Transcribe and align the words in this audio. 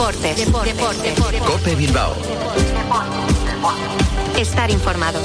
Deportes. 0.00 0.46
Deportes. 0.46 1.40
Cope 1.46 1.74
Bilbao. 1.74 2.14
Estar 4.38 4.70
informado. 4.70 5.20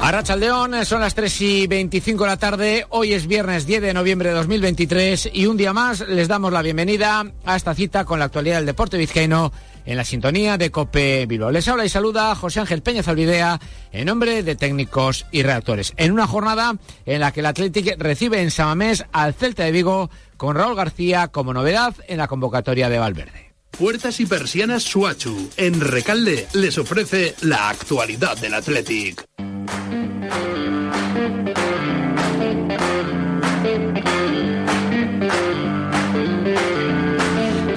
Arrachaldeón, 0.00 0.86
son 0.86 1.02
las 1.02 1.14
3 1.14 1.40
y 1.42 1.66
25 1.66 2.24
de 2.24 2.30
la 2.30 2.38
tarde. 2.38 2.86
Hoy 2.88 3.12
es 3.12 3.26
viernes 3.26 3.66
10 3.66 3.82
de 3.82 3.92
noviembre 3.92 4.30
de 4.30 4.36
2023 4.36 5.28
y 5.30 5.44
un 5.44 5.58
día 5.58 5.74
más 5.74 6.08
les 6.08 6.28
damos 6.28 6.54
la 6.54 6.62
bienvenida 6.62 7.22
a 7.44 7.56
esta 7.56 7.74
cita 7.74 8.06
con 8.06 8.18
la 8.18 8.24
actualidad 8.24 8.56
del 8.56 8.66
deporte 8.66 8.96
vizcaíno 8.96 9.52
en 9.84 9.96
la 9.96 10.04
sintonía 10.04 10.58
de 10.58 10.70
Cope 10.70 11.26
Bilbao. 11.26 11.50
Les 11.50 11.66
habla 11.68 11.84
y 11.84 11.88
saluda 11.88 12.34
José 12.34 12.60
Ángel 12.60 12.82
Peña 12.82 13.02
Zalvidea 13.02 13.60
en 13.92 14.06
nombre 14.06 14.42
de 14.42 14.56
técnicos 14.56 15.26
y 15.30 15.42
redactores. 15.42 15.92
En 15.96 16.12
una 16.12 16.26
jornada 16.26 16.76
en 17.06 17.20
la 17.20 17.32
que 17.32 17.40
el 17.40 17.46
Athletic 17.46 17.96
recibe 17.98 18.40
en 18.40 18.50
Samamés 18.50 19.04
al 19.12 19.34
Celta 19.34 19.64
de 19.64 19.72
Vigo 19.72 20.10
con 20.36 20.56
Raúl 20.56 20.76
García 20.76 21.28
como 21.28 21.52
novedad 21.52 21.94
en 22.08 22.18
la 22.18 22.28
convocatoria 22.28 22.88
de 22.88 22.98
Valverde. 22.98 23.54
Puertas 23.70 24.20
y 24.20 24.26
persianas 24.26 24.84
Suachu. 24.84 25.50
En 25.56 25.80
Recalde 25.80 26.46
les 26.52 26.78
ofrece 26.78 27.34
la 27.40 27.68
actualidad 27.70 28.36
del 28.38 28.54
Athletic. 28.54 29.24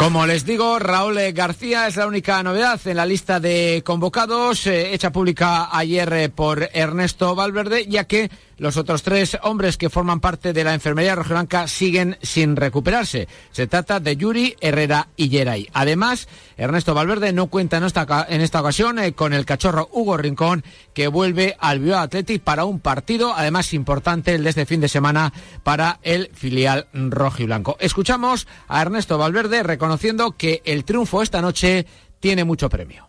Como 0.07 0.25
les 0.25 0.45
digo, 0.45 0.79
Raúl 0.79 1.19
García 1.33 1.85
es 1.85 1.97
la 1.97 2.07
única 2.07 2.41
novedad 2.41 2.79
en 2.85 2.95
la 2.95 3.05
lista 3.05 3.41
de 3.41 3.81
convocados, 3.85 4.65
eh, 4.65 4.93
hecha 4.93 5.11
pública 5.11 5.67
ayer 5.69 6.13
eh, 6.13 6.29
por 6.29 6.69
Ernesto 6.71 7.35
Valverde, 7.35 7.87
ya 7.87 8.05
que 8.05 8.31
los 8.57 8.77
otros 8.77 9.03
tres 9.03 9.37
hombres 9.43 9.77
que 9.77 9.89
forman 9.89 10.19
parte 10.19 10.53
de 10.53 10.63
la 10.63 10.73
enfermería 10.73 11.15
rojiblanca 11.15 11.67
siguen 11.67 12.17
sin 12.21 12.55
recuperarse. 12.55 13.27
Se 13.51 13.67
trata 13.67 13.99
de 13.99 14.15
Yuri, 14.15 14.55
Herrera 14.59 15.09
y 15.15 15.29
Geray. 15.29 15.69
Además, 15.73 16.27
Ernesto 16.57 16.93
Valverde 16.93 17.33
no 17.33 17.47
cuenta 17.47 17.77
en 17.77 17.83
esta, 17.83 18.59
ocasión 18.59 18.99
eh, 18.99 19.13
con 19.13 19.33
el 19.33 19.45
cachorro 19.45 19.89
Hugo 19.91 20.17
Rincón, 20.17 20.63
que 20.93 21.07
vuelve 21.07 21.55
al 21.59 21.79
Bilbao 21.79 21.99
Athletic 21.99 22.41
para 22.41 22.65
un 22.65 22.79
partido, 22.79 23.33
además 23.35 23.73
importante, 23.73 24.35
el 24.35 24.43
de 24.43 24.49
este 24.49 24.65
fin 24.65 24.81
de 24.81 24.89
semana 24.89 25.33
para 25.63 25.99
el 26.01 26.31
filial 26.33 26.87
rojiblanco. 26.93 27.77
Escuchamos 27.79 28.47
a 28.67 28.81
Ernesto 28.81 29.17
Valverde 29.17 29.63
reconociendo 29.63 30.31
que 30.31 30.61
el 30.65 30.83
triunfo 30.83 31.21
esta 31.21 31.41
noche 31.41 31.85
tiene 32.19 32.43
mucho 32.43 32.69
premio. 32.69 33.06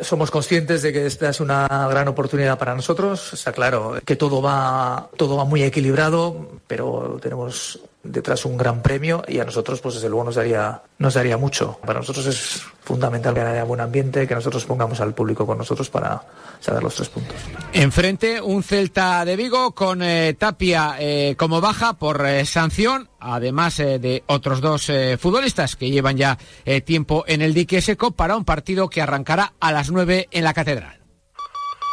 Somos 0.00 0.30
conscientes 0.30 0.82
de 0.82 0.92
que 0.92 1.06
esta 1.06 1.28
es 1.28 1.40
una 1.40 1.66
gran 1.88 2.08
oportunidad 2.08 2.58
para 2.58 2.74
nosotros. 2.74 3.32
Está 3.32 3.52
claro 3.52 3.98
que 4.04 4.16
todo 4.16 4.42
va, 4.42 5.08
todo 5.16 5.36
va 5.36 5.44
muy 5.44 5.62
equilibrado, 5.62 6.48
pero 6.66 7.18
tenemos 7.22 7.80
detrás 8.04 8.44
un 8.44 8.56
gran 8.56 8.82
premio 8.82 9.24
y 9.26 9.40
a 9.40 9.44
nosotros, 9.44 9.80
pues 9.80 9.96
desde 9.96 10.08
luego, 10.08 10.24
nos 10.24 10.34
daría, 10.36 10.82
nos 10.98 11.14
daría 11.14 11.36
mucho. 11.36 11.78
Para 11.84 12.00
nosotros 12.00 12.26
es 12.26 12.62
fundamental 12.82 13.34
que 13.34 13.40
haya 13.40 13.64
buen 13.64 13.80
ambiente, 13.80 14.28
que 14.28 14.34
nosotros 14.34 14.64
pongamos 14.64 15.00
al 15.00 15.14
público 15.14 15.46
con 15.46 15.58
nosotros 15.58 15.88
para 15.88 16.22
saber 16.60 16.82
los 16.82 16.94
tres 16.94 17.08
puntos. 17.08 17.36
Enfrente, 17.72 18.40
un 18.40 18.62
Celta 18.62 19.24
de 19.24 19.36
Vigo 19.36 19.74
con 19.74 20.02
eh, 20.02 20.34
Tapia 20.38 20.96
eh, 20.98 21.34
como 21.38 21.60
baja 21.60 21.94
por 21.94 22.24
eh, 22.26 22.44
sanción, 22.44 23.08
además 23.18 23.78
de 23.78 24.22
otros 24.26 24.60
dos 24.60 24.90
futbolistas 25.18 25.76
que 25.76 25.90
llevan 25.90 26.18
ya 26.18 26.38
tiempo 26.84 27.24
en 27.26 27.40
el 27.40 27.54
dique 27.54 27.80
seco 27.80 28.10
para 28.10 28.36
un 28.36 28.44
partido 28.44 28.90
que 28.90 29.00
arrancará 29.00 29.54
a 29.60 29.72
las 29.72 29.90
nueve 29.90 30.28
en 30.30 30.44
la 30.44 30.52
Catedral. 30.52 31.03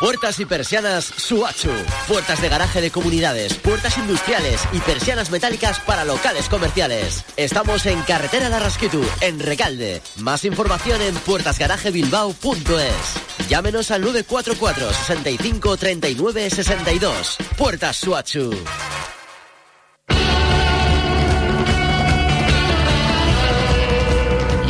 Puertas 0.02 0.40
y 0.40 0.46
persianas 0.48 1.06
Suachu. 1.06 1.70
Puertas 2.08 2.42
de 2.42 2.50
garaje 2.50 2.82
de 2.82 2.90
comunidades, 2.90 3.54
puertas 3.54 4.00
industriales 4.00 4.60
y 4.74 4.80
persianas 4.80 5.30
metálicas 5.30 5.80
para 5.82 6.06
locales 6.06 6.50
comerciales. 6.50 7.24
Estamos 7.38 7.86
en 7.86 8.02
Carretera 8.02 8.50
Larrasquitu, 8.50 9.04
en 9.22 9.40
Recalde. 9.40 10.02
Más 10.18 10.44
información 10.44 11.04
en 11.04 11.14
puertasgarajebilbao.es. 11.14 13.48
Llámenos 13.48 13.92
al 13.92 14.02
944 14.02 14.92
65 14.92 15.78
39 15.78 16.50
62. 16.50 17.38
Puertas 17.56 17.98
Suachu. 17.98 18.50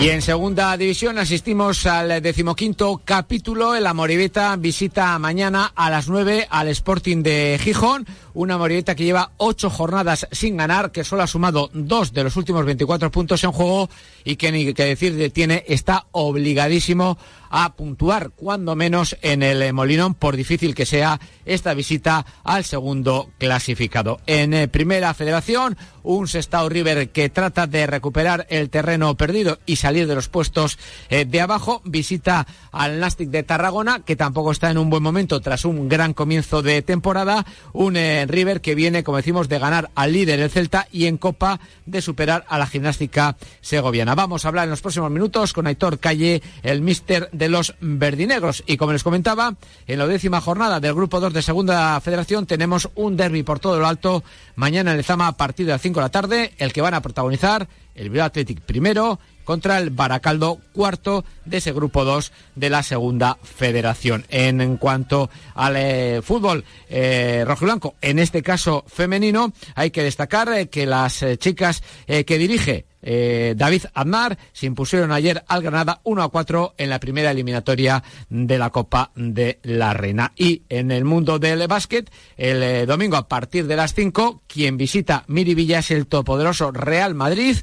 Y 0.01 0.09
en 0.09 0.23
segunda 0.23 0.75
división 0.77 1.19
asistimos 1.19 1.85
al 1.85 2.23
decimoquinto 2.23 3.03
capítulo. 3.05 3.75
El 3.75 3.85
Amoribeta 3.85 4.55
visita 4.55 5.19
mañana 5.19 5.71
a 5.75 5.91
las 5.91 6.07
nueve 6.09 6.47
al 6.49 6.69
Sporting 6.69 7.21
de 7.21 7.59
Gijón. 7.61 8.07
Una 8.33 8.55
Amoribeta 8.55 8.95
que 8.95 9.03
lleva 9.03 9.33
ocho 9.37 9.69
jornadas 9.69 10.27
sin 10.31 10.57
ganar, 10.57 10.91
que 10.91 11.03
solo 11.03 11.21
ha 11.21 11.27
sumado 11.27 11.69
dos 11.73 12.13
de 12.13 12.23
los 12.23 12.35
últimos 12.35 12.65
24 12.65 13.11
puntos 13.11 13.43
en 13.43 13.51
juego 13.51 13.91
y 14.23 14.35
que 14.35 14.51
ni 14.51 14.73
que 14.73 14.85
decir 14.85 15.31
tiene, 15.31 15.63
está 15.67 16.07
obligadísimo 16.11 17.17
a 17.51 17.73
puntuar 17.73 18.31
cuando 18.31 18.75
menos 18.75 19.17
en 19.21 19.43
el 19.43 19.73
Molinón, 19.73 20.15
por 20.15 20.35
difícil 20.35 20.73
que 20.73 20.85
sea 20.85 21.19
esta 21.45 21.73
visita 21.73 22.25
al 22.43 22.63
segundo 22.63 23.29
clasificado. 23.37 24.19
En 24.25 24.53
eh, 24.53 24.67
primera 24.69 25.13
federación, 25.13 25.77
un 26.03 26.27
Sestao 26.27 26.69
River 26.69 27.09
que 27.09 27.29
trata 27.29 27.67
de 27.67 27.85
recuperar 27.87 28.47
el 28.49 28.69
terreno 28.69 29.15
perdido 29.15 29.59
y 29.65 29.75
salir 29.75 30.07
de 30.07 30.15
los 30.15 30.29
puestos 30.29 30.79
eh, 31.09 31.25
de 31.25 31.41
abajo, 31.41 31.81
visita 31.83 32.47
al 32.71 32.99
Nastic 32.99 33.29
de 33.29 33.43
Tarragona, 33.43 33.99
que 34.05 34.15
tampoco 34.15 34.51
está 34.51 34.71
en 34.71 34.77
un 34.77 34.89
buen 34.89 35.03
momento 35.03 35.41
tras 35.41 35.65
un 35.65 35.89
gran 35.89 36.13
comienzo 36.13 36.61
de 36.61 36.81
temporada, 36.81 37.45
un 37.73 37.97
eh, 37.97 38.25
River 38.27 38.61
que 38.61 38.75
viene, 38.75 39.03
como 39.03 39.17
decimos, 39.17 39.49
de 39.49 39.59
ganar 39.59 39.91
al 39.95 40.13
líder 40.13 40.39
el 40.39 40.49
Celta 40.49 40.87
y 40.91 41.05
en 41.05 41.17
Copa 41.17 41.59
de 41.85 42.01
superar 42.01 42.45
a 42.47 42.57
la 42.57 42.67
gimnástica 42.67 43.35
segoviana. 43.59 44.10
Vamos 44.15 44.43
a 44.43 44.49
hablar 44.49 44.65
en 44.65 44.71
los 44.71 44.81
próximos 44.81 45.09
minutos 45.09 45.53
con 45.53 45.67
Aitor 45.67 45.99
Calle, 45.99 46.41
el 46.63 46.81
mister 46.81 47.29
de 47.31 47.49
los 47.49 47.75
verdinegros. 47.79 48.63
Y 48.65 48.77
como 48.77 48.91
les 48.91 49.03
comentaba, 49.03 49.55
en 49.87 49.99
la 49.99 50.07
décima 50.07 50.41
jornada 50.41 50.79
del 50.79 50.93
Grupo 50.93 51.19
2 51.19 51.33
de 51.33 51.41
Segunda 51.41 51.99
Federación 52.01 52.45
tenemos 52.45 52.89
un 52.95 53.15
derby 53.15 53.43
por 53.43 53.59
todo 53.59 53.79
lo 53.79 53.87
alto. 53.87 54.23
Mañana 54.55 54.91
en 54.91 54.97
el 54.97 55.05
Zama 55.05 55.27
a 55.27 55.37
partir 55.37 55.65
de 55.65 55.71
las 55.71 55.81
5 55.81 55.99
de 55.99 56.03
la 56.03 56.09
tarde, 56.09 56.53
el 56.57 56.73
que 56.73 56.81
van 56.81 56.93
a 56.93 57.01
protagonizar 57.01 57.67
el 57.95 58.09
Bilbao 58.09 58.27
Athletic 58.27 58.61
primero 58.61 59.19
contra 59.43 59.77
el 59.77 59.89
Baracaldo 59.89 60.59
cuarto 60.73 61.25
de 61.45 61.57
ese 61.57 61.71
grupo 61.71 62.03
2 62.03 62.31
de 62.55 62.69
la 62.69 62.83
segunda 62.83 63.37
federación. 63.41 64.25
En, 64.29 64.77
cuanto 64.77 65.29
al 65.55 65.75
eh, 65.77 66.21
fútbol 66.21 66.63
eh, 66.89 67.43
rojo 67.47 67.65
y 67.65 67.67
blanco, 67.67 67.95
en 68.01 68.19
este 68.19 68.43
caso 68.43 68.83
femenino, 68.87 69.53
hay 69.75 69.91
que 69.91 70.03
destacar 70.03 70.51
eh, 70.53 70.69
que 70.69 70.85
las 70.85 71.25
chicas 71.39 71.81
que 72.05 72.37
dirige 72.37 72.90
eh, 73.01 73.53
David 73.57 73.83
Aznar 73.93 74.37
se 74.53 74.65
impusieron 74.65 75.11
ayer 75.11 75.43
al 75.47 75.61
Granada 75.61 76.01
1 76.03 76.23
a 76.23 76.29
4 76.29 76.75
en 76.77 76.89
la 76.89 76.99
primera 76.99 77.31
eliminatoria 77.31 78.03
de 78.29 78.57
la 78.57 78.69
Copa 78.69 79.11
de 79.15 79.59
la 79.63 79.93
Reina. 79.93 80.33
Y 80.35 80.63
en 80.69 80.91
el 80.91 81.05
mundo 81.05 81.39
del 81.39 81.67
básquet, 81.67 82.11
el 82.37 82.63
eh, 82.63 82.85
domingo 82.85 83.17
a 83.17 83.27
partir 83.27 83.67
de 83.67 83.75
las 83.75 83.93
5, 83.93 84.43
quien 84.47 84.77
visita 84.77 85.23
Miribilla 85.27 85.79
es 85.79 85.91
el 85.91 86.07
todopoderoso 86.07 86.71
Real 86.71 87.15
Madrid 87.15 87.57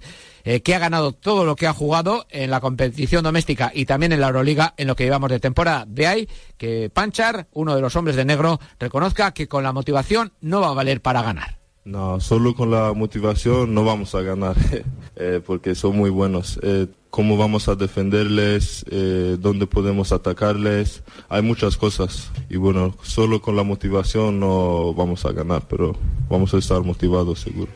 eh, 0.44 0.62
que 0.62 0.74
ha 0.74 0.78
ganado 0.78 1.12
todo 1.12 1.44
lo 1.44 1.56
que 1.56 1.66
ha 1.66 1.74
jugado 1.74 2.26
en 2.30 2.50
la 2.50 2.60
competición 2.60 3.22
doméstica 3.22 3.70
y 3.74 3.84
también 3.84 4.12
en 4.12 4.20
la 4.20 4.28
Euroliga 4.28 4.72
en 4.78 4.86
lo 4.86 4.96
que 4.96 5.04
llevamos 5.04 5.30
de 5.30 5.40
temporada. 5.40 5.84
De 5.86 6.06
ahí 6.06 6.28
que 6.56 6.90
Panchar, 6.90 7.48
uno 7.52 7.74
de 7.74 7.82
los 7.82 7.96
hombres 7.96 8.16
de 8.16 8.24
negro, 8.24 8.58
reconozca 8.78 9.32
que 9.32 9.46
con 9.46 9.62
la 9.62 9.72
motivación 9.72 10.32
no 10.40 10.60
va 10.60 10.68
a 10.68 10.74
valer 10.74 11.02
para 11.02 11.22
ganar. 11.22 11.57
No, 11.84 12.20
solo 12.20 12.54
con 12.54 12.70
la 12.70 12.92
motivación 12.92 13.72
no 13.72 13.84
vamos 13.84 14.14
a 14.14 14.20
ganar, 14.20 14.56
eh, 15.16 15.40
porque 15.44 15.74
son 15.74 15.96
muy 15.96 16.10
buenos. 16.10 16.60
Eh, 16.62 16.86
cómo 17.10 17.36
vamos 17.36 17.68
a 17.68 17.74
defenderles, 17.74 18.84
eh, 18.90 19.36
dónde 19.38 19.66
podemos 19.66 20.12
atacarles, 20.12 21.02
hay 21.28 21.42
muchas 21.42 21.76
cosas. 21.76 22.30
Y 22.48 22.56
bueno, 22.56 22.94
solo 23.02 23.40
con 23.40 23.56
la 23.56 23.62
motivación 23.62 24.38
no 24.38 24.92
vamos 24.94 25.24
a 25.24 25.32
ganar, 25.32 25.62
pero 25.68 25.96
vamos 26.28 26.52
a 26.54 26.58
estar 26.58 26.82
motivados 26.82 27.40
seguro. 27.40 27.70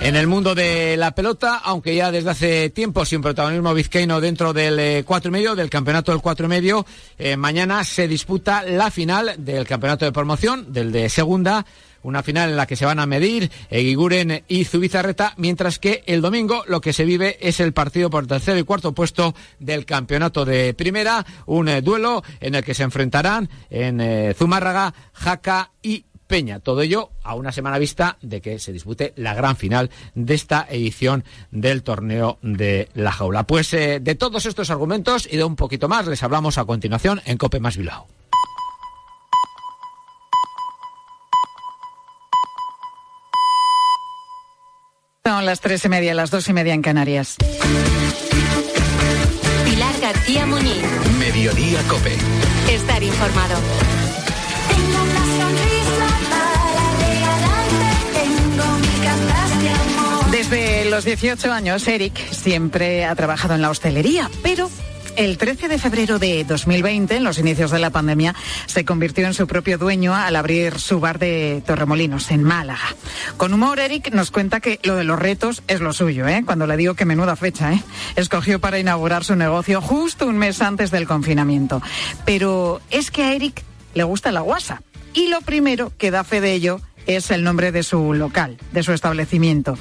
En 0.00 0.16
el 0.16 0.26
mundo 0.26 0.54
de 0.54 0.96
la 0.96 1.14
pelota, 1.14 1.60
aunque 1.64 1.94
ya 1.94 2.10
desde 2.10 2.30
hace 2.30 2.70
tiempo 2.70 3.04
sin 3.04 3.22
protagonismo 3.22 3.74
vizcaíno 3.74 4.20
dentro 4.20 4.52
del 4.52 4.78
eh, 4.78 5.04
cuatro 5.06 5.30
medio, 5.30 5.54
del 5.54 5.70
campeonato 5.70 6.12
del 6.12 6.20
cuatro 6.20 6.46
y 6.46 6.48
medio, 6.48 6.86
mañana 7.36 7.84
se 7.84 8.08
disputa 8.08 8.62
la 8.62 8.90
final 8.90 9.34
del 9.38 9.66
campeonato 9.66 10.04
de 10.04 10.12
promoción, 10.12 10.72
del 10.72 10.92
de 10.92 11.08
segunda, 11.08 11.64
una 12.02 12.22
final 12.22 12.50
en 12.50 12.56
la 12.56 12.66
que 12.66 12.76
se 12.76 12.84
van 12.84 12.98
a 12.98 13.06
medir 13.06 13.50
Eguiguren 13.70 14.44
y 14.48 14.64
Zubizarreta, 14.64 15.34
mientras 15.36 15.78
que 15.78 16.02
el 16.06 16.20
domingo 16.20 16.64
lo 16.66 16.80
que 16.80 16.92
se 16.92 17.04
vive 17.04 17.38
es 17.40 17.60
el 17.60 17.72
partido 17.72 18.10
por 18.10 18.26
tercero 18.26 18.58
y 18.58 18.64
cuarto 18.64 18.92
puesto 18.92 19.34
del 19.58 19.84
campeonato 19.84 20.44
de 20.44 20.74
primera, 20.74 21.24
un 21.46 21.68
eh, 21.68 21.82
duelo 21.82 22.22
en 22.40 22.54
el 22.54 22.64
que 22.64 22.74
se 22.74 22.82
enfrentarán 22.82 23.48
en 23.70 24.00
eh, 24.00 24.34
Zumárraga, 24.34 24.94
Jaca 25.12 25.70
y 25.82 26.04
Peña. 26.26 26.60
Todo 26.60 26.80
ello 26.80 27.10
a 27.22 27.34
una 27.34 27.52
semana 27.52 27.78
vista 27.78 28.16
de 28.22 28.40
que 28.40 28.58
se 28.58 28.72
dispute 28.72 29.12
la 29.16 29.34
gran 29.34 29.56
final 29.56 29.90
de 30.14 30.34
esta 30.34 30.66
edición 30.70 31.24
del 31.50 31.82
torneo 31.82 32.38
de 32.40 32.88
la 32.94 33.12
jaula. 33.12 33.46
Pues 33.46 33.74
eh, 33.74 34.00
de 34.00 34.14
todos 34.14 34.46
estos 34.46 34.70
argumentos 34.70 35.28
y 35.30 35.36
de 35.36 35.44
un 35.44 35.56
poquito 35.56 35.88
más 35.88 36.06
les 36.06 36.22
hablamos 36.22 36.56
a 36.56 36.64
continuación 36.64 37.20
en 37.26 37.36
Cope 37.36 37.60
Más 37.60 37.76
Bilbao. 37.76 38.06
Las 45.24 45.60
tres 45.60 45.84
y 45.84 45.88
media, 45.88 46.14
las 46.14 46.32
dos 46.32 46.48
y 46.48 46.52
media 46.52 46.74
en 46.74 46.82
Canarias. 46.82 47.36
Pilar 49.64 50.00
García 50.00 50.46
Muñiz. 50.46 50.82
Mediodía 51.16 51.80
Cope. 51.88 52.16
Estar 52.68 53.00
informado. 53.04 53.54
Tengo 54.68 55.02
una 55.02 55.20
sonrisa 55.38 56.08
para 56.28 57.08
regalarte, 57.08 58.18
tengo 58.18 58.66
de 59.62 59.68
amor. 59.68 60.30
Desde 60.32 60.90
los 60.90 61.04
18 61.04 61.52
años, 61.52 61.86
Eric 61.86 62.18
siempre 62.32 63.04
ha 63.04 63.14
trabajado 63.14 63.54
en 63.54 63.62
la 63.62 63.70
hostelería, 63.70 64.28
pero 64.42 64.68
el 65.16 65.38
13 65.38 65.68
de 65.68 65.78
febrero 65.78 66.18
de 66.18 66.44
2020, 66.44 67.16
en 67.16 67.24
los 67.24 67.38
inicios 67.38 67.70
de 67.70 67.78
la 67.78 67.90
pandemia, 67.90 68.34
se 68.66 68.84
convirtió 68.84 69.26
en 69.26 69.34
su 69.34 69.46
propio 69.46 69.78
dueño 69.78 70.14
al 70.14 70.36
abrir 70.36 70.78
su 70.78 71.00
bar 71.00 71.18
de 71.18 71.62
Torremolinos, 71.66 72.30
en 72.30 72.42
Málaga. 72.42 72.94
Con 73.36 73.52
humor, 73.52 73.78
Eric 73.80 74.12
nos 74.12 74.30
cuenta 74.30 74.60
que 74.60 74.80
lo 74.82 74.96
de 74.96 75.04
los 75.04 75.18
retos 75.18 75.62
es 75.68 75.80
lo 75.80 75.92
suyo, 75.92 76.28
¿eh? 76.28 76.42
Cuando 76.44 76.66
le 76.66 76.76
digo 76.76 76.94
que 76.94 77.04
menuda 77.04 77.36
fecha, 77.36 77.72
¿eh? 77.72 77.82
Escogió 78.16 78.60
para 78.60 78.78
inaugurar 78.78 79.24
su 79.24 79.36
negocio 79.36 79.80
justo 79.80 80.26
un 80.26 80.38
mes 80.38 80.60
antes 80.62 80.90
del 80.90 81.06
confinamiento. 81.06 81.82
Pero 82.24 82.80
es 82.90 83.10
que 83.10 83.24
a 83.24 83.34
Eric 83.34 83.62
le 83.94 84.04
gusta 84.04 84.32
la 84.32 84.40
guasa. 84.40 84.82
Y 85.14 85.28
lo 85.28 85.40
primero 85.42 85.92
que 85.98 86.10
da 86.10 86.24
fe 86.24 86.40
de 86.40 86.52
ello 86.52 86.80
es 87.06 87.30
el 87.30 87.42
nombre 87.44 87.72
de 87.72 87.82
su 87.82 88.14
local, 88.14 88.58
de 88.72 88.82
su 88.82 88.92
establecimiento. 88.92 89.76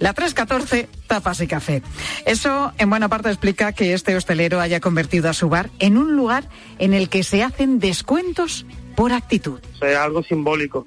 La 0.00 0.14
314, 0.14 0.88
tapas 1.06 1.40
y 1.42 1.46
café. 1.46 1.82
Eso 2.24 2.72
en 2.78 2.88
buena 2.88 3.08
parte 3.10 3.28
explica 3.28 3.72
que 3.72 3.92
este 3.92 4.16
hostelero 4.16 4.58
haya 4.58 4.80
convertido 4.80 5.28
a 5.28 5.34
su 5.34 5.50
bar 5.50 5.68
en 5.78 5.98
un 5.98 6.16
lugar 6.16 6.44
en 6.78 6.94
el 6.94 7.10
que 7.10 7.22
se 7.22 7.42
hacen 7.42 7.78
descuentos 7.78 8.64
por 8.96 9.12
actitud. 9.12 9.60
Sea, 9.78 10.04
algo 10.04 10.22
simbólico. 10.22 10.86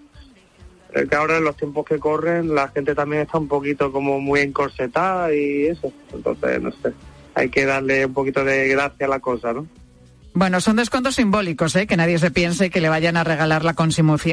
Que 0.93 1.15
ahora 1.15 1.37
en 1.37 1.43
los 1.43 1.55
tiempos 1.55 1.85
que 1.85 1.99
corren 1.99 2.53
la 2.53 2.67
gente 2.69 2.93
también 2.95 3.23
está 3.23 3.37
un 3.37 3.47
poquito 3.47 3.91
como 3.91 4.19
muy 4.19 4.41
encorsetada 4.41 5.33
y 5.33 5.67
eso. 5.67 5.93
Entonces, 6.11 6.61
no 6.61 6.71
sé, 6.71 6.93
hay 7.35 7.49
que 7.49 7.65
darle 7.65 8.07
un 8.07 8.13
poquito 8.13 8.43
de 8.43 8.67
gracia 8.67 9.05
a 9.05 9.09
la 9.09 9.19
cosa, 9.19 9.53
¿no? 9.53 9.67
Bueno, 10.35 10.59
son 10.59 10.77
descuentos 10.77 11.15
simbólicos, 11.15 11.75
¿eh? 11.75 11.85
que 11.85 11.95
nadie 11.95 12.17
se 12.17 12.31
piense 12.31 12.71
que 12.71 12.81
le 12.81 12.89
vayan 12.89 13.17
a 13.17 13.23
regalar 13.23 13.63
la, 13.63 13.75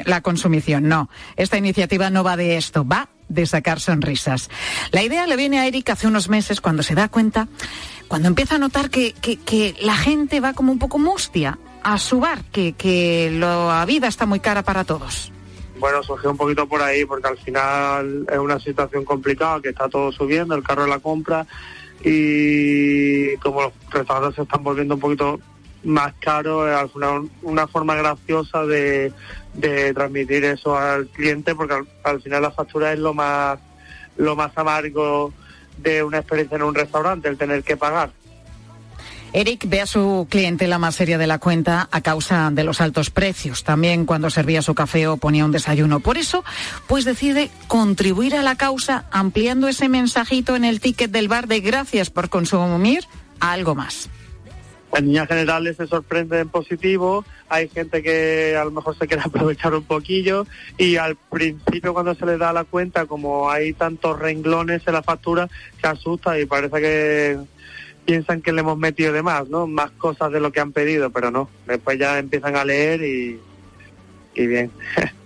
la 0.06 0.20
consumición. 0.22 0.88
No, 0.88 1.10
esta 1.36 1.58
iniciativa 1.58 2.08
no 2.08 2.24
va 2.24 2.38
de 2.38 2.56
esto, 2.56 2.86
va 2.86 3.10
de 3.30 3.46
sacar 3.46 3.80
sonrisas. 3.80 4.50
La 4.92 5.02
idea 5.02 5.26
le 5.26 5.36
viene 5.36 5.58
a 5.58 5.66
Eric 5.66 5.88
hace 5.88 6.06
unos 6.06 6.28
meses 6.28 6.60
cuando 6.60 6.82
se 6.82 6.94
da 6.94 7.08
cuenta, 7.08 7.48
cuando 8.08 8.28
empieza 8.28 8.56
a 8.56 8.58
notar 8.58 8.90
que, 8.90 9.12
que- 9.14 9.74
la 9.80 9.96
gente 9.96 10.40
va 10.40 10.52
como 10.52 10.72
un 10.72 10.78
poco 10.78 10.98
mustia 10.98 11.58
a 11.82 11.96
su 11.96 12.20
bar, 12.20 12.42
que, 12.52 12.72
que 12.74 13.30
la 13.32 13.82
vida 13.86 14.08
está 14.08 14.26
muy 14.26 14.40
cara 14.40 14.62
para 14.62 14.84
todos. 14.84 15.32
Bueno, 15.78 16.02
surgió 16.02 16.30
un 16.30 16.36
poquito 16.36 16.66
por 16.68 16.82
ahí 16.82 17.06
porque 17.06 17.28
al 17.28 17.38
final 17.38 18.26
es 18.30 18.38
una 18.38 18.60
situación 18.60 19.04
complicada, 19.04 19.62
que 19.62 19.70
está 19.70 19.88
todo 19.88 20.12
subiendo, 20.12 20.54
el 20.54 20.62
carro 20.62 20.82
de 20.82 20.90
la 20.90 20.98
compra 20.98 21.46
y 22.04 23.36
como 23.38 23.62
los 23.62 23.72
restaurantes 23.90 24.36
se 24.36 24.42
están 24.42 24.62
volviendo 24.62 24.94
un 24.94 25.00
poquito 25.00 25.40
más 25.84 26.12
caros, 26.20 26.68
es 26.68 26.74
al 26.76 26.90
final 26.90 27.30
una 27.42 27.66
forma 27.66 27.94
graciosa 27.94 28.64
de, 28.66 29.12
de 29.54 29.92
transmitir 29.94 30.44
eso 30.44 30.76
al 30.76 31.08
cliente 31.08 31.54
porque 31.54 31.74
al, 31.74 31.88
al 32.04 32.22
final 32.22 32.42
la 32.42 32.50
factura 32.50 32.92
es 32.92 32.98
lo 32.98 33.14
más 33.14 33.58
lo 34.16 34.36
más 34.36 34.52
amargo 34.56 35.32
de 35.78 36.02
una 36.02 36.18
experiencia 36.18 36.56
en 36.56 36.62
un 36.62 36.74
restaurante, 36.74 37.28
el 37.28 37.38
tener 37.38 37.62
que 37.62 37.76
pagar. 37.76 38.10
Eric 39.32 39.66
ve 39.68 39.80
a 39.80 39.86
su 39.86 40.26
clientela 40.28 40.78
más 40.78 40.96
seria 40.96 41.16
de 41.16 41.28
la 41.28 41.38
cuenta 41.38 41.88
a 41.92 42.00
causa 42.00 42.50
de 42.52 42.64
los 42.64 42.80
altos 42.80 43.10
precios, 43.10 43.62
también 43.62 44.04
cuando 44.04 44.28
servía 44.28 44.60
su 44.60 44.74
café 44.74 45.06
o 45.06 45.18
ponía 45.18 45.44
un 45.44 45.52
desayuno. 45.52 46.00
Por 46.00 46.18
eso, 46.18 46.44
pues 46.88 47.04
decide 47.04 47.48
contribuir 47.68 48.34
a 48.34 48.42
la 48.42 48.56
causa 48.56 49.04
ampliando 49.12 49.68
ese 49.68 49.88
mensajito 49.88 50.56
en 50.56 50.64
el 50.64 50.80
ticket 50.80 51.12
del 51.12 51.28
bar 51.28 51.46
de 51.46 51.60
gracias 51.60 52.10
por 52.10 52.28
consumir 52.28 53.04
a 53.38 53.52
algo 53.52 53.76
más. 53.76 54.10
En 54.92 55.06
líneas 55.06 55.28
generales 55.28 55.76
se 55.76 55.86
sorprende 55.86 56.40
en 56.40 56.48
positivo, 56.48 57.24
hay 57.48 57.68
gente 57.68 58.02
que 58.02 58.56
a 58.56 58.64
lo 58.64 58.70
mejor 58.70 58.96
se 58.96 59.06
quiere 59.06 59.22
aprovechar 59.26 59.74
un 59.74 59.84
poquillo 59.84 60.46
y 60.78 60.96
al 60.96 61.16
principio 61.16 61.94
cuando 61.94 62.14
se 62.14 62.26
le 62.26 62.38
da 62.38 62.52
la 62.52 62.64
cuenta, 62.64 63.06
como 63.06 63.50
hay 63.50 63.72
tantos 63.72 64.18
renglones 64.18 64.82
en 64.86 64.94
la 64.94 65.02
factura, 65.02 65.48
se 65.80 65.86
asusta 65.86 66.38
y 66.38 66.46
parece 66.46 66.80
que 66.80 67.38
piensan 68.04 68.42
que 68.42 68.52
le 68.52 68.60
hemos 68.60 68.78
metido 68.78 69.12
de 69.12 69.22
más, 69.22 69.48
¿no? 69.48 69.66
Más 69.66 69.90
cosas 69.92 70.32
de 70.32 70.40
lo 70.40 70.50
que 70.50 70.60
han 70.60 70.72
pedido, 70.72 71.10
pero 71.10 71.30
no. 71.30 71.48
Después 71.66 71.98
ya 71.98 72.18
empiezan 72.18 72.56
a 72.56 72.64
leer 72.64 73.02
y, 73.02 73.38
y 74.34 74.46
bien. 74.46 74.70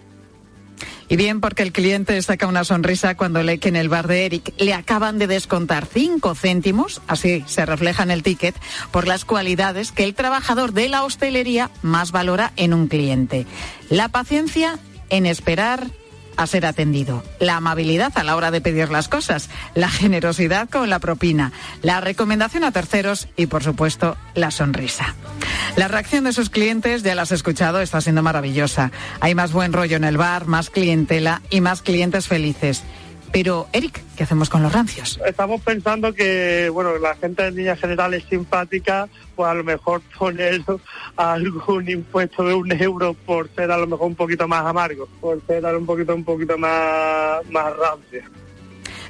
Y 1.15 1.17
bien 1.17 1.41
porque 1.41 1.63
el 1.63 1.71
cliente 1.71 2.21
saca 2.23 2.49
una 2.49 2.65
sonrisa 2.65 3.17
cuando 3.17 3.41
lee 3.41 3.59
que 3.59 3.69
en 3.69 3.77
el 3.77 3.89
bar 3.89 4.09
de 4.09 4.27
Eric 4.27 4.53
le 4.59 4.75
acaban 4.75 5.17
de 5.17 5.29
descontar 5.29 5.87
5 5.87 6.35
céntimos, 6.35 7.03
así 7.07 7.45
se 7.47 7.65
refleja 7.65 8.03
en 8.03 8.11
el 8.11 8.25
ticket, 8.25 8.57
por 8.91 9.07
las 9.07 9.25
cualidades 9.25 9.93
que 9.93 10.03
el 10.03 10.17
trabajador 10.17 10.73
de 10.73 10.89
la 10.89 11.05
hostelería 11.05 11.71
más 11.83 12.11
valora 12.11 12.53
en 12.57 12.75
un 12.75 12.89
cliente. 12.89 13.47
La 13.91 14.09
paciencia 14.09 14.81
en 15.09 15.27
esperar 15.27 15.87
a 16.37 16.47
ser 16.47 16.67
atendido, 16.67 17.23
la 17.41 17.57
amabilidad 17.57 18.13
a 18.17 18.25
la 18.25 18.37
hora 18.37 18.51
de 18.51 18.61
pedir 18.61 18.91
las 18.91 19.09
cosas, 19.09 19.51
la 19.75 19.89
generosidad 19.89 20.69
con 20.69 20.91
la 20.91 20.99
propina, 20.99 21.53
la 21.83 22.01
recomendación 22.01 22.65
a 22.65 22.73
terceros 22.73 23.29
y, 23.37 23.47
por 23.47 23.63
supuesto, 23.63 24.17
la 24.35 24.51
sonrisa. 24.51 25.15
La 25.77 25.89
reacción 25.89 26.25
de 26.25 26.33
sus 26.33 26.51
clientes, 26.51 27.03
ya 27.03 27.15
las 27.15 27.33
has 27.33 27.37
escuchado, 27.37 27.81
está 27.81 28.01
siendo 28.01 28.23
maravillosa. 28.23 28.93
Hay 29.21 29.35
más 29.35 29.53
buen 29.53 29.73
rollo 29.73 29.97
en 29.97 30.05
el 30.05 30.17
bar, 30.17 30.47
más 30.47 30.71
clientela 30.71 31.43
y 31.51 31.61
más 31.61 31.83
clientes 31.83 32.29
felices. 32.29 32.85
Pero, 33.35 33.67
Eric, 33.73 34.01
¿qué 34.17 34.23
hacemos 34.23 34.49
con 34.49 34.63
los 34.63 34.73
rancios? 34.73 35.21
Estamos 35.27 35.61
pensando 35.61 36.15
que, 36.15 36.71
bueno, 36.73 36.97
la 36.99 37.17
gente 37.17 37.45
en 37.45 37.57
líneas 37.57 37.81
generales 37.81 38.23
simpática, 38.31 39.09
pues 39.35 39.49
a 39.49 39.55
lo 39.55 39.65
mejor 39.65 40.03
poner 40.17 40.63
algún 41.17 41.91
impuesto 41.91 42.45
de 42.45 42.55
un 42.55 42.71
euro 42.71 43.15
por 43.27 43.53
ser 43.57 43.73
a 43.73 43.77
lo 43.77 43.89
mejor 43.89 44.07
un 44.07 44.15
poquito 44.15 44.47
más 44.47 44.65
amargo, 44.65 45.09
por 45.21 45.45
ser 45.49 45.65
un 45.65 45.85
poquito, 45.85 46.15
un 46.15 46.23
poquito 46.23 46.57
más, 46.57 47.45
más 47.51 47.77
rancio. 47.77 48.23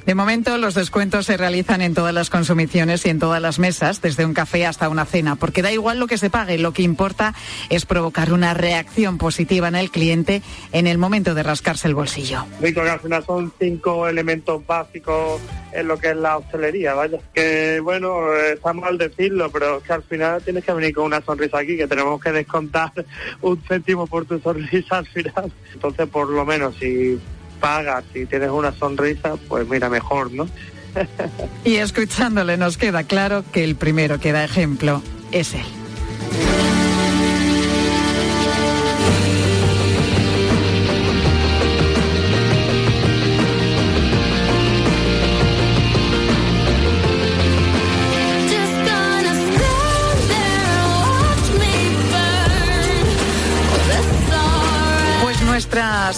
De 0.05 0.13
momento, 0.13 0.59
los 0.59 0.75
descuentos 0.75 1.25
se 1.25 1.35
realizan 1.35 1.81
en 1.81 1.95
todas 1.95 2.13
las 2.13 2.29
consumiciones 2.29 3.03
y 3.07 3.09
en 3.09 3.17
todas 3.17 3.41
las 3.41 3.57
mesas, 3.57 4.01
desde 4.01 4.23
un 4.23 4.35
café 4.35 4.67
hasta 4.67 4.87
una 4.87 5.05
cena, 5.05 5.35
porque 5.35 5.63
da 5.63 5.71
igual 5.71 5.97
lo 5.97 6.05
que 6.05 6.19
se 6.19 6.29
pague, 6.29 6.59
lo 6.59 6.73
que 6.73 6.83
importa 6.83 7.33
es 7.71 7.87
provocar 7.87 8.31
una 8.31 8.53
reacción 8.53 9.17
positiva 9.17 9.67
en 9.67 9.75
el 9.75 9.89
cliente 9.89 10.43
en 10.71 10.85
el 10.85 10.99
momento 10.99 11.33
de 11.33 11.41
rascarse 11.41 11.87
el 11.87 11.95
bolsillo. 11.95 12.45
Son 13.25 13.51
cinco 13.57 14.07
elementos 14.07 14.65
básicos 14.67 15.41
en 15.73 15.87
lo 15.87 15.97
que 15.97 16.11
es 16.11 16.15
la 16.15 16.37
hostelería, 16.37 16.93
vaya. 16.93 17.17
Que 17.33 17.79
bueno, 17.79 18.31
está 18.35 18.73
mal 18.73 18.99
decirlo, 18.99 19.49
pero 19.51 19.77
es 19.77 19.83
que 19.83 19.93
al 19.93 20.03
final 20.03 20.41
tienes 20.43 20.63
que 20.63 20.73
venir 20.73 20.93
con 20.93 21.05
una 21.05 21.21
sonrisa 21.21 21.57
aquí, 21.57 21.77
que 21.77 21.87
tenemos 21.87 22.21
que 22.21 22.31
descontar 22.31 22.91
un 23.41 23.59
céntimo 23.63 24.05
por 24.05 24.25
tu 24.25 24.39
sonrisa 24.39 24.99
al 24.99 25.07
final. 25.07 25.51
Entonces, 25.73 26.07
por 26.09 26.29
lo 26.29 26.45
menos, 26.45 26.75
si 26.77 27.19
pagas, 27.59 28.03
si 28.13 28.25
tienes 28.25 28.49
una 28.49 28.71
sonrisa, 28.71 29.35
pues 29.47 29.67
mira, 29.67 29.89
mejor, 29.89 30.31
¿no? 30.31 30.47
Y 31.65 31.75
escuchándole 31.75 32.57
nos 32.57 32.77
queda 32.77 33.03
claro 33.03 33.43
que 33.51 33.63
el 33.63 33.75
primero 33.75 34.19
que 34.19 34.31
da 34.31 34.43
ejemplo 34.43 35.01
es 35.31 35.53
él. 35.53 35.65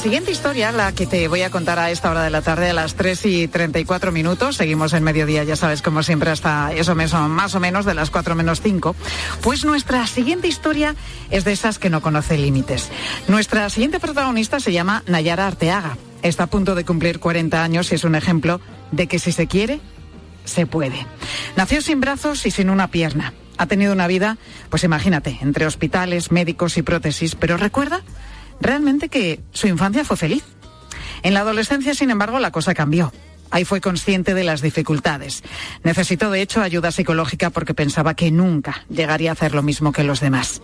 Siguiente 0.07 0.31
historia, 0.31 0.71
la 0.71 0.93
que 0.93 1.05
te 1.05 1.27
voy 1.27 1.41
a 1.41 1.49
contar 1.49 1.79
a 1.79 1.91
esta 1.91 2.09
hora 2.09 2.23
de 2.23 2.29
la 2.29 2.41
tarde, 2.41 2.69
a 2.69 2.73
las 2.73 2.95
3 2.95 3.25
y 3.25 3.47
34 3.49 4.13
minutos, 4.13 4.55
seguimos 4.55 4.93
en 4.93 5.03
mediodía, 5.03 5.43
ya 5.43 5.57
sabes, 5.57 5.81
como 5.81 6.01
siempre, 6.01 6.29
hasta 6.31 6.71
eso 6.71 6.95
meso- 6.95 7.27
más 7.27 7.55
o 7.55 7.59
menos 7.59 7.83
de 7.83 7.93
las 7.93 8.09
4 8.09 8.33
menos 8.33 8.61
5. 8.61 8.95
Pues 9.41 9.65
nuestra 9.65 10.07
siguiente 10.07 10.47
historia 10.47 10.95
es 11.29 11.43
de 11.43 11.51
esas 11.51 11.77
que 11.77 11.89
no 11.89 12.01
conoce 12.01 12.37
límites. 12.37 12.87
Nuestra 13.27 13.69
siguiente 13.69 13.99
protagonista 13.99 14.61
se 14.61 14.71
llama 14.71 15.03
Nayara 15.07 15.45
Arteaga. 15.45 15.97
Está 16.21 16.43
a 16.43 16.47
punto 16.47 16.73
de 16.73 16.85
cumplir 16.85 17.19
40 17.19 17.61
años 17.61 17.91
y 17.91 17.95
es 17.95 18.05
un 18.05 18.15
ejemplo 18.15 18.61
de 18.93 19.07
que 19.07 19.19
si 19.19 19.33
se 19.33 19.47
quiere, 19.47 19.81
se 20.45 20.65
puede. 20.65 21.05
Nació 21.57 21.81
sin 21.81 21.99
brazos 21.99 22.45
y 22.45 22.51
sin 22.51 22.69
una 22.69 22.87
pierna. 22.91 23.33
Ha 23.57 23.65
tenido 23.65 23.91
una 23.91 24.07
vida, 24.07 24.37
pues 24.69 24.85
imagínate, 24.85 25.37
entre 25.41 25.65
hospitales, 25.65 26.31
médicos 26.31 26.77
y 26.77 26.81
prótesis, 26.81 27.35
pero 27.35 27.57
recuerda 27.57 28.03
realmente 28.61 29.09
que 29.09 29.41
su 29.51 29.67
infancia 29.67 30.05
fue 30.05 30.17
feliz. 30.17 30.43
En 31.23 31.33
la 31.33 31.41
adolescencia, 31.41 31.93
sin 31.93 32.09
embargo, 32.09 32.39
la 32.39 32.51
cosa 32.51 32.73
cambió. 32.73 33.11
Ahí 33.49 33.63
fue 33.65 33.81
consciente 33.81 34.33
de 34.33 34.43
las 34.43 34.61
dificultades. 34.61 35.43
Necesitó, 35.83 36.29
de 36.31 36.41
hecho, 36.41 36.61
ayuda 36.61 36.91
psicológica 36.91 37.49
porque 37.49 37.73
pensaba 37.73 38.13
que 38.13 38.29
nunca 38.29 38.85
llegaría 38.89 39.31
a 39.31 39.33
hacer 39.33 39.55
lo 39.55 39.63
mismo 39.63 39.91
que 39.91 40.03
los 40.03 40.19
demás. 40.19 40.61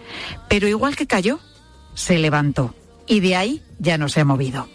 Pero 0.49 0.67
igual 0.67 0.95
que 0.95 1.07
cayó, 1.07 1.39
se 1.93 2.17
levantó. 2.17 2.75
Y 3.07 3.19
de 3.19 3.35
ahí 3.35 3.61
ya 3.79 3.97
no 3.97 4.09
se 4.09 4.21
ha 4.21 4.25
movido. 4.25 4.67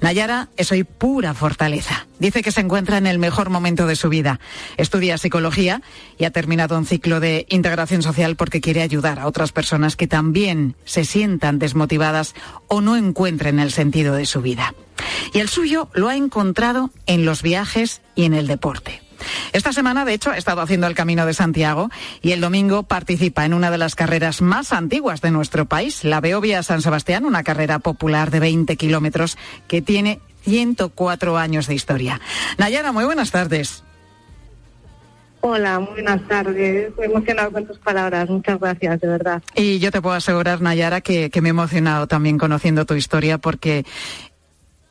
Nayara 0.00 0.48
es 0.56 0.72
hoy 0.72 0.84
pura 0.84 1.34
fortaleza. 1.34 2.06
Dice 2.18 2.42
que 2.42 2.52
se 2.52 2.60
encuentra 2.60 2.98
en 2.98 3.06
el 3.06 3.18
mejor 3.18 3.50
momento 3.50 3.86
de 3.86 3.96
su 3.96 4.08
vida. 4.08 4.40
Estudia 4.76 5.18
psicología 5.18 5.82
y 6.18 6.24
ha 6.24 6.30
terminado 6.30 6.78
un 6.78 6.86
ciclo 6.86 7.20
de 7.20 7.46
integración 7.48 8.02
social 8.02 8.36
porque 8.36 8.60
quiere 8.60 8.82
ayudar 8.82 9.18
a 9.18 9.26
otras 9.26 9.52
personas 9.52 9.96
que 9.96 10.06
también 10.06 10.76
se 10.84 11.04
sientan 11.04 11.58
desmotivadas 11.58 12.34
o 12.68 12.80
no 12.80 12.96
encuentren 12.96 13.58
el 13.58 13.70
sentido 13.70 14.14
de 14.14 14.26
su 14.26 14.40
vida. 14.40 14.74
Y 15.32 15.40
el 15.40 15.48
suyo 15.48 15.90
lo 15.94 16.08
ha 16.08 16.16
encontrado 16.16 16.90
en 17.06 17.24
los 17.24 17.42
viajes 17.42 18.00
y 18.14 18.24
en 18.24 18.34
el 18.34 18.46
deporte. 18.46 19.03
Esta 19.52 19.72
semana, 19.72 20.04
de 20.04 20.14
hecho, 20.14 20.30
ha 20.30 20.36
estado 20.36 20.60
haciendo 20.60 20.86
el 20.86 20.94
Camino 20.94 21.26
de 21.26 21.34
Santiago 21.34 21.90
y 22.22 22.32
el 22.32 22.40
domingo 22.40 22.82
participa 22.82 23.44
en 23.44 23.54
una 23.54 23.70
de 23.70 23.78
las 23.78 23.94
carreras 23.94 24.42
más 24.42 24.72
antiguas 24.72 25.20
de 25.20 25.30
nuestro 25.30 25.66
país, 25.66 26.04
la 26.04 26.20
Beovia 26.20 26.62
San 26.62 26.82
Sebastián, 26.82 27.24
una 27.24 27.42
carrera 27.42 27.78
popular 27.78 28.30
de 28.30 28.40
20 28.40 28.76
kilómetros 28.76 29.38
que 29.68 29.82
tiene 29.82 30.20
104 30.44 31.38
años 31.38 31.66
de 31.66 31.74
historia. 31.74 32.20
Nayara, 32.58 32.92
muy 32.92 33.04
buenas 33.04 33.30
tardes. 33.30 33.82
Hola, 35.46 35.78
muy 35.78 35.92
buenas 35.92 36.26
tardes. 36.26 36.88
Estoy 36.88 37.04
emocionado 37.04 37.52
con 37.52 37.66
tus 37.66 37.78
palabras. 37.78 38.30
Muchas 38.30 38.58
gracias, 38.58 38.98
de 38.98 39.06
verdad. 39.06 39.42
Y 39.54 39.78
yo 39.78 39.90
te 39.90 40.00
puedo 40.00 40.16
asegurar, 40.16 40.62
Nayara, 40.62 41.02
que, 41.02 41.28
que 41.28 41.42
me 41.42 41.50
he 41.50 41.50
emocionado 41.50 42.06
también 42.06 42.38
conociendo 42.38 42.86
tu 42.86 42.94
historia 42.94 43.36
porque 43.36 43.84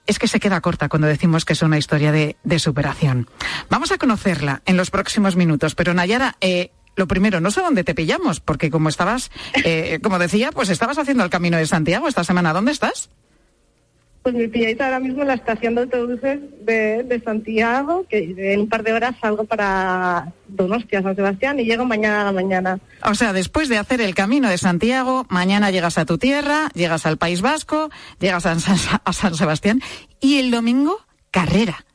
es 0.07 0.19
que 0.19 0.27
se 0.27 0.39
queda 0.39 0.61
corta 0.61 0.89
cuando 0.89 1.07
decimos 1.07 1.45
que 1.45 1.53
es 1.53 1.61
una 1.61 1.77
historia 1.77 2.11
de, 2.11 2.37
de 2.43 2.59
superación. 2.59 3.29
Vamos 3.69 3.91
a 3.91 3.97
conocerla 3.97 4.61
en 4.65 4.77
los 4.77 4.91
próximos 4.91 5.35
minutos, 5.35 5.75
pero 5.75 5.93
Nayara, 5.93 6.35
eh, 6.41 6.71
lo 6.95 7.07
primero, 7.07 7.39
no 7.39 7.51
sé 7.51 7.61
dónde 7.61 7.83
te 7.83 7.95
pillamos, 7.95 8.39
porque 8.39 8.69
como 8.69 8.89
estabas, 8.89 9.31
eh, 9.63 9.99
como 10.03 10.19
decía, 10.19 10.51
pues 10.51 10.69
estabas 10.69 10.97
haciendo 10.97 11.23
el 11.23 11.29
Camino 11.29 11.57
de 11.57 11.65
Santiago 11.65 12.07
esta 12.07 12.23
semana. 12.23 12.53
¿Dónde 12.53 12.71
estás? 12.71 13.09
Pues 14.23 14.35
me 14.35 14.47
pilláis 14.47 14.79
ahora 14.79 15.01
mismo 15.01 15.21
en 15.21 15.27
la 15.27 15.33
estación 15.33 15.75
de 15.75 15.81
autobuses 15.81 16.39
de, 16.61 17.03
de 17.03 17.21
Santiago, 17.21 18.05
que 18.09 18.33
en 18.53 18.61
un 18.61 18.69
par 18.69 18.81
de 18.81 18.93
horas 18.93 19.15
salgo 19.21 19.43
para 19.43 20.31
Donostia, 20.47 21.01
San 21.01 21.13
Sebastián, 21.13 21.59
y 21.59 21.65
llego 21.65 21.83
mañana 21.83 22.21
a 22.21 22.23
la 22.25 22.31
mañana. 22.31 22.79
O 23.03 23.15
sea, 23.15 23.33
después 23.33 23.67
de 23.67 23.77
hacer 23.77 23.99
el 23.99 24.15
Camino 24.15 24.49
de 24.49 24.57
Santiago, 24.57 25.25
mañana 25.29 25.71
llegas 25.71 25.97
a 25.97 26.05
tu 26.05 26.17
tierra, 26.17 26.69
llegas 26.73 27.05
al 27.05 27.17
País 27.17 27.41
Vasco, 27.41 27.89
llegas 28.19 28.45
a 28.45 28.57
San, 28.59 29.01
a 29.03 29.11
San 29.11 29.35
Sebastián 29.35 29.81
y 30.21 30.39
el 30.39 30.51
domingo, 30.51 31.05
carrera. 31.29 31.85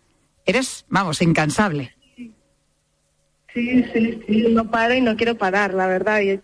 Eres, 0.45 0.85
vamos, 0.89 1.23
incansable. 1.23 1.95
Sí, 3.55 3.85
sí, 3.93 4.23
sí, 4.27 4.47
no 4.51 4.71
paro 4.71 4.93
y 4.93 5.01
no 5.01 5.17
quiero 5.17 5.37
parar, 5.39 5.73
la 5.73 5.87
verdad. 5.87 6.21
Y 6.21 6.41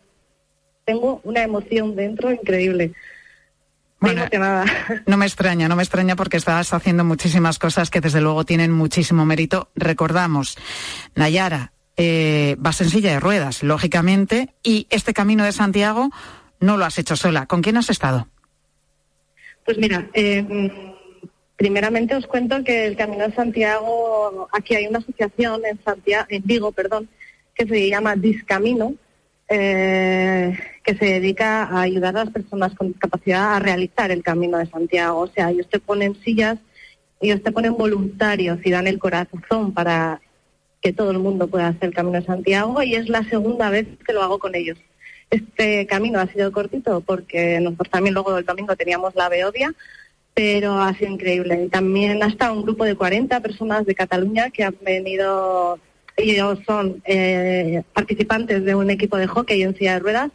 tengo 0.86 1.20
una 1.24 1.42
emoción 1.42 1.94
dentro 1.94 2.32
increíble. 2.32 2.92
Muy 4.04 4.10
Bueno, 4.10 4.22
emocionada. 4.22 4.64
No 5.06 5.16
me 5.16 5.24
extraña, 5.24 5.66
no 5.66 5.76
me 5.76 5.82
extraña 5.82 6.14
porque 6.14 6.36
estás 6.36 6.72
haciendo 6.74 7.04
muchísimas 7.04 7.58
cosas 7.58 7.90
que 7.90 8.00
desde 8.02 8.20
luego 8.20 8.44
tienen 8.44 8.70
muchísimo 8.70 9.24
mérito. 9.24 9.70
Recordamos, 9.74 10.56
Nayara, 11.14 11.72
eh, 11.96 12.56
vas 12.58 12.80
en 12.82 12.90
silla 12.90 13.12
de 13.12 13.20
ruedas, 13.20 13.62
lógicamente, 13.62 14.54
y 14.62 14.86
este 14.90 15.14
camino 15.14 15.44
de 15.44 15.52
Santiago 15.52 16.10
no 16.60 16.76
lo 16.76 16.84
has 16.84 16.98
hecho 16.98 17.16
sola. 17.16 17.46
¿Con 17.46 17.62
quién 17.62 17.78
has 17.78 17.88
estado? 17.88 18.28
Pues 19.64 19.78
mira, 19.78 20.10
eh, 20.12 20.70
primeramente 21.56 22.14
os 22.14 22.26
cuento 22.26 22.62
que 22.62 22.84
el 22.86 22.96
Camino 22.96 23.26
de 23.26 23.34
Santiago, 23.34 24.48
aquí 24.52 24.74
hay 24.74 24.86
una 24.86 24.98
asociación 24.98 25.62
en 25.64 25.82
Santiago, 25.82 26.26
en 26.28 26.42
Vigo, 26.44 26.72
perdón, 26.72 27.08
que 27.54 27.66
se 27.66 27.88
llama 27.88 28.16
Discamino, 28.16 28.92
eh, 29.48 30.58
que 30.84 30.94
se 30.94 31.06
dedica 31.06 31.64
a 31.64 31.80
ayudar 31.80 32.16
a 32.16 32.24
las 32.24 32.32
personas 32.32 32.74
con 32.74 32.88
discapacidad 32.88 33.54
a 33.54 33.58
realizar 33.58 34.10
el 34.10 34.22
Camino 34.22 34.58
de 34.58 34.66
Santiago. 34.66 35.20
O 35.20 35.26
sea, 35.28 35.50
ellos 35.50 35.68
te 35.68 35.80
ponen 35.80 36.14
sillas, 36.22 36.58
ellos 37.20 37.42
te 37.42 37.52
ponen 37.52 37.76
voluntarios 37.76 38.58
y 38.64 38.70
dan 38.70 38.86
el 38.86 38.98
corazón 38.98 39.72
para 39.72 40.20
que 40.82 40.92
todo 40.92 41.10
el 41.10 41.18
mundo 41.18 41.48
pueda 41.48 41.68
hacer 41.68 41.84
el 41.88 41.94
Camino 41.94 42.20
de 42.20 42.26
Santiago 42.26 42.82
y 42.82 42.94
es 42.94 43.08
la 43.08 43.24
segunda 43.24 43.70
vez 43.70 43.88
que 44.06 44.12
lo 44.12 44.22
hago 44.22 44.38
con 44.38 44.54
ellos. 44.54 44.78
Este 45.30 45.86
camino 45.86 46.20
ha 46.20 46.26
sido 46.26 46.52
cortito 46.52 47.00
porque 47.00 47.58
nosotros 47.60 47.90
también 47.90 48.14
luego 48.14 48.36
el 48.36 48.44
domingo 48.44 48.76
teníamos 48.76 49.14
la 49.14 49.30
Beodia, 49.30 49.74
pero 50.34 50.78
ha 50.78 50.92
sido 50.94 51.12
increíble. 51.12 51.64
Y 51.64 51.68
también 51.68 52.22
ha 52.22 52.26
estado 52.26 52.52
un 52.52 52.62
grupo 52.62 52.84
de 52.84 52.94
40 52.94 53.40
personas 53.40 53.86
de 53.86 53.94
Cataluña 53.94 54.50
que 54.50 54.64
han 54.64 54.76
venido, 54.82 55.78
ellos 56.16 56.58
son 56.66 57.02
eh, 57.04 57.82
participantes 57.92 58.64
de 58.64 58.74
un 58.74 58.90
equipo 58.90 59.16
de 59.16 59.26
hockey 59.26 59.62
en 59.62 59.76
silla 59.76 59.94
de 59.94 59.98
ruedas, 60.00 60.30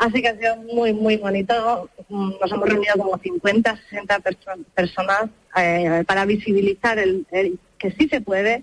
Así 0.00 0.22
que 0.22 0.28
ha 0.28 0.38
sido 0.38 0.54
muy, 0.72 0.92
muy 0.92 1.16
bonito. 1.16 1.90
Nos 2.08 2.52
hemos 2.52 2.68
reunido 2.68 2.94
como 2.96 3.18
50, 3.18 3.80
60 3.90 4.20
perso- 4.20 4.64
personas 4.72 5.24
eh, 5.56 6.04
para 6.06 6.24
visibilizar 6.24 7.00
el, 7.00 7.26
el 7.32 7.58
que 7.78 7.90
sí 7.90 8.06
se 8.08 8.20
puede 8.20 8.62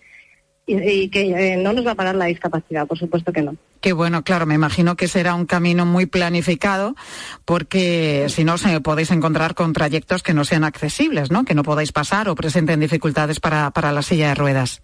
y, 0.65 0.77
y 0.77 1.10
que 1.10 1.54
eh, 1.54 1.58
no 1.58 1.74
nos 1.74 1.86
va 1.86 1.92
a 1.92 1.96
parar 1.96 2.15
la 2.15 2.25
discapacidad, 2.27 2.88
por 2.88 2.98
supuesto 2.98 3.34
que 3.34 3.42
no. 3.42 3.58
Que 3.82 3.92
bueno, 3.92 4.24
claro, 4.24 4.46
me 4.46 4.56
imagino 4.56 4.96
que 4.96 5.10
será 5.10 5.36
un 5.36 5.46
camino 5.46 5.86
muy 5.86 6.06
planificado 6.06 6.96
porque 7.44 8.27
si 8.30 8.46
no 8.46 8.58
se 8.58 8.80
podéis 8.80 9.12
encontrar 9.12 9.56
con 9.56 9.74
trayectos 9.74 10.24
que 10.24 10.34
no 10.34 10.46
sean 10.46 10.63
accesibles, 10.63 11.32
¿no? 11.32 11.44
Que 11.44 11.54
no 11.54 11.63
podáis 11.63 11.92
pasar 11.92 12.30
o 12.30 12.36
presenten 12.36 12.80
dificultades 12.80 13.42
para, 13.42 13.72
para 13.72 13.92
la 13.92 14.01
silla 14.04 14.30
de 14.30 14.36
ruedas. 14.36 14.82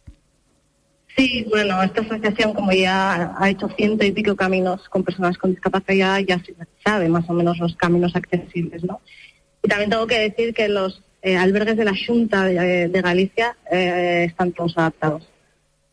Sí, 1.17 1.45
bueno, 1.49 1.81
esta 1.83 2.01
asociación, 2.01 2.53
como 2.53 2.71
ya 2.71 3.35
ha 3.37 3.49
hecho 3.49 3.67
ciento 3.75 4.05
y 4.05 4.11
pico 4.11 4.35
caminos 4.35 4.87
con 4.89 5.03
personas 5.03 5.37
con 5.37 5.51
discapacidad, 5.51 6.19
ya 6.19 6.39
se 6.43 6.55
sabe 6.83 7.09
más 7.09 7.29
o 7.29 7.33
menos 7.33 7.57
los 7.59 7.75
caminos 7.75 8.15
accesibles, 8.15 8.83
¿no? 8.83 9.01
Y 9.63 9.67
también 9.67 9.89
tengo 9.89 10.07
que 10.07 10.19
decir 10.19 10.53
que 10.53 10.67
los 10.69 11.03
eh, 11.21 11.37
albergues 11.37 11.77
de 11.77 11.85
la 11.85 11.93
Junta 12.07 12.45
de, 12.45 12.87
de 12.87 13.01
Galicia 13.01 13.55
eh, 13.71 14.25
están 14.29 14.53
todos 14.53 14.77
adaptados, 14.77 15.27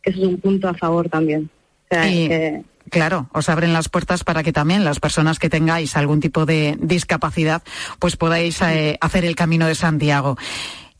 que 0.01 0.11
eso 0.11 0.21
es 0.21 0.27
un 0.27 0.39
punto 0.39 0.67
a 0.69 0.73
favor 0.73 1.09
también. 1.09 1.49
O 1.91 1.93
sea, 1.93 2.09
Y, 2.09 2.27
que- 2.29 2.63
claro, 2.89 3.29
os 3.33 3.49
abren 3.49 3.73
las 3.73 3.89
puertas 3.89 4.23
para 4.23 4.41
que 4.41 4.53
también 4.53 4.83
las 4.85 4.99
personas 4.99 5.37
que 5.37 5.49
tengáis 5.49 5.95
algún 5.97 6.19
tipo 6.21 6.45
de 6.45 6.77
discapacidad, 6.79 7.61
pues 7.99 8.15
podáis 8.15 8.59
eh, 8.61 8.97
hacer 9.01 9.25
el 9.25 9.35
camino 9.35 9.67
de 9.67 9.75
Santiago. 9.75 10.37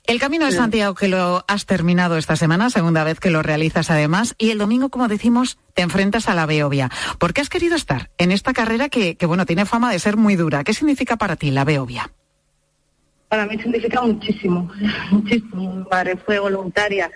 El 0.09 0.19
camino 0.19 0.47
de 0.47 0.51
Santiago 0.53 0.95
que 0.95 1.07
lo 1.07 1.45
has 1.47 1.67
terminado 1.67 2.17
esta 2.17 2.35
semana, 2.35 2.71
segunda 2.71 3.03
vez 3.03 3.19
que 3.19 3.29
lo 3.29 3.43
realizas 3.43 3.91
además, 3.91 4.33
y 4.39 4.49
el 4.49 4.57
domingo, 4.57 4.89
como 4.89 5.07
decimos, 5.07 5.59
te 5.75 5.83
enfrentas 5.83 6.27
a 6.27 6.33
la 6.33 6.47
Beovia. 6.47 6.89
¿Por 7.19 7.31
qué 7.31 7.41
has 7.41 7.49
querido 7.49 7.75
estar 7.75 8.09
en 8.17 8.31
esta 8.31 8.51
carrera 8.51 8.89
que, 8.89 9.17
que, 9.17 9.27
bueno, 9.27 9.45
tiene 9.45 9.67
fama 9.67 9.91
de 9.91 9.99
ser 9.99 10.17
muy 10.17 10.35
dura? 10.35 10.63
¿Qué 10.63 10.73
significa 10.73 11.15
para 11.17 11.35
ti 11.35 11.51
la 11.51 11.63
Beovia? 11.63 12.09
Para 13.27 13.45
mí 13.45 13.59
significa 13.59 14.01
muchísimo, 14.01 14.71
muchísimo. 15.11 15.85
Madre 15.91 16.17
fue 16.17 16.39
voluntaria 16.39 17.11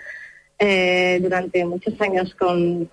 eh, 0.56 1.18
durante 1.20 1.64
muchos 1.64 2.00
años 2.00 2.32
con 2.36 2.88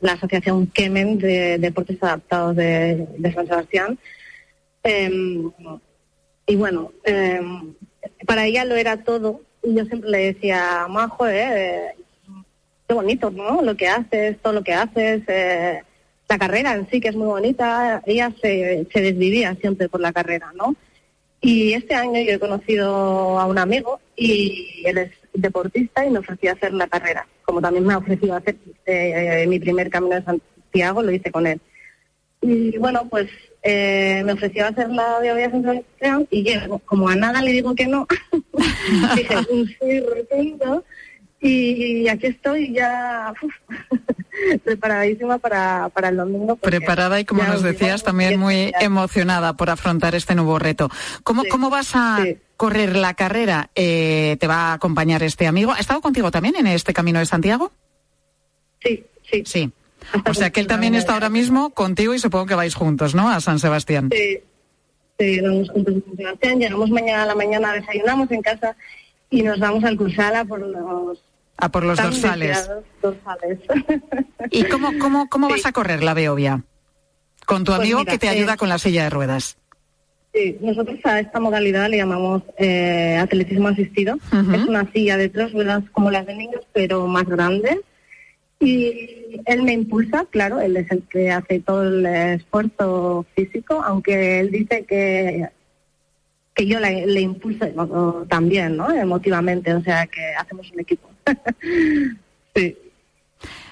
la 0.00 0.14
asociación 0.14 0.66
Kemen 0.66 1.18
de 1.18 1.58
Deportes 1.58 2.02
Adaptados 2.02 2.56
de, 2.56 3.06
de 3.16 3.32
San 3.32 3.46
Sebastián. 3.46 3.96
Eh, 4.82 5.40
y 6.48 6.56
bueno, 6.56 6.90
eh, 7.04 7.40
para 8.26 8.46
ella 8.46 8.64
lo 8.64 8.74
era 8.76 9.02
todo. 9.02 9.40
Y 9.62 9.74
yo 9.74 9.84
siempre 9.84 10.10
le 10.10 10.32
decía, 10.32 10.86
Majo, 10.88 11.26
eh, 11.26 11.94
qué 12.86 12.94
bonito, 12.94 13.30
¿no? 13.30 13.62
Lo 13.62 13.76
que 13.76 13.88
haces, 13.88 14.38
todo 14.40 14.52
lo 14.52 14.62
que 14.62 14.74
haces. 14.74 15.22
eh, 15.28 15.82
la 16.28 16.38
carrera 16.38 16.74
en 16.74 16.88
sí, 16.90 17.00
que 17.00 17.08
es 17.08 17.16
muy 17.16 17.26
bonita. 17.26 18.02
Ella 18.04 18.32
se, 18.40 18.86
se 18.92 19.00
desvivía 19.00 19.54
siempre 19.56 19.88
por 19.88 20.00
la 20.00 20.12
carrera, 20.12 20.52
¿no? 20.56 20.74
Y 21.40 21.74
este 21.74 21.94
año 21.94 22.20
yo 22.20 22.32
he 22.32 22.38
conocido 22.38 23.38
a 23.38 23.46
un 23.46 23.58
amigo 23.58 24.00
y 24.16 24.82
él 24.84 24.98
es 24.98 25.12
deportista 25.34 26.04
y 26.04 26.10
me 26.10 26.18
ofreció 26.18 26.52
hacer 26.52 26.72
la 26.72 26.88
carrera. 26.88 27.26
Como 27.44 27.60
también 27.60 27.86
me 27.86 27.94
ha 27.94 27.98
ofrecido 27.98 28.34
hacer 28.34 28.56
eh, 28.86 29.44
mi 29.46 29.60
primer 29.60 29.88
camino 29.90 30.16
de 30.16 30.24
Santiago, 30.24 31.02
lo 31.02 31.12
hice 31.12 31.30
con 31.30 31.46
él. 31.46 31.60
Y 32.40 32.76
bueno, 32.78 33.06
pues 33.08 33.28
eh, 33.68 34.22
me 34.24 34.32
ofreció 34.32 34.66
hacer 34.66 34.88
la 34.90 35.18
de 35.20 35.50
San 35.50 35.62
Sebastián 35.62 36.28
y 36.30 36.44
yo, 36.44 36.78
como 36.84 37.08
a 37.08 37.16
nada 37.16 37.42
le 37.42 37.50
digo 37.50 37.74
que 37.74 37.86
no, 37.86 38.06
dije 39.16 39.36
un 39.50 39.66
sí 39.66 40.00
rotundo 40.00 40.84
y 41.40 42.08
aquí 42.08 42.28
estoy 42.28 42.72
ya 42.72 43.34
uf, 43.42 43.54
preparadísima 44.64 45.38
para, 45.38 45.88
para 45.90 46.10
el 46.10 46.16
domingo. 46.16 46.56
Preparada 46.56 47.18
y, 47.18 47.24
como 47.24 47.42
nos 47.42 47.62
decías, 47.62 48.02
también 48.02 48.38
muy 48.38 48.72
emocionada 48.80 49.54
por 49.54 49.70
afrontar 49.70 50.14
este 50.14 50.34
nuevo 50.34 50.58
reto. 50.58 50.88
¿Cómo, 51.24 51.42
cómo 51.50 51.68
vas 51.68 51.92
a 51.94 52.24
correr 52.56 52.96
la 52.96 53.14
carrera? 53.14 53.70
Eh, 53.74 54.36
¿Te 54.38 54.46
va 54.46 54.70
a 54.70 54.72
acompañar 54.74 55.22
este 55.22 55.46
amigo? 55.46 55.72
¿Ha 55.72 55.78
estado 55.80 56.00
contigo 56.00 56.30
también 56.30 56.54
en 56.56 56.68
este 56.68 56.92
Camino 56.92 57.18
de 57.18 57.26
Santiago? 57.26 57.72
Sí, 58.82 59.04
sí. 59.30 59.42
Sí. 59.44 59.72
O 60.28 60.34
sea 60.34 60.50
que 60.50 60.60
él 60.60 60.66
también 60.66 60.94
está 60.94 61.14
ahora 61.14 61.28
mismo 61.30 61.70
contigo 61.70 62.14
y 62.14 62.18
supongo 62.18 62.46
que 62.46 62.54
vais 62.54 62.74
juntos, 62.74 63.14
¿no? 63.14 63.28
A 63.28 63.40
San 63.40 63.58
Sebastián. 63.58 64.10
Sí, 64.12 64.38
sí, 65.18 65.40
vamos 65.40 65.70
juntos 65.70 65.94
a 65.96 66.06
San 66.06 66.16
Sebastián, 66.16 66.58
llegamos 66.58 66.90
mañana 66.90 67.22
a 67.22 67.26
la 67.26 67.34
mañana, 67.34 67.72
desayunamos 67.72 68.30
en 68.30 68.42
casa 68.42 68.76
y 69.30 69.42
nos 69.42 69.58
vamos 69.58 69.84
al 69.84 69.96
Cursala 69.96 70.44
por 70.44 70.60
los... 70.60 71.22
A 71.58 71.70
por 71.70 71.84
los 71.84 71.98
dorsales. 71.98 72.70
dorsales. 73.00 73.58
¿Y 74.50 74.64
cómo, 74.64 74.90
cómo, 74.98 75.28
cómo 75.28 75.48
vas 75.48 75.64
a 75.64 75.72
correr 75.72 76.02
la 76.02 76.12
Beovia? 76.12 76.62
Con 77.46 77.64
tu 77.64 77.72
Pues 77.72 77.80
amigo 77.80 78.00
mira, 78.00 78.12
que 78.12 78.18
te 78.18 78.28
ayuda 78.28 78.54
eh, 78.54 78.56
con 78.56 78.68
la 78.68 78.78
silla 78.78 79.04
de 79.04 79.10
ruedas. 79.10 79.56
Sí, 80.34 80.58
nosotros 80.60 80.98
a 81.04 81.20
esta 81.20 81.40
modalidad 81.40 81.88
le 81.88 81.96
llamamos 81.96 82.42
eh, 82.58 83.16
atletismo 83.18 83.68
asistido. 83.68 84.16
Es 84.52 84.66
una 84.68 84.90
silla 84.92 85.16
de 85.16 85.30
tres 85.30 85.52
ruedas 85.52 85.82
como 85.92 86.10
las 86.10 86.26
de 86.26 86.34
niños, 86.34 86.60
pero 86.74 87.06
más 87.06 87.24
grande. 87.24 87.80
Y 88.58 89.42
él 89.44 89.62
me 89.62 89.72
impulsa, 89.72 90.26
claro, 90.30 90.60
él 90.60 90.76
es 90.76 90.90
el 90.90 91.02
que 91.02 91.30
hace 91.30 91.60
todo 91.60 91.82
el 91.82 92.06
esfuerzo 92.06 93.26
físico, 93.34 93.82
aunque 93.82 94.40
él 94.40 94.50
dice 94.50 94.84
que 94.84 95.48
que 96.56 96.66
yo 96.66 96.80
le, 96.80 97.06
le 97.06 97.20
impulso 97.20 97.66
también, 98.30 98.78
¿no? 98.78 98.90
Emotivamente, 98.90 99.74
o 99.74 99.82
sea 99.82 100.06
que 100.06 100.22
hacemos 100.38 100.72
un 100.72 100.80
equipo. 100.80 101.10
sí. 102.56 102.76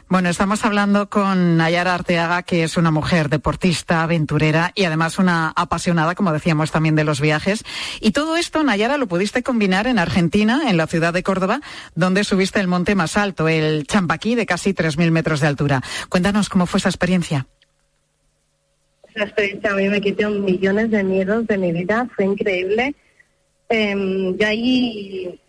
Bueno, 0.06 0.28
estamos 0.28 0.64
hablando 0.64 1.08
con 1.08 1.56
Nayara 1.56 1.94
Arteaga, 1.94 2.42
que 2.42 2.62
es 2.62 2.76
una 2.76 2.90
mujer 2.90 3.30
deportista, 3.30 4.02
aventurera 4.02 4.70
y 4.74 4.84
además 4.84 5.18
una 5.18 5.48
apasionada, 5.56 6.14
como 6.14 6.32
decíamos, 6.32 6.70
también 6.70 6.94
de 6.94 7.04
los 7.04 7.20
viajes. 7.20 7.64
Y 8.00 8.12
todo 8.12 8.36
esto, 8.36 8.62
Nayara, 8.62 8.98
lo 8.98 9.08
pudiste 9.08 9.42
combinar 9.42 9.86
en 9.86 9.98
Argentina, 9.98 10.68
en 10.68 10.76
la 10.76 10.86
ciudad 10.86 11.12
de 11.12 11.22
Córdoba, 11.22 11.60
donde 11.94 12.22
subiste 12.22 12.60
el 12.60 12.68
monte 12.68 12.94
más 12.94 13.16
alto, 13.16 13.48
el 13.48 13.86
Champaquí, 13.86 14.34
de 14.34 14.46
casi 14.46 14.72
3.000 14.74 15.10
metros 15.10 15.40
de 15.40 15.48
altura. 15.48 15.82
Cuéntanos 16.10 16.48
cómo 16.48 16.66
fue 16.66 16.78
esa 16.78 16.90
experiencia. 16.90 17.46
Esa 19.14 19.24
experiencia 19.24 19.72
a 19.72 19.74
mí 19.74 19.88
me 19.88 20.00
quitó 20.00 20.30
millones 20.30 20.90
de 20.90 21.02
miedos 21.02 21.46
de 21.46 21.58
mi 21.58 21.72
vida, 21.72 22.06
fue 22.14 22.26
increíble. 22.26 22.94
Yo 23.70 24.46
ahí 24.46 25.40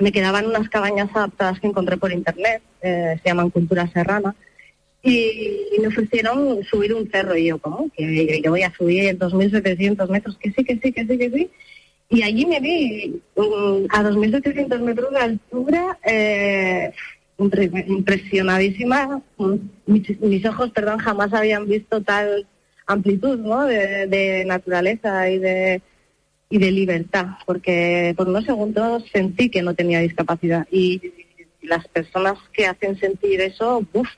me 0.00 0.12
quedaba 0.12 0.40
en 0.40 0.46
unas 0.46 0.68
cabañas 0.68 1.10
adaptadas 1.14 1.60
que 1.60 1.66
encontré 1.68 1.96
por 1.96 2.12
internet, 2.12 2.62
eh, 2.82 3.16
se 3.22 3.28
llaman 3.28 3.50
Cultura 3.50 3.86
Serrana, 3.92 4.34
y, 5.02 5.66
y 5.74 5.80
me 5.80 5.88
ofrecieron 5.88 6.62
subir 6.64 6.92
un 6.94 7.10
cerro 7.10 7.36
y 7.36 7.46
yo, 7.46 7.58
¿cómo? 7.58 7.88
Que 7.96 8.40
yo, 8.42 8.50
voy 8.50 8.62
a 8.62 8.72
subir 8.74 9.16
2.700 9.18 10.08
metros, 10.10 10.36
que 10.38 10.50
sí, 10.52 10.64
que 10.64 10.78
sí, 10.82 10.92
que 10.92 11.06
sí, 11.06 11.18
que 11.18 11.30
sí. 11.30 11.50
Y 12.10 12.22
allí 12.22 12.44
me 12.44 12.60
vi 12.60 13.22
mm, 13.36 13.86
a 13.90 14.02
2.700 14.02 14.80
metros 14.80 15.10
de 15.12 15.18
altura, 15.18 15.98
eh, 16.04 16.92
impre- 17.38 17.86
impresionadísima. 17.86 19.22
Mm, 19.38 19.54
Mis, 19.86 20.44
ojos, 20.44 20.70
perdón, 20.70 20.98
jamás 20.98 21.32
habían 21.32 21.66
visto 21.66 22.02
tal 22.02 22.46
amplitud, 22.86 23.38
¿no? 23.38 23.64
De 23.64 24.44
naturaleza 24.46 25.30
y 25.30 25.38
de 25.38 25.80
y 26.50 26.58
de 26.58 26.72
libertad, 26.72 27.26
porque 27.46 28.12
por 28.16 28.28
unos 28.28 28.44
segundos 28.44 29.04
sentí 29.12 29.48
que 29.48 29.62
no 29.62 29.74
tenía 29.74 30.00
discapacidad 30.00 30.66
y 30.70 31.00
las 31.62 31.86
personas 31.88 32.38
que 32.52 32.66
hacen 32.66 32.98
sentir 32.98 33.40
eso, 33.40 33.86
uf, 33.92 34.08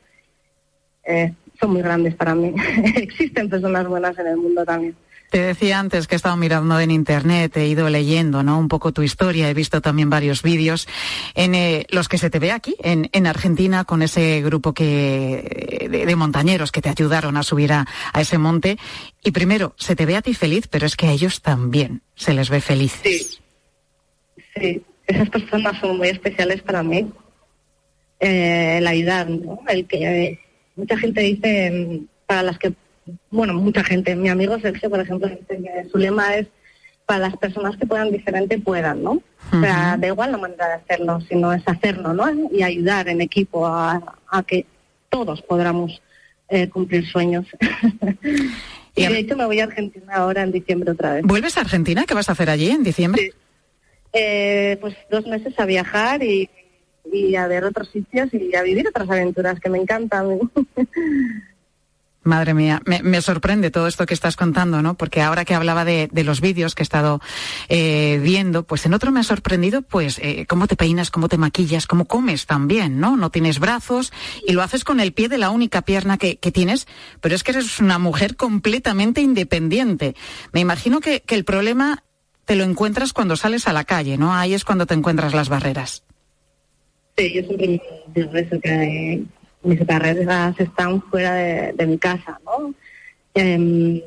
eh, 1.05 1.35
son 1.61 1.73
muy 1.73 1.83
grandes 1.83 2.15
para 2.15 2.35
mí. 2.35 2.55
Existen 2.97 3.51
personas 3.51 3.87
buenas 3.87 4.19
en 4.19 4.27
el 4.29 4.37
mundo 4.39 4.65
también. 4.65 4.97
Te 5.33 5.41
decía 5.41 5.79
antes 5.79 6.07
que 6.07 6.15
he 6.15 6.17
estado 6.17 6.37
mirando 6.37 6.79
en 6.79 6.91
internet, 6.91 7.57
he 7.57 7.67
ido 7.67 7.89
leyendo, 7.89 8.43
¿no? 8.43 8.59
Un 8.59 8.69
poco 8.69 8.93
tu 8.93 9.03
historia, 9.03 9.49
he 9.49 9.55
visto 9.55 9.81
también 9.81 10.11
varios 10.11 10.43
vídeos 10.43 10.87
en 11.35 11.55
eh, 11.55 11.87
los 11.89 12.11
que 12.11 12.19
se 12.19 12.29
te 12.29 12.39
ve 12.39 12.53
aquí, 12.53 12.77
en, 12.83 13.09
en 13.15 13.27
Argentina, 13.27 13.85
con 13.85 14.03
ese 14.03 14.43
grupo 14.43 14.75
que 14.75 15.89
de, 15.91 16.17
montañeros 16.17 16.71
que 16.71 16.83
te 16.83 16.91
ayudaron 16.91 17.39
a 17.39 17.43
subir 17.45 17.73
a, 17.73 17.87
a 18.13 18.21
ese 18.21 18.37
monte. 18.37 18.77
Y 19.25 19.31
primero, 19.31 19.75
se 19.79 19.97
te 19.97 20.05
ve 20.05 20.17
a 20.17 20.21
ti 20.21 20.35
feliz, 20.35 20.69
pero 20.69 20.85
es 20.85 20.97
que 20.97 21.07
a 21.07 21.13
ellos 21.13 21.41
también 21.41 22.03
se 22.15 22.35
les 22.35 22.51
ve 22.51 22.61
felices. 22.61 23.41
Sí, 24.55 24.83
esas 25.07 25.31
personas 25.31 25.81
son 25.81 25.97
muy 25.97 26.09
especiales 26.09 26.61
para 26.61 26.83
mí. 26.83 27.11
Eh, 28.21 28.77
el 28.77 28.87
ayudar, 28.87 29.31
¿no? 29.31 29.61
El 29.67 29.87
que 29.87 29.97
eh, 29.97 30.39
mucha 30.77 30.99
gente 30.99 31.23
dice, 31.23 31.71
mm, 31.71 32.07
para 32.27 32.43
las 32.43 32.59
que, 32.59 32.75
bueno, 33.31 33.55
mucha 33.55 33.83
gente, 33.85 34.15
mi 34.17 34.29
amigo 34.29 34.59
Sergio, 34.61 34.91
por 34.91 35.01
ejemplo, 35.01 35.29
dice 35.29 35.63
que 35.63 35.89
su 35.91 35.99
lema 35.99 36.37
es 36.37 36.47
para 37.07 37.21
las 37.21 37.37
personas 37.37 37.77
que 37.77 37.87
puedan 37.87 38.11
diferente 38.11 38.59
puedan, 38.59 39.03
¿no? 39.03 39.23
O 39.53 39.61
sea, 39.61 39.97
da 39.99 40.07
igual 40.07 40.33
la 40.33 40.39
manera 40.39 40.69
de 40.69 40.75
hacerlo, 40.75 41.21
sino 41.29 41.53
es 41.53 41.63
hacerlo, 41.67 42.15
¿no? 42.15 42.25
Y 42.51 42.63
ayudar 42.63 43.09
en 43.09 43.21
equipo 43.21 43.67
a, 43.67 44.17
a 44.29 44.43
que 44.45 44.65
todos 45.11 45.43
podamos 45.43 46.01
eh, 46.49 46.69
cumplir 46.69 47.07
sueños. 47.07 47.47
y 48.95 49.07
de 49.07 49.19
hecho 49.19 49.37
me 49.37 49.45
voy 49.45 49.61
a 49.61 49.65
Argentina 49.65 50.15
ahora 50.15 50.43
en 50.43 50.53
diciembre 50.53 50.93
otra 50.93 51.15
vez. 51.15 51.23
¿Vuelves 51.25 51.57
a 51.57 51.61
Argentina? 51.61 52.05
¿Qué 52.07 52.15
vas 52.15 52.29
a 52.29 52.33
hacer 52.33 52.49
allí 52.49 52.71
en 52.71 52.83
diciembre? 52.83 53.33
Eh, 54.13 54.79
pues 54.81 54.95
dos 55.11 55.27
meses 55.27 55.59
a 55.59 55.67
viajar 55.67 56.23
y, 56.23 56.49
y 57.11 57.35
a 57.37 57.47
ver 57.47 57.65
otros 57.65 57.91
sitios 57.91 58.33
y 58.33 58.55
a 58.55 58.63
vivir 58.63 58.89
otras 58.89 59.11
aventuras 59.11 59.61
que 59.61 59.71
me 59.71 59.79
encantan. 59.79 60.39
Madre 62.25 62.55
mía, 62.55 62.81
me, 62.85 63.21
sorprende 63.21 63.73
todo 63.73 63.89
esto 63.89 64.07
que 64.07 64.15
estás 64.15 64.37
contando, 64.37 64.81
¿no? 64.81 64.95
Porque 64.95 65.21
ahora 65.21 65.45
que 65.45 65.55
hablaba 65.55 65.85
de, 65.85 66.09
los 66.25 66.41
vídeos 66.41 66.77
que 66.77 66.83
he 66.83 66.85
estado 66.85 67.21
eh, 67.69 68.21
viendo, 68.23 68.63
pues 68.63 68.87
en 68.87 68.95
otro 68.95 69.11
me 69.11 69.19
ha 69.19 69.25
sorprendido, 69.25 69.83
pues, 69.83 70.21
eh, 70.23 70.47
cómo 70.47 70.69
te 70.69 70.77
peinas, 70.77 71.11
cómo 71.11 71.29
te 71.29 71.37
maquillas, 71.37 71.89
cómo 71.89 72.05
comes 72.05 72.47
también, 72.47 73.01
¿no? 73.01 73.17
No 73.17 73.31
tienes 73.31 73.59
brazos 73.59 74.13
y 74.47 74.53
lo 74.53 74.63
haces 74.63 74.85
con 74.85 75.01
el 75.01 75.13
pie 75.13 75.29
de 75.29 75.39
la 75.39 75.51
única 75.51 75.83
pierna 75.83 76.17
que, 76.17 76.37
tienes, 76.37 76.87
pero 77.21 77.35
es 77.35 77.43
que 77.43 77.53
eres 77.53 77.81
una 77.81 77.99
mujer 77.99 78.37
completamente 78.37 79.21
independiente. 79.21 80.15
Me 80.53 80.61
imagino 80.61 81.01
que, 81.01 81.23
que 81.23 81.35
el 81.35 81.45
problema 81.45 82.05
te 82.45 82.55
lo 82.55 82.63
encuentras 82.63 83.13
cuando 83.13 83.35
sales 83.35 83.67
a 83.67 83.73
la 83.73 83.85
calle, 83.85 84.17
¿no? 84.17 84.33
Ahí 84.33 84.55
es 84.55 84.65
cuando 84.65 84.87
te 84.87 84.95
encuentras 84.95 85.35
las 85.35 85.49
barreras. 85.49 86.05
Sí, 87.17 87.33
yo 87.33 87.43
siempre 87.43 87.83
digo 88.15 88.35
eso, 88.35 88.61
que 88.61 89.25
mis 89.63 89.85
carreras 89.87 90.59
están 90.59 91.03
fuera 91.03 91.35
de, 91.35 91.87
mi 91.87 91.99
casa, 91.99 92.41
¿no? 92.45 92.75
Em, 93.35 94.01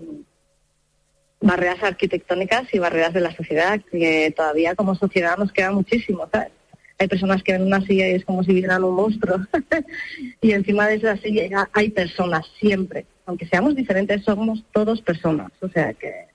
barreras 1.42 1.84
arquitectónicas 1.84 2.74
y 2.74 2.80
barreras 2.80 3.14
de 3.14 3.22
la 3.22 3.36
sociedad, 3.36 3.80
que 3.92 4.34
todavía 4.36 4.76
como 4.76 4.96
sociedad 4.96 5.38
nos 5.38 5.52
queda 5.52 5.72
muchísimo, 5.72 6.28
¿sabes? 6.32 6.52
Hay 6.98 7.08
personas 7.08 7.44
que 7.44 7.52
ven 7.52 7.64
una 7.64 7.82
silla 7.82 8.08
y 8.08 8.14
es 8.14 8.26
como 8.26 8.44
si 8.44 8.54
vieran 8.54 8.84
un 8.84 8.96
monstruo. 8.96 9.38
y 10.42 10.52
encima 10.52 10.88
de 10.88 10.96
esa 10.96 11.18
silla 11.18 11.70
hay 11.74 11.90
personas, 11.90 12.46
siempre. 12.60 13.06
Aunque 13.26 13.48
seamos 13.48 13.76
diferentes, 13.76 14.24
somos 14.24 14.64
todos 14.72 15.02
personas. 15.02 15.52
O 15.62 15.68
sea 15.68 15.94
que 15.94 16.35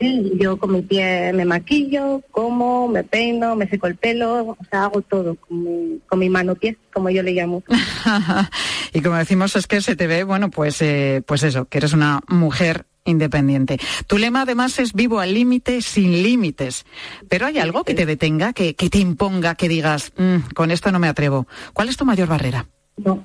sí, 0.00 0.32
yo 0.40 0.56
con 0.56 0.72
mi 0.72 0.82
pie 0.82 1.32
me 1.32 1.44
maquillo, 1.44 2.22
como, 2.30 2.88
me 2.88 3.04
peino, 3.04 3.54
me 3.54 3.68
seco 3.68 3.86
el 3.86 3.96
pelo, 3.96 4.56
o 4.58 4.64
sea, 4.70 4.84
hago 4.84 5.02
todo 5.02 5.34
con 5.36 5.62
mi, 5.62 6.00
con 6.08 6.18
mi 6.18 6.28
mano 6.30 6.54
pie, 6.54 6.76
como 6.92 7.10
yo 7.10 7.22
le 7.22 7.32
llamo. 7.32 7.62
y 8.92 9.00
como 9.02 9.16
decimos, 9.16 9.54
es 9.56 9.66
que 9.66 9.80
se 9.80 9.96
te 9.96 10.06
ve, 10.06 10.24
bueno, 10.24 10.50
pues, 10.50 10.80
eh, 10.82 11.22
pues 11.26 11.42
eso, 11.42 11.66
que 11.66 11.78
eres 11.78 11.92
una 11.92 12.20
mujer 12.28 12.86
independiente. 13.04 13.78
Tu 14.06 14.18
lema 14.18 14.42
además 14.42 14.78
es 14.78 14.92
vivo 14.92 15.20
al 15.20 15.34
límite, 15.34 15.82
sin 15.82 16.22
límites. 16.22 16.84
Pero 17.28 17.46
hay 17.46 17.58
algo 17.58 17.82
que 17.84 17.94
te 17.94 18.06
detenga, 18.06 18.52
que, 18.52 18.74
que 18.74 18.90
te 18.90 18.98
imponga, 18.98 19.54
que 19.54 19.68
digas, 19.68 20.12
"Mm, 20.16 20.52
con 20.54 20.70
esto 20.70 20.92
no 20.92 20.98
me 20.98 21.08
atrevo. 21.08 21.46
¿Cuál 21.72 21.88
es 21.88 21.96
tu 21.96 22.04
mayor 22.04 22.28
barrera? 22.28 22.66
No. 22.96 23.24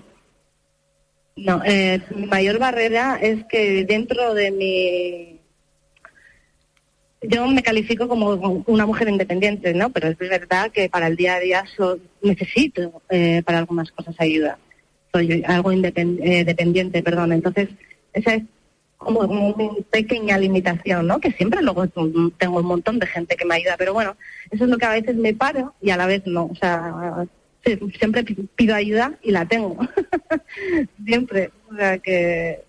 No, 1.36 1.62
eh, 1.66 2.02
mi 2.16 2.28
mayor 2.28 2.58
barrera 2.60 3.18
es 3.22 3.44
que 3.46 3.84
dentro 3.86 4.34
de 4.34 4.52
mi... 4.52 5.35
Yo 7.30 7.48
me 7.48 7.64
califico 7.64 8.08
como 8.08 8.64
una 8.68 8.86
mujer 8.86 9.08
independiente, 9.10 9.74
¿no? 9.74 9.90
Pero 9.90 10.08
es 10.10 10.18
verdad 10.18 10.72
que 10.72 10.90
para 10.90 11.08
el 11.08 11.16
día 11.16 11.36
a 11.36 11.40
día 11.40 11.64
so- 11.76 12.00
necesito 12.22 13.02
eh, 13.10 13.42
para 13.46 13.60
algunas 13.60 13.92
cosas 13.92 14.16
ayuda. 14.20 14.58
Soy 15.14 15.44
algo 15.48 15.72
independ- 15.72 16.20
eh, 16.24 16.44
dependiente, 16.44 17.02
perdón. 17.04 17.32
Entonces, 17.32 17.70
esa 18.14 18.36
es 18.36 18.44
como 18.98 19.20
una 19.22 19.74
pequeña 19.92 20.38
limitación, 20.38 21.06
¿no? 21.08 21.20
Que 21.20 21.32
siempre 21.32 21.62
luego 21.62 21.88
tengo 21.88 22.60
un 22.60 22.66
montón 22.66 23.00
de 23.00 23.08
gente 23.08 23.36
que 23.36 23.46
me 23.46 23.56
ayuda, 23.56 23.76
pero 23.78 23.94
bueno, 23.94 24.16
eso 24.52 24.64
es 24.64 24.70
lo 24.70 24.78
que 24.78 24.86
a 24.86 24.92
veces 24.92 25.16
me 25.16 25.34
paro 25.34 25.74
y 25.82 25.90
a 25.92 25.98
la 25.98 26.06
vez 26.08 26.24
no. 26.26 26.46
O 26.46 26.56
sea, 26.56 27.26
siempre 28.00 28.24
pi- 28.24 28.48
pido 28.56 28.74
ayuda 28.76 29.14
y 29.22 29.32
la 29.32 29.46
tengo. 29.46 29.78
siempre. 31.06 31.52
O 31.72 31.76
sea 31.76 31.98
que. 32.00 32.64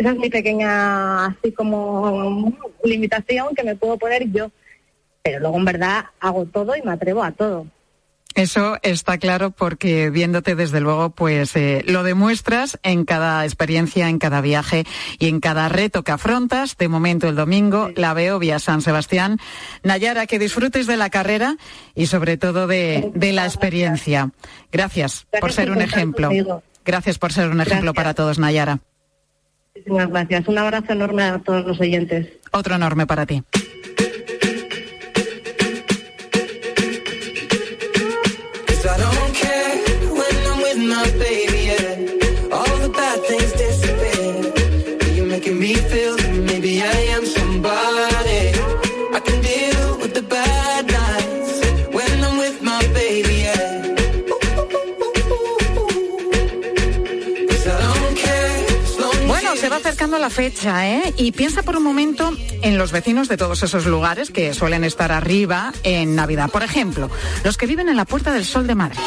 Esa 0.00 0.12
es 0.12 0.18
mi 0.18 0.30
pequeña, 0.30 1.26
así 1.26 1.52
como 1.52 2.54
limitación 2.82 3.54
que 3.54 3.62
me 3.62 3.76
puedo 3.76 3.98
poner 3.98 4.32
yo. 4.32 4.50
Pero 5.22 5.40
luego 5.40 5.58
en 5.58 5.66
verdad 5.66 6.06
hago 6.20 6.46
todo 6.46 6.74
y 6.74 6.80
me 6.80 6.92
atrevo 6.92 7.22
a 7.22 7.32
todo. 7.32 7.66
Eso 8.34 8.78
está 8.80 9.18
claro 9.18 9.50
porque 9.50 10.08
viéndote 10.08 10.54
desde 10.54 10.80
luego, 10.80 11.10
pues 11.10 11.54
eh, 11.54 11.82
lo 11.86 12.02
demuestras 12.02 12.78
en 12.82 13.04
cada 13.04 13.44
experiencia, 13.44 14.08
en 14.08 14.18
cada 14.18 14.40
viaje 14.40 14.86
y 15.18 15.28
en 15.28 15.40
cada 15.40 15.68
reto 15.68 16.02
que 16.02 16.12
afrontas. 16.12 16.78
De 16.78 16.88
momento 16.88 17.28
el 17.28 17.36
domingo 17.36 17.90
la 17.94 18.14
veo 18.14 18.38
vía 18.38 18.58
San 18.58 18.80
Sebastián. 18.80 19.38
Nayara, 19.82 20.26
que 20.26 20.38
disfrutes 20.38 20.86
de 20.86 20.96
la 20.96 21.10
carrera 21.10 21.58
y 21.94 22.06
sobre 22.06 22.38
todo 22.38 22.66
de, 22.66 23.10
de 23.14 23.32
la 23.32 23.44
experiencia. 23.44 24.30
Gracias, 24.72 25.26
por 25.38 25.52
ser 25.52 25.70
un 25.70 25.82
ejemplo. 25.82 26.28
conmigo. 26.28 26.62
Gracias 26.86 27.18
por 27.18 27.34
ser 27.34 27.50
un 27.50 27.60
ejemplo 27.60 27.92
Gracias. 27.92 27.94
para 27.94 28.14
todos, 28.14 28.38
Nayara. 28.38 28.78
Muchísimas 29.86 30.10
gracias. 30.10 30.48
Un 30.48 30.58
abrazo 30.58 30.92
enorme 30.92 31.22
a 31.22 31.38
todos 31.38 31.64
los 31.64 31.80
oyentes. 31.80 32.28
Otro 32.52 32.74
enorme 32.74 33.06
para 33.06 33.26
ti. 33.26 33.42
La 60.18 60.30
fecha, 60.30 60.88
¿eh? 60.88 61.14
Y 61.16 61.32
piensa 61.32 61.62
por 61.62 61.76
un 61.76 61.82
momento 61.82 62.32
en 62.62 62.78
los 62.78 62.92
vecinos 62.92 63.28
de 63.28 63.36
todos 63.36 63.62
esos 63.62 63.86
lugares 63.86 64.30
que 64.30 64.54
suelen 64.54 64.84
estar 64.84 65.12
arriba 65.12 65.72
en 65.82 66.14
Navidad. 66.14 66.50
Por 66.50 66.62
ejemplo, 66.62 67.10
los 67.44 67.56
que 67.56 67.66
viven 67.66 67.88
en 67.88 67.96
la 67.96 68.04
Puerta 68.04 68.32
del 68.32 68.44
Sol 68.44 68.66
de 68.66 68.74
Madrid. 68.74 69.00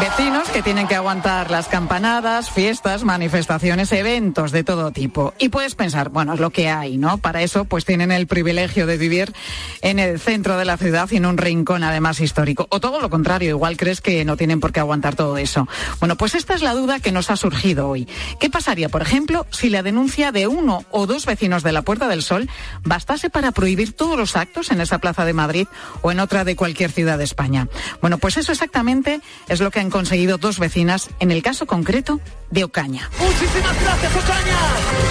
Vecinos 0.00 0.50
que 0.50 0.62
tienen 0.62 0.88
que 0.88 0.94
aguantar 0.94 1.50
las 1.50 1.68
campanadas, 1.68 2.50
fiestas, 2.50 3.02
manifestaciones, 3.02 3.90
eventos 3.92 4.52
de 4.52 4.62
todo 4.62 4.90
tipo. 4.90 5.32
Y 5.38 5.48
puedes 5.48 5.74
pensar, 5.74 6.10
bueno, 6.10 6.34
es 6.34 6.40
lo 6.40 6.50
que 6.50 6.68
hay, 6.68 6.98
¿no? 6.98 7.16
Para 7.16 7.40
eso, 7.40 7.64
pues 7.64 7.86
tienen 7.86 8.12
el 8.12 8.26
privilegio 8.26 8.86
de 8.86 8.98
vivir 8.98 9.32
en 9.80 9.98
el 9.98 10.20
centro 10.20 10.58
de 10.58 10.66
la 10.66 10.76
ciudad 10.76 11.08
y 11.10 11.16
en 11.16 11.24
un 11.24 11.38
rincón 11.38 11.82
además 11.82 12.20
histórico. 12.20 12.66
O 12.68 12.78
todo 12.78 13.00
lo 13.00 13.08
contrario, 13.08 13.48
igual 13.48 13.78
crees 13.78 14.02
que 14.02 14.22
no 14.26 14.36
tienen 14.36 14.60
por 14.60 14.70
qué 14.70 14.80
aguantar 14.80 15.14
todo 15.14 15.38
eso. 15.38 15.66
Bueno, 15.98 16.16
pues 16.16 16.34
esta 16.34 16.54
es 16.54 16.60
la 16.60 16.74
duda 16.74 17.00
que 17.00 17.10
nos 17.10 17.30
ha 17.30 17.36
surgido 17.36 17.88
hoy. 17.88 18.06
¿Qué 18.38 18.50
pasaría, 18.50 18.90
por 18.90 19.00
ejemplo, 19.00 19.46
si 19.50 19.70
la 19.70 19.82
denuncia 19.82 20.30
de 20.30 20.46
uno 20.46 20.84
o 20.90 21.06
dos 21.06 21.24
vecinos 21.24 21.62
de 21.62 21.72
la 21.72 21.80
Puerta 21.80 22.06
del 22.06 22.22
Sol 22.22 22.50
bastase 22.84 23.30
para 23.30 23.52
prohibir 23.52 23.94
todos 23.94 24.18
los 24.18 24.36
actos 24.36 24.70
en 24.70 24.82
esa 24.82 24.98
plaza 24.98 25.24
de 25.24 25.32
Madrid 25.32 25.66
o 26.02 26.12
en 26.12 26.20
otra 26.20 26.44
de 26.44 26.54
cualquier 26.54 26.92
ciudad 26.92 27.16
de 27.16 27.24
España? 27.24 27.68
Bueno, 28.02 28.18
pues 28.18 28.36
eso 28.36 28.52
exactamente 28.52 29.20
es 29.48 29.60
lo 29.60 29.70
que 29.70 29.80
han 29.80 29.85
conseguido 29.90 30.38
dos 30.38 30.58
vecinas 30.58 31.08
en 31.20 31.30
el 31.30 31.42
caso 31.42 31.66
concreto 31.66 32.20
de 32.50 32.64
Ocaña. 32.64 33.10
Muchísimas 33.18 33.80
gracias, 33.82 34.12
Ocaña. 34.16 34.56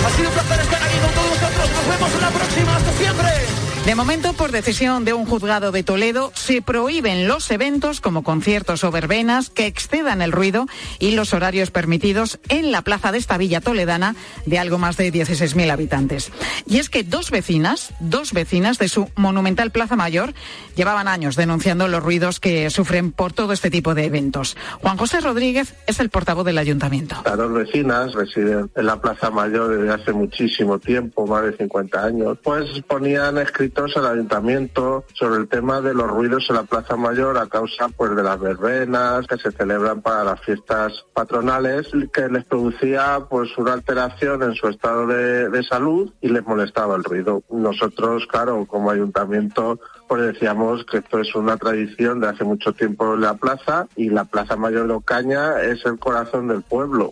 Ha 0.06 0.10
sido 0.12 0.30
un 0.30 0.34
placer 0.34 0.60
estar 0.62 0.84
aquí 0.84 0.98
con 0.98 1.12
todos 1.12 1.30
nosotros. 1.30 1.70
Nos 1.72 1.88
vemos 1.88 2.14
en 2.14 2.22
la 2.22 2.32
próxima. 2.32 2.76
Hasta 2.76 2.92
siempre. 2.94 3.65
De 3.86 3.94
momento, 3.94 4.34
por 4.34 4.52
decisión 4.52 5.06
de 5.06 5.14
un 5.14 5.28
juzgado 5.28 5.72
de 5.72 5.84
Toledo, 5.84 6.32
se 6.34 6.64
prohíben 6.64 7.28
los 7.28 7.52
eventos 7.52 8.02
como 8.02 8.24
conciertos 8.24 8.84
o 8.84 8.90
verbenas 8.90 9.52
que 9.52 9.68
excedan 9.68 10.24
el 10.24 10.32
ruido 10.32 10.66
y 10.98 11.12
los 11.12 11.36
horarios 11.36 11.70
permitidos 11.70 12.40
en 12.50 12.72
la 12.72 12.82
plaza 12.82 13.12
de 13.12 13.20
esta 13.20 13.38
villa 13.38 13.62
toledana 13.62 14.16
de 14.48 14.58
algo 14.58 14.80
más 14.80 14.98
de 14.98 15.14
16.000 15.14 15.72
habitantes. 15.72 16.32
Y 16.66 16.80
es 16.80 16.90
que 16.90 17.04
dos 17.04 17.30
vecinas, 17.30 17.94
dos 18.00 18.34
vecinas 18.34 18.80
de 18.80 18.90
su 18.90 19.08
monumental 19.16 19.70
Plaza 19.70 19.96
Mayor, 19.96 20.34
llevaban 20.76 21.08
años 21.08 21.36
denunciando 21.36 21.88
los 21.88 22.02
ruidos 22.02 22.40
que 22.40 22.72
sufren 22.72 23.12
por 23.12 23.34
todo 23.34 23.54
este 23.54 23.70
tipo 23.70 23.94
de 23.94 24.06
eventos. 24.06 24.58
Juan 24.82 24.98
José 24.98 25.22
Rodríguez 25.22 25.76
es 25.86 26.00
el 26.00 26.10
portavoz 26.10 26.44
del 26.44 26.58
ayuntamiento. 26.58 27.18
Las 27.24 27.38
dos 27.38 27.54
vecinas 27.54 28.14
residen 28.14 28.72
en 28.76 28.86
la 28.88 29.00
Plaza 29.00 29.30
Mayor 29.30 29.78
desde 29.78 29.94
hace 29.94 30.12
muchísimo 30.12 30.80
tiempo, 30.80 31.28
más 31.28 31.44
de 31.44 31.56
50 31.56 32.04
años, 32.04 32.40
pues 32.42 32.82
ponían 32.88 33.38
escritos 33.76 33.98
al 33.98 34.14
ayuntamiento 34.14 35.04
sobre 35.14 35.42
el 35.42 35.50
tema 35.50 35.82
de 35.82 35.94
los 35.94 36.08
ruidos 36.08 36.46
en 36.50 36.56
la 36.56 36.64
Plaza 36.64 36.96
Mayor 36.96 37.38
a 37.38 37.48
causa 37.48 37.90
pues 37.90 38.16
de 38.16 38.24
las 38.24 38.40
verbenas 38.40 39.28
que 39.28 39.38
se 39.38 39.52
celebran 39.52 40.02
para 40.02 40.24
las 40.24 40.40
fiestas 40.42 41.06
patronales 41.14 41.92
que 42.14 42.30
les 42.30 42.46
producía 42.46 43.20
pues 43.30 43.58
una 43.58 43.74
alteración 43.74 44.44
en 44.44 44.54
su 44.56 44.70
estado 44.70 45.08
de, 45.08 45.50
de 45.50 45.64
salud 45.64 46.12
y 46.22 46.30
les 46.30 46.46
molestaba 46.46 46.96
el 46.96 47.04
ruido. 47.04 47.44
Nosotros, 47.50 48.26
claro, 48.28 48.66
como 48.66 48.92
ayuntamiento 48.92 49.80
pues 50.08 50.22
decíamos 50.22 50.86
que 50.86 51.00
esto 51.00 51.20
es 51.20 51.36
una 51.36 51.58
tradición 51.58 52.22
de 52.22 52.30
hace 52.30 52.46
mucho 52.46 52.72
tiempo 52.72 53.16
en 53.16 53.22
la 53.22 53.34
plaza 53.34 53.88
y 53.98 54.10
la 54.10 54.24
Plaza 54.24 54.56
Mayor 54.56 54.88
de 54.88 54.94
Ocaña 54.94 55.62
es 55.62 55.86
el 55.86 56.00
corazón 56.00 56.48
del 56.48 56.62
pueblo. 56.62 57.12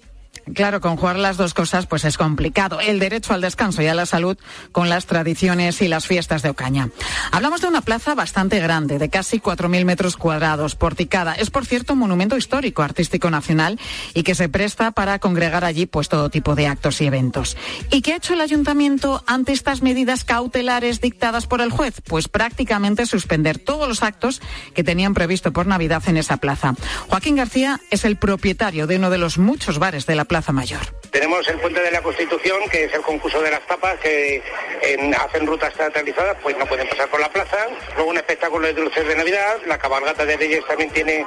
Claro, 0.54 0.82
conjugar 0.82 1.18
las 1.18 1.38
dos 1.38 1.54
cosas 1.54 1.86
pues 1.86 2.04
es 2.04 2.18
complicado. 2.18 2.82
El 2.82 3.00
derecho 3.00 3.34
al 3.34 3.42
descanso 3.42 3.82
y 3.82 3.88
a 3.88 3.94
la 3.94 4.06
salud 4.06 4.38
con 4.72 4.90
las 4.90 5.06
tradiciones 5.06 5.82
y 5.82 5.88
las 5.88 6.06
fiestas 6.06 6.42
de 6.42 6.50
Ocaña. 6.50 6.90
Hablamos 7.32 7.62
de 7.62 7.68
una 7.68 7.82
plaza 7.82 8.14
bastante 8.14 8.60
grande, 8.60 9.00
de 9.00 9.10
casi 9.10 9.40
4.000 9.40 9.86
metros 9.86 10.18
cuadrados, 10.18 10.76
porticada. 10.76 11.34
Es, 11.34 11.50
por 11.50 11.66
cierto, 11.66 11.94
un 11.94 12.00
monumento 12.00 12.38
histórico, 12.38 12.84
artístico 12.84 13.30
nacional 13.30 13.80
y 14.14 14.24
que 14.24 14.36
se 14.36 14.50
presta 14.50 14.92
para 14.92 15.20
congregar 15.20 15.64
allí 15.64 15.86
pues 15.86 16.10
todo 16.10 16.30
tipo 16.30 16.56
de 16.56 16.68
actos 16.68 17.00
y 17.02 17.06
eventos. 17.06 17.56
¿Y 17.90 18.02
qué 18.02 18.14
ha 18.14 18.18
hecho 18.18 18.34
el 18.34 18.42
ayuntamiento 18.42 19.24
ante 19.28 19.54
estas 19.54 19.82
medidas 19.82 20.26
cautelares 20.26 21.00
dictadas 21.00 21.48
por 21.48 21.62
el 21.62 21.72
juez? 21.72 22.02
Pues 22.06 22.28
prácticamente 22.28 23.06
suspender 23.06 23.60
todos 23.60 23.88
los 23.88 24.04
actos 24.04 24.42
que 24.74 24.84
tenían 24.84 25.14
previsto 25.14 25.54
por 25.54 25.68
Navidad 25.68 26.04
en 26.08 26.18
esa 26.18 26.38
plaza. 26.38 26.76
Joaquín 27.08 27.38
García 27.38 27.80
es 27.92 28.04
el 28.04 28.18
propietario 28.18 28.88
de 28.88 28.98
uno 28.98 29.10
de 29.10 29.18
los 29.18 29.38
muchos 29.38 29.80
bares 29.80 30.06
de 30.06 30.16
la 30.16 30.26
Plaza 30.26 30.33
Mayor. 30.52 30.82
Tenemos 31.12 31.48
el 31.48 31.60
Puente 31.60 31.80
de 31.82 31.92
la 31.92 32.02
Constitución, 32.02 32.58
que 32.72 32.86
es 32.86 32.94
el 32.94 33.02
concurso 33.02 33.40
de 33.42 33.52
las 33.52 33.62
tapas, 33.68 34.00
que 34.00 34.42
en- 34.82 35.14
hacen 35.14 35.46
rutas 35.46 35.72
teatralizadas, 35.76 36.36
pues 36.42 36.58
no 36.58 36.66
pueden 36.66 36.88
pasar 36.90 37.08
por 37.10 37.20
la 37.20 37.30
plaza. 37.30 37.68
Luego 37.96 38.10
un 38.10 38.18
espectáculo 38.18 38.66
de 38.68 38.74
dulces 38.74 39.08
de 39.08 39.16
Navidad, 39.16 39.58
la 39.68 39.78
cabalgata 39.78 40.26
de 40.26 40.36
Reyes 40.38 40.66
también 40.66 40.90
tiene 40.90 41.26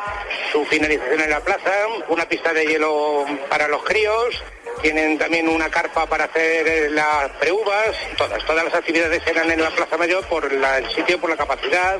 su 0.50 0.64
finalización 0.66 1.20
en 1.20 1.30
la 1.30 1.40
plaza, 1.40 1.70
una 2.08 2.28
pista 2.28 2.52
de 2.52 2.66
hielo 2.66 3.24
para 3.48 3.68
los 3.68 3.84
críos, 3.84 4.42
tienen 4.82 5.16
también 5.18 5.48
una 5.48 5.70
carpa 5.70 6.04
para 6.06 6.24
hacer 6.24 6.66
eh, 6.66 6.90
las 6.90 7.30
preuvas, 7.40 7.96
todas, 8.18 8.44
todas 8.44 8.64
las 8.64 8.74
actividades 8.74 9.22
eran 9.26 9.50
en 9.50 9.62
la 9.62 9.70
Plaza 9.70 9.96
Mayor 9.96 10.24
por 10.26 10.52
el 10.52 10.90
sitio, 10.94 11.18
por 11.20 11.30
la 11.30 11.36
capacidad, 11.36 11.98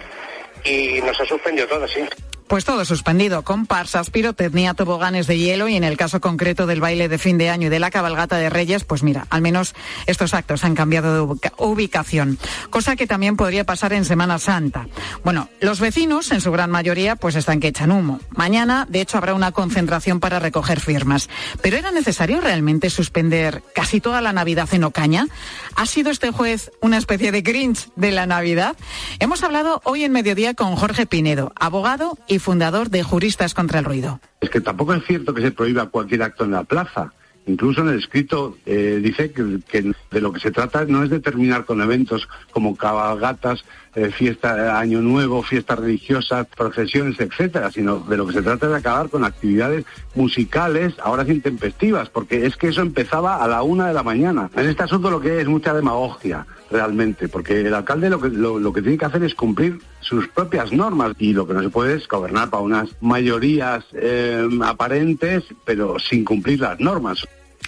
y 0.64 1.01
nos 1.03 1.19
ha 1.21 1.25
suspendido 1.25 1.69
todo, 1.69 1.87
sí. 1.87 2.05
Pues 2.49 2.65
todo 2.65 2.85
suspendido, 2.85 3.43
comparsas, 3.43 4.11
pirotecnia, 4.11 4.73
toboganes 4.75 5.27
de 5.27 5.37
hielo 5.37 5.67
y 5.67 5.75
en 5.75 5.83
el 5.83 5.97
caso 5.97 6.21
concreto 6.21 6.67
del 6.69 6.81
baile 6.81 7.09
de 7.09 7.19
fin 7.19 7.39
de 7.39 7.51
año 7.51 7.67
y 7.67 7.71
de 7.71 7.81
la 7.81 7.91
cabalgata 7.91 8.37
de 8.37 8.49
Reyes, 8.49 8.85
pues 8.85 9.03
mira, 9.03 9.27
al 9.31 9.43
menos 9.43 9.75
estos 10.07 10.33
actos 10.33 10.63
han 10.63 10.77
cambiado 10.77 11.13
de 11.13 11.21
ubica- 11.23 11.53
ubicación, 11.59 12.39
cosa 12.71 12.95
que 12.95 13.09
también 13.09 13.37
podría 13.37 13.65
pasar 13.65 13.93
en 13.93 14.05
Semana 14.05 14.39
Santa. 14.39 14.87
Bueno, 15.25 15.49
los 15.61 15.81
vecinos, 15.81 16.31
en 16.31 16.41
su 16.41 16.53
gran 16.53 16.71
mayoría, 16.71 17.17
pues 17.17 17.35
están 17.35 17.59
que 17.59 17.67
echan 17.69 17.91
humo. 17.91 18.21
Mañana, 18.31 18.87
de 18.89 19.01
hecho, 19.01 19.19
habrá 19.19 19.35
una 19.35 19.51
concentración 19.51 20.21
para 20.21 20.39
recoger 20.39 20.79
firmas. 20.79 21.29
¿Pero 21.63 21.77
era 21.77 21.91
necesario 21.91 22.41
realmente 22.41 22.91
suspender 22.91 23.65
casi 23.75 24.01
toda 24.01 24.21
la 24.21 24.33
Navidad 24.33 24.69
en 24.73 24.85
Ocaña? 24.85 25.27
¿Ha 25.75 25.87
sido 25.87 26.13
este 26.13 26.31
juez 26.31 26.71
una 26.81 26.97
especie 26.99 27.33
de 27.33 27.43
Grinch 27.43 27.89
de 27.97 28.13
la 28.13 28.27
Navidad? 28.27 28.77
Hemos 29.19 29.43
hablado 29.43 29.81
hoy 29.83 30.05
en 30.05 30.13
mediodía 30.13 30.55
con 30.55 30.77
Jorge 30.77 31.07
Pinedo, 31.07 31.53
abogado 31.57 32.17
y 32.29 32.36
fundador 32.38 32.90
de 32.90 33.03
Juristas 33.03 33.55
contra 33.55 33.79
el 33.79 33.85
Ruido. 33.85 34.20
Es 34.40 34.51
que 34.51 34.61
tampoco 34.61 34.94
es 34.94 35.05
cierto 35.05 35.35
que 35.35 35.42
se 35.42 35.51
prohíba 35.51 35.87
cualquier 35.87 36.22
acto 36.22 36.44
en 36.44 36.53
la 36.53 36.64
plaza. 36.64 37.12
Incluso 37.47 37.83
en 37.83 37.91
el 37.91 37.99
escrito 38.01 38.57
eh, 38.67 39.01
dice 39.01 39.31
que, 39.31 39.93
de 40.11 40.21
lo 40.21 40.33
que 40.33 40.41
se 40.41 40.51
trata 40.51 40.85
no 40.85 41.05
es 41.05 41.11
de 41.11 41.21
terminar 41.21 41.65
con 41.65 41.81
eventos 41.81 42.29
como 42.51 42.75
cabalgatas, 42.77 43.65
eh, 43.95 44.11
fiesta 44.11 44.57
de 44.57 44.69
Año 44.69 45.01
Nuevo, 45.01 45.43
fiestas 45.43 45.79
religiosas, 45.79 46.49
procesiones, 46.49 47.21
etcétera, 47.21 47.71
sino 47.71 48.01
de 48.01 48.17
lo 48.17 48.27
que 48.27 48.35
se 48.35 48.43
trata 48.43 48.67
es 48.67 48.73
de 48.73 48.79
acabar 48.79 49.09
con 49.09 49.25
actividades 49.25 49.85
musicales, 50.17 50.95
ahora 51.01 51.25
intempestivas, 51.27 52.11
porque 52.11 52.47
es 52.47 52.57
que 52.57 52.69
eso 52.69 52.83
empezaba 52.83 53.37
a 53.37 53.47
la 53.47 53.63
una 53.63 53.87
de 53.87 53.95
la 53.95 54.03
mañana. 54.03 54.51
En 54.57 54.69
este 54.69 54.83
asunto 54.83 55.09
lo 55.09 55.21
que 55.21 55.41
es 55.41 55.47
mucha 55.47 55.73
demagogia, 55.73 56.47
realmente, 56.71 57.29
porque 57.29 57.61
el 57.61 57.75
alcalde 57.75 58.11
lo 58.11 58.21
que, 58.21 58.29
lo 58.29 58.73
que 58.73 58.83
tiene 58.83 58.99
que 58.99 59.05
hacer 59.05 59.23
es 59.23 59.37
cumplir 59.37 59.79
sus 60.01 60.29
propias 60.29 60.73
normas 60.73 61.13
y 61.19 61.33
lo 61.33 61.47
que 61.47 61.55
no 61.55 61.63
se 61.63 61.69
puede 61.69 61.95
es 61.95 62.09
gobernar 62.09 62.51
para 62.51 62.63
unas 62.63 62.91
mayorías 63.01 63.85
eh, 63.93 64.47
aparentes, 64.63 65.45
pero 65.65 65.99
sin 65.99 66.25
cumplir 66.25 66.61
las 66.61 66.79
normas. 66.81 67.27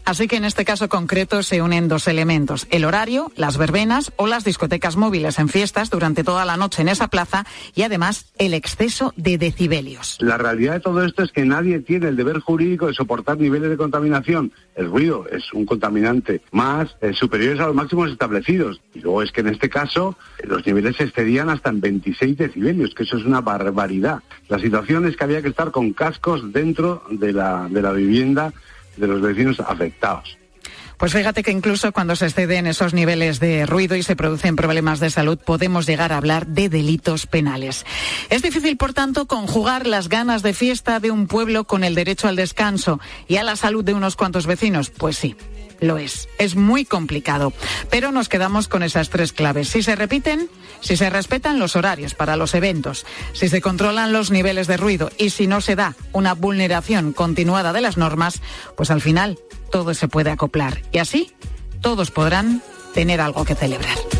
Así 0.08 0.26
que 0.26 0.36
en 0.36 0.46
este 0.46 0.64
caso 0.64 0.88
concreto 0.88 1.42
se 1.42 1.60
unen 1.60 1.86
dos 1.86 2.08
elementos, 2.08 2.66
el 2.70 2.86
horario, 2.86 3.30
las 3.36 3.58
verbenas 3.58 4.10
o 4.16 4.26
las 4.26 4.42
discotecas 4.42 4.96
móviles 4.96 5.38
en 5.38 5.50
fiestas 5.50 5.90
durante 5.90 6.24
toda 6.24 6.46
la 6.46 6.56
noche 6.56 6.80
en 6.80 6.88
esa 6.88 7.08
plaza 7.08 7.44
y 7.74 7.82
además 7.82 8.32
el 8.38 8.54
exceso 8.54 9.12
de 9.18 9.36
decibelios. 9.36 10.16
La 10.20 10.38
realidad 10.38 10.72
de 10.72 10.80
todo 10.80 11.04
esto 11.04 11.22
es 11.22 11.30
que 11.30 11.44
nadie 11.44 11.80
tiene 11.80 12.08
el 12.08 12.16
deber 12.16 12.38
jurídico 12.40 12.86
de 12.86 12.94
soportar 12.94 13.36
niveles 13.36 13.68
de 13.68 13.76
contaminación. 13.76 14.50
El 14.76 14.88
ruido 14.88 15.26
es 15.30 15.52
un 15.52 15.66
contaminante 15.66 16.40
más 16.52 16.96
eh, 17.02 17.12
superiores 17.12 17.60
a 17.60 17.66
los 17.66 17.74
máximos 17.74 18.10
establecidos. 18.10 18.80
Y 18.94 19.00
luego 19.00 19.22
es 19.22 19.30
que 19.30 19.42
en 19.42 19.48
este 19.48 19.68
caso 19.68 20.16
eh, 20.38 20.46
los 20.46 20.66
niveles 20.66 20.96
se 20.96 21.04
excedían 21.04 21.50
hasta 21.50 21.68
en 21.68 21.82
26 21.82 22.38
decibelios, 22.38 22.94
que 22.94 23.02
eso 23.02 23.18
es 23.18 23.26
una 23.26 23.42
barbaridad. 23.42 24.20
La 24.48 24.58
situación 24.58 25.06
es 25.06 25.18
que 25.18 25.24
había 25.24 25.42
que 25.42 25.48
estar 25.48 25.70
con 25.70 25.92
cascos 25.92 26.50
dentro 26.50 27.02
de 27.10 27.34
la, 27.34 27.68
de 27.68 27.82
la 27.82 27.92
vivienda 27.92 28.54
de 28.98 29.06
los 29.06 29.20
vecinos 29.20 29.60
afectados. 29.60 30.38
Pues 30.98 31.12
fíjate 31.12 31.44
que 31.44 31.52
incluso 31.52 31.92
cuando 31.92 32.16
se 32.16 32.26
exceden 32.26 32.66
esos 32.66 32.92
niveles 32.92 33.38
de 33.38 33.66
ruido 33.66 33.94
y 33.94 34.02
se 34.02 34.16
producen 34.16 34.56
problemas 34.56 34.98
de 34.98 35.10
salud, 35.10 35.38
podemos 35.38 35.86
llegar 35.86 36.12
a 36.12 36.16
hablar 36.16 36.48
de 36.48 36.68
delitos 36.68 37.26
penales. 37.26 37.86
Es 38.30 38.42
difícil, 38.42 38.76
por 38.76 38.94
tanto, 38.94 39.26
conjugar 39.26 39.86
las 39.86 40.08
ganas 40.08 40.42
de 40.42 40.54
fiesta 40.54 40.98
de 40.98 41.12
un 41.12 41.28
pueblo 41.28 41.64
con 41.64 41.84
el 41.84 41.94
derecho 41.94 42.26
al 42.26 42.34
descanso 42.34 42.98
y 43.28 43.36
a 43.36 43.44
la 43.44 43.54
salud 43.54 43.84
de 43.84 43.94
unos 43.94 44.16
cuantos 44.16 44.46
vecinos. 44.46 44.90
Pues 44.90 45.16
sí. 45.16 45.36
Lo 45.80 45.98
es. 45.98 46.28
Es 46.38 46.56
muy 46.56 46.84
complicado. 46.84 47.52
Pero 47.90 48.10
nos 48.12 48.28
quedamos 48.28 48.68
con 48.68 48.82
esas 48.82 49.10
tres 49.10 49.32
claves. 49.32 49.68
Si 49.68 49.82
se 49.82 49.96
repiten, 49.96 50.50
si 50.80 50.96
se 50.96 51.10
respetan 51.10 51.58
los 51.58 51.76
horarios 51.76 52.14
para 52.14 52.36
los 52.36 52.54
eventos, 52.54 53.06
si 53.32 53.48
se 53.48 53.60
controlan 53.60 54.12
los 54.12 54.30
niveles 54.30 54.66
de 54.66 54.76
ruido 54.76 55.10
y 55.18 55.30
si 55.30 55.46
no 55.46 55.60
se 55.60 55.76
da 55.76 55.94
una 56.12 56.34
vulneración 56.34 57.12
continuada 57.12 57.72
de 57.72 57.80
las 57.80 57.96
normas, 57.96 58.40
pues 58.76 58.90
al 58.90 59.00
final 59.00 59.38
todo 59.70 59.94
se 59.94 60.08
puede 60.08 60.30
acoplar. 60.30 60.82
Y 60.92 60.98
así 60.98 61.32
todos 61.80 62.10
podrán 62.10 62.62
tener 62.94 63.20
algo 63.20 63.44
que 63.44 63.54
celebrar. 63.54 64.17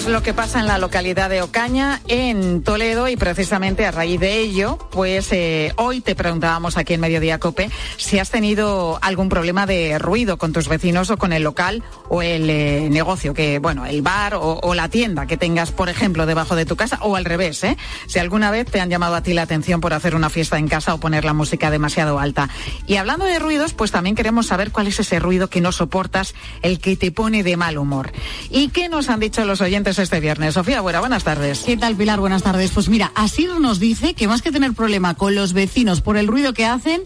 Es 0.00 0.06
lo 0.06 0.22
que 0.22 0.32
pasa 0.32 0.60
en 0.60 0.66
la 0.66 0.78
localidad 0.78 1.28
de 1.28 1.42
Ocaña, 1.42 2.00
en 2.08 2.62
Toledo, 2.62 3.08
y 3.08 3.16
precisamente 3.16 3.84
a 3.84 3.90
raíz 3.90 4.18
de 4.18 4.38
ello, 4.38 4.78
pues 4.90 5.30
eh, 5.30 5.74
hoy 5.76 6.00
te 6.00 6.14
preguntábamos 6.14 6.78
aquí 6.78 6.94
en 6.94 7.00
Mediodía 7.00 7.38
Cope 7.38 7.70
si 7.98 8.18
has 8.18 8.30
tenido 8.30 8.98
algún 9.02 9.28
problema 9.28 9.66
de 9.66 9.98
ruido 9.98 10.38
con 10.38 10.54
tus 10.54 10.68
vecinos 10.68 11.10
o 11.10 11.18
con 11.18 11.34
el 11.34 11.42
local 11.42 11.82
o 12.08 12.22
el 12.22 12.48
eh, 12.48 12.88
negocio, 12.90 13.34
que 13.34 13.58
bueno, 13.58 13.84
el 13.84 14.00
bar 14.00 14.36
o, 14.36 14.60
o 14.62 14.74
la 14.74 14.88
tienda 14.88 15.26
que 15.26 15.36
tengas, 15.36 15.70
por 15.70 15.90
ejemplo, 15.90 16.24
debajo 16.24 16.56
de 16.56 16.64
tu 16.64 16.76
casa, 16.76 16.98
o 17.02 17.16
al 17.16 17.26
revés, 17.26 17.62
¿eh? 17.64 17.76
Si 18.06 18.18
alguna 18.18 18.50
vez 18.50 18.70
te 18.70 18.80
han 18.80 18.88
llamado 18.88 19.16
a 19.16 19.22
ti 19.22 19.34
la 19.34 19.42
atención 19.42 19.82
por 19.82 19.92
hacer 19.92 20.14
una 20.14 20.30
fiesta 20.30 20.56
en 20.56 20.68
casa 20.68 20.94
o 20.94 20.98
poner 20.98 21.26
la 21.26 21.34
música 21.34 21.70
demasiado 21.70 22.18
alta. 22.18 22.48
Y 22.86 22.96
hablando 22.96 23.26
de 23.26 23.38
ruidos, 23.38 23.74
pues 23.74 23.90
también 23.90 24.16
queremos 24.16 24.46
saber 24.46 24.70
cuál 24.72 24.86
es 24.86 24.98
ese 24.98 25.18
ruido 25.18 25.50
que 25.50 25.60
no 25.60 25.72
soportas, 25.72 26.34
el 26.62 26.78
que 26.78 26.96
te 26.96 27.12
pone 27.12 27.42
de 27.42 27.58
mal 27.58 27.76
humor. 27.76 28.12
¿Y 28.48 28.68
qué 28.68 28.88
nos 28.88 29.10
han 29.10 29.20
dicho 29.20 29.44
los 29.44 29.60
oyentes 29.60 29.89
este 29.98 30.20
viernes? 30.20 30.54
Sofía 30.54 30.80
Buena, 30.80 31.00
buenas 31.00 31.24
tardes. 31.24 31.60
¿Qué 31.66 31.76
tal, 31.76 31.96
Pilar? 31.96 32.20
Buenas 32.20 32.42
tardes. 32.42 32.70
Pues 32.70 32.88
mira, 32.88 33.12
Asir 33.14 33.50
nos 33.60 33.80
dice 33.80 34.14
que 34.14 34.28
más 34.28 34.42
que 34.42 34.52
tener 34.52 34.72
problema 34.72 35.14
con 35.14 35.34
los 35.34 35.52
vecinos 35.52 36.00
por 36.00 36.16
el 36.16 36.26
ruido 36.26 36.52
que 36.52 36.66
hacen, 36.66 37.02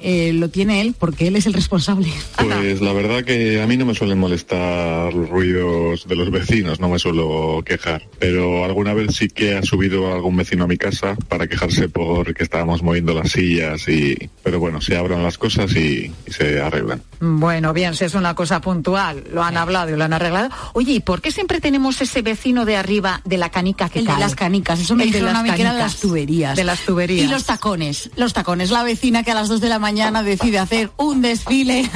eh, 0.00 0.32
lo 0.32 0.48
tiene 0.50 0.80
él 0.80 0.94
porque 0.98 1.28
él 1.28 1.36
es 1.36 1.46
el 1.46 1.52
responsable. 1.54 2.08
Pues 2.38 2.80
la 2.80 2.92
verdad 2.92 3.24
que 3.24 3.60
a 3.62 3.66
mí 3.66 3.76
no 3.76 3.86
me 3.86 3.94
suelen 3.94 4.18
molestar 4.18 5.12
los 5.14 5.28
ruidos 5.28 6.06
de 6.06 6.16
los 6.16 6.30
vecinos, 6.30 6.80
no 6.80 6.88
me 6.88 6.98
suelo 6.98 7.62
quejar. 7.64 8.02
Pero 8.18 8.64
alguna 8.64 8.94
vez 8.94 9.14
sí 9.16 9.28
que 9.28 9.56
ha 9.56 9.62
subido 9.62 10.12
algún 10.12 10.36
vecino 10.36 10.64
a 10.64 10.66
mi 10.66 10.76
casa 10.76 11.16
para 11.28 11.46
quejarse 11.46 11.88
porque 11.88 12.42
estábamos 12.42 12.82
moviendo 12.82 13.14
las 13.14 13.32
sillas 13.32 13.88
y... 13.88 14.16
Pero 14.42 14.60
bueno, 14.60 14.80
se 14.80 14.96
abran 14.96 15.22
las 15.22 15.38
cosas 15.38 15.74
y, 15.74 16.12
y 16.26 16.32
se 16.32 16.60
arreglan. 16.60 17.02
Bueno, 17.20 17.72
bien, 17.72 17.94
si 17.94 18.04
es 18.04 18.14
una 18.14 18.34
cosa 18.34 18.60
puntual, 18.60 19.24
lo 19.32 19.42
han 19.42 19.56
hablado 19.56 19.90
y 19.94 19.96
lo 19.96 20.04
han 20.04 20.12
arreglado. 20.12 20.50
Oye, 20.74 20.92
¿y 20.92 21.00
por 21.00 21.20
qué 21.22 21.30
siempre 21.32 21.60
tenemos 21.60 22.00
ese 22.00 22.22
vecino 22.22 22.64
de 22.64 22.76
arriba 22.76 23.22
de 23.24 23.38
la 23.38 23.50
canica 23.50 23.88
que 23.88 24.00
El 24.00 24.04
de 24.04 24.10
cae? 24.12 24.20
las 24.20 24.34
canicas, 24.34 24.78
eso 24.80 24.94
me 24.94 25.04
dijeron 25.04 25.28
las 25.32 25.36
a 25.36 25.42
mí 25.42 25.50
que 25.50 25.62
eran 25.62 25.74
canicas. 25.74 25.92
las 25.94 26.00
tuberías. 26.00 26.56
De 26.56 26.64
las 26.64 26.80
tuberías. 26.80 27.24
Y 27.24 27.28
los 27.28 27.44
tacones, 27.44 28.10
los 28.16 28.32
tacones. 28.32 28.70
La 28.70 28.82
vecina 28.82 29.22
que 29.24 29.30
a 29.30 29.34
las 29.34 29.48
2 29.48 29.60
de 29.60 29.68
la 29.68 29.78
mañana 29.78 29.85
decide 29.92 30.58
hacer 30.58 30.90
un 30.96 31.22
desfile. 31.22 31.88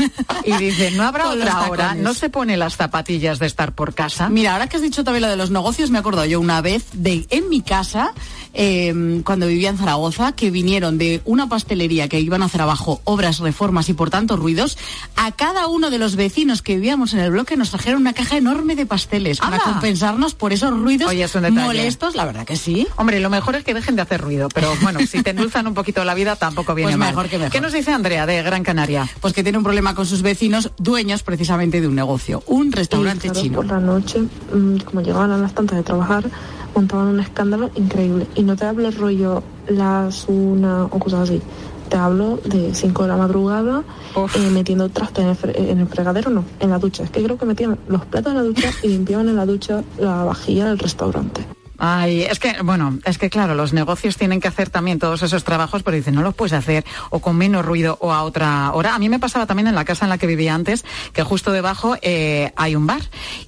Y 0.45 0.53
dice, 0.53 0.91
¿no 0.93 1.05
habrá 1.05 1.29
otra 1.31 1.69
hora? 1.69 1.95
¿No 1.95 2.15
se 2.15 2.31
pone 2.31 2.57
las 2.57 2.77
zapatillas 2.77 3.39
de 3.39 3.47
estar 3.47 3.73
por 3.73 3.95
casa? 3.95 4.29
Mira, 4.29 4.53
ahora 4.53 4.69
que 4.69 4.77
has 4.77 4.83
dicho 4.83 5.05
también 5.05 5.23
lo 5.23 5.29
de 5.29 5.37
los 5.37 5.51
negocios, 5.51 5.91
me 5.91 5.99
he 5.99 6.01
acordado 6.01 6.27
yo 6.27 6.41
una 6.41 6.61
vez 6.61 6.85
de 6.93 7.27
en 7.31 7.49
mi 7.49 7.61
casa, 7.61 8.13
eh, 8.55 9.23
cuando 9.25 9.47
vivía 9.47 9.71
en 9.71 9.79
Zaragoza, 9.79 10.33
que 10.33 10.51
vinieron 10.51 10.99
de 10.99 11.21
una 11.25 11.49
pastelería 11.49 12.09
que 12.09 12.21
iban 12.21 12.43
a 12.43 12.47
hacer 12.47 12.63
abajo 12.63 13.01
obras, 13.05 13.39
reformas 13.39 13.89
y 13.89 13.95
por 13.95 14.11
tanto 14.11 14.37
ruidos, 14.37 14.77
a 15.17 15.33
cada 15.33 15.67
uno 15.67 15.91
de 15.91 15.99
los 15.99 16.17
vecinos 16.17 16.63
que 16.63 16.75
vivíamos 16.77 17.13
en 17.13 17.21
el 17.21 17.31
bloque 17.31 17.57
nos 17.57 17.71
trajeron 17.71 18.01
una 18.01 18.13
caja 18.13 18.37
enorme 18.37 18.77
de 18.77 18.87
pasteles 18.87 19.39
para 19.39 19.59
compensarnos 19.59 20.35
por 20.35 20.53
esos 20.53 20.71
ruidos 20.71 21.09
Oye, 21.09 21.25
es 21.25 21.35
molestos, 21.51 22.15
la 22.15 22.25
verdad 22.25 22.45
que 22.45 22.57
sí. 22.57 22.87
Hombre, 22.97 23.21
lo 23.21 23.31
mejor 23.31 23.57
es 23.57 23.65
que 23.65 23.75
dejen 23.75 23.97
de 23.97 24.03
hacer 24.03 24.21
ruido, 24.21 24.49
pero 24.49 24.73
bueno, 24.83 25.01
si 25.07 25.23
te 25.23 25.31
endulzan 25.31 25.67
un 25.67 25.75
poquito 25.75 26.05
la 26.05 26.15
vida 26.15 26.37
tampoco 26.37 26.75
viene 26.75 26.91
Pues 26.93 26.99
mal. 26.99 27.09
mejor 27.11 27.29
que 27.29 27.39
mejor. 27.39 27.53
¿Qué 27.53 27.61
nos 27.61 27.73
dice 27.81 27.93
Andrea 27.93 28.27
de 28.27 28.43
Gran 28.43 28.63
Canaria? 28.63 29.09
Pues 29.21 29.33
que 29.35 29.43
tiene 29.43 29.59
un 29.59 29.65
problema 29.65 29.95
con 29.95 30.07
sus 30.07 30.23
vecinos, 30.23 30.71
dueños 30.79 31.23
precisamente 31.23 31.81
de 31.81 31.89
un 31.89 31.95
negocio, 31.95 32.43
un 32.47 32.73
restaurante 32.73 33.27
Y, 33.29 33.31
claro, 33.31 33.43
chino. 33.43 33.57
Por 33.57 33.67
la 33.67 33.81
noche, 33.81 34.21
mm, 34.21 34.77
como 34.85 35.01
llegaban 35.03 35.31
a 35.33 35.37
las 35.39 35.55
tantas 35.55 35.77
de 35.79 35.83
trabajar, 35.83 36.25
montaban 36.75 37.09
un 37.09 37.21
escándalo 37.21 37.71
increíble. 37.75 38.27
Y 38.35 38.43
no 38.43 38.57
te 38.57 38.65
hablo 38.67 38.91
rollo 38.91 39.43
las 39.69 40.27
una 40.29 40.85
o 40.85 40.99
cosas 40.99 41.21
así. 41.29 41.41
Te 41.89 41.97
hablo 41.97 42.39
de 42.45 42.73
5 42.75 43.03
de 43.03 43.09
la 43.09 43.17
madrugada 43.17 43.83
eh, 44.37 44.51
metiendo 44.51 44.89
trastes 44.91 45.25
en 45.25 45.31
el, 45.31 45.37
fre- 45.37 45.57
en 45.71 45.81
el 45.81 45.87
fregadero, 45.89 46.31
no, 46.31 46.45
en 46.61 46.71
la 46.71 46.79
ducha. 46.79 47.03
Es 47.03 47.11
que 47.11 47.23
creo 47.23 47.37
que 47.37 47.47
metían 47.47 47.79
los 47.89 48.05
platos 48.05 48.31
en 48.31 48.37
la 48.39 48.45
ducha 48.45 48.71
y 48.85 48.89
limpiaban 48.89 49.29
en 49.29 49.35
la 49.37 49.45
ducha 49.47 49.83
la 49.99 50.23
vajilla 50.25 50.67
del 50.67 50.79
restaurante. 50.79 51.45
Ay, 51.83 52.23
es 52.25 52.39
que, 52.39 52.61
bueno, 52.63 52.99
es 53.07 53.17
que 53.17 53.31
claro, 53.31 53.55
los 53.55 53.73
negocios 53.73 54.19
tienen 54.19 54.39
que 54.39 54.49
hacer 54.49 54.69
también 54.69 54.99
todos 54.99 55.23
esos 55.23 55.45
trabajos, 55.45 55.83
pero 55.83 55.97
dicen, 55.97 56.15
no 56.15 56.21
los 56.21 56.35
puedes 56.35 56.53
hacer 56.53 56.85
o 57.09 57.21
con 57.21 57.37
menos 57.37 57.65
ruido 57.65 57.97
o 58.03 58.13
a 58.13 58.23
otra 58.23 58.71
hora. 58.75 58.95
A 58.95 58.99
mí 58.99 59.09
me 59.09 59.19
pasaba 59.19 59.47
también 59.47 59.67
en 59.67 59.75
la 59.75 59.87
casa 59.87 60.05
en 60.05 60.11
la 60.11 60.19
que 60.19 60.27
vivía 60.27 60.55
antes, 60.55 60.85
que 61.15 61.23
justo 61.23 61.53
debajo 61.53 61.97
eh, 62.03 62.53
hay 62.57 62.77
un 62.77 62.87
bar. 62.87 63.01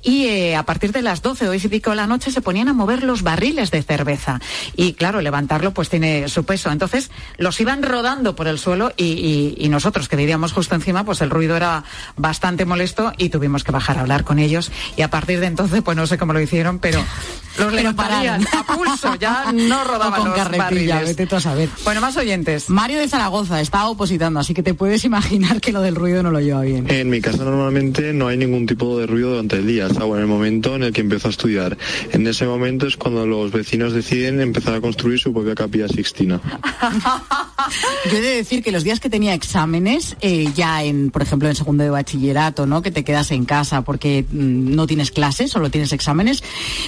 Y 0.03 0.29
eh, 0.29 0.57
a 0.57 0.63
partir 0.65 0.93
de 0.93 1.03
las 1.03 1.21
12 1.21 1.47
o 1.49 1.53
y 1.55 1.59
pico 1.69 1.91
de 1.91 1.97
la 1.97 2.07
noche 2.07 2.31
se 2.33 2.41
ponían 2.41 2.69
a 2.69 2.73
mover 2.73 3.03
los 3.03 3.23
barriles 3.23 3.71
de 3.71 3.83
cerveza. 3.83 4.41
Y 4.77 4.95
claro, 4.95 5.21
levantarlo 5.21 5.73
pues 5.75 5.91
tiene 5.91 6.29
su 6.31 6.45
peso. 6.45 6.71
Entonces 6.71 7.11
los 7.37 7.61
iban 7.61 7.83
rodando 7.83 8.35
por 8.35 8.49
el 8.49 8.59
suelo 8.59 8.93
y, 8.97 9.05
y- 9.05 9.55
y 9.59 9.69
nosotros 9.69 10.09
que 10.09 10.17
vivíamos 10.17 10.53
justo 10.53 10.75
encima, 10.75 11.05
pues 11.05 11.21
el 11.21 11.29
ruido 11.29 11.55
era 11.55 11.85
bastante 12.17 12.65
molesto 12.65 13.13
y 13.19 13.29
tuvimos 13.29 13.63
que 13.63 13.73
bajar 13.73 13.99
a 13.99 14.01
hablar 14.01 14.25
con 14.25 14.39
ellos. 14.39 14.73
Y 14.97 15.03
a 15.03 15.11
partir 15.11 15.39
de 15.41 15.47
entonces, 15.47 15.83
pues 15.83 15.97
no 15.97 16.07
sé 16.07 16.17
cómo 16.17 16.33
lo 16.33 16.41
hicieron, 16.41 16.79
pero 16.79 16.99
los 17.59 17.73
Pero 17.73 17.91
a 18.29 18.65
pulso, 18.67 19.15
ya 19.17 19.53
no 19.53 19.85
rodaban 19.85 20.21
O 20.21 20.23
con 20.23 20.29
los 20.31 20.39
carretilla, 20.39 20.65
barriles. 20.97 21.05
vete 21.17 21.27
tú 21.27 21.37
a 21.37 21.41
saber. 21.41 21.69
Bueno, 21.85 22.01
más 22.01 22.17
oyentes. 22.17 22.69
Mario 22.71 22.99
de 22.99 23.09
Zaragoza 23.09 23.61
está 23.61 23.87
opositando, 23.89 24.41
así 24.41 24.55
que 24.55 24.63
te 24.63 24.75
puedes 24.75 25.05
imaginar 25.05 25.61
que 25.61 25.73
lo 25.73 25.81
del 25.81 25.95
ruido 25.95 26.23
no 26.23 26.31
lo 26.31 26.41
lleva 26.41 26.63
bien. 26.63 26.91
En 26.91 27.11
mi 27.11 27.21
casa 27.21 27.45
normalmente 27.45 28.13
no 28.13 28.29
hay 28.29 28.37
ningún 28.37 28.67
tipo 28.67 28.99
de 28.99 29.07
ruido 29.07 29.31
durante 29.31 29.57
el 29.57 29.67
día, 29.67 29.89
salvo 29.89 30.17
en 30.17 30.23
el 30.23 30.29
momento 30.29 30.77
en 30.77 30.85
el 30.85 30.93
que 30.93 31.01
empiezo 31.01 31.29
a 31.29 31.31
estudiar. 31.31 31.77
En 32.13 32.27
ese 32.27 32.47
momento 32.47 32.87
es 32.87 32.97
cuando 32.97 33.27
los 33.27 33.53
vecinos 33.53 33.93
deciden 33.93 34.41
empezar 34.41 34.75
a 34.75 34.81
construir 34.81 35.19
su 35.19 35.33
propia 35.33 35.55
capilla 35.55 35.89
sixtina. 35.89 36.41
Yo 38.11 38.19
he 38.19 38.21
de 38.21 38.37
decir 38.37 38.63
que 38.63 38.73
los 38.73 38.85
días 38.85 39.01
que 39.01 39.09
tenía 39.11 39.35
exámenes, 39.35 40.17
eh, 40.21 40.47
ya 40.55 40.83
en, 40.83 41.11
por 41.11 41.23
ejemplo, 41.23 41.49
en 41.49 41.55
segundo 41.55 41.85
de 41.85 41.91
bachillerato, 41.91 42.67
¿no? 42.67 42.83
Que 42.83 42.91
te 42.91 43.05
quedas 43.05 43.31
en 43.31 43.45
casa 43.45 43.83
porque 43.83 44.25
mm, 44.31 44.75
no 44.75 44.87
tienes 44.87 45.11
clases, 45.11 45.51
solo 45.51 45.71
tienes 45.71 45.93
exámenes, 45.93 46.43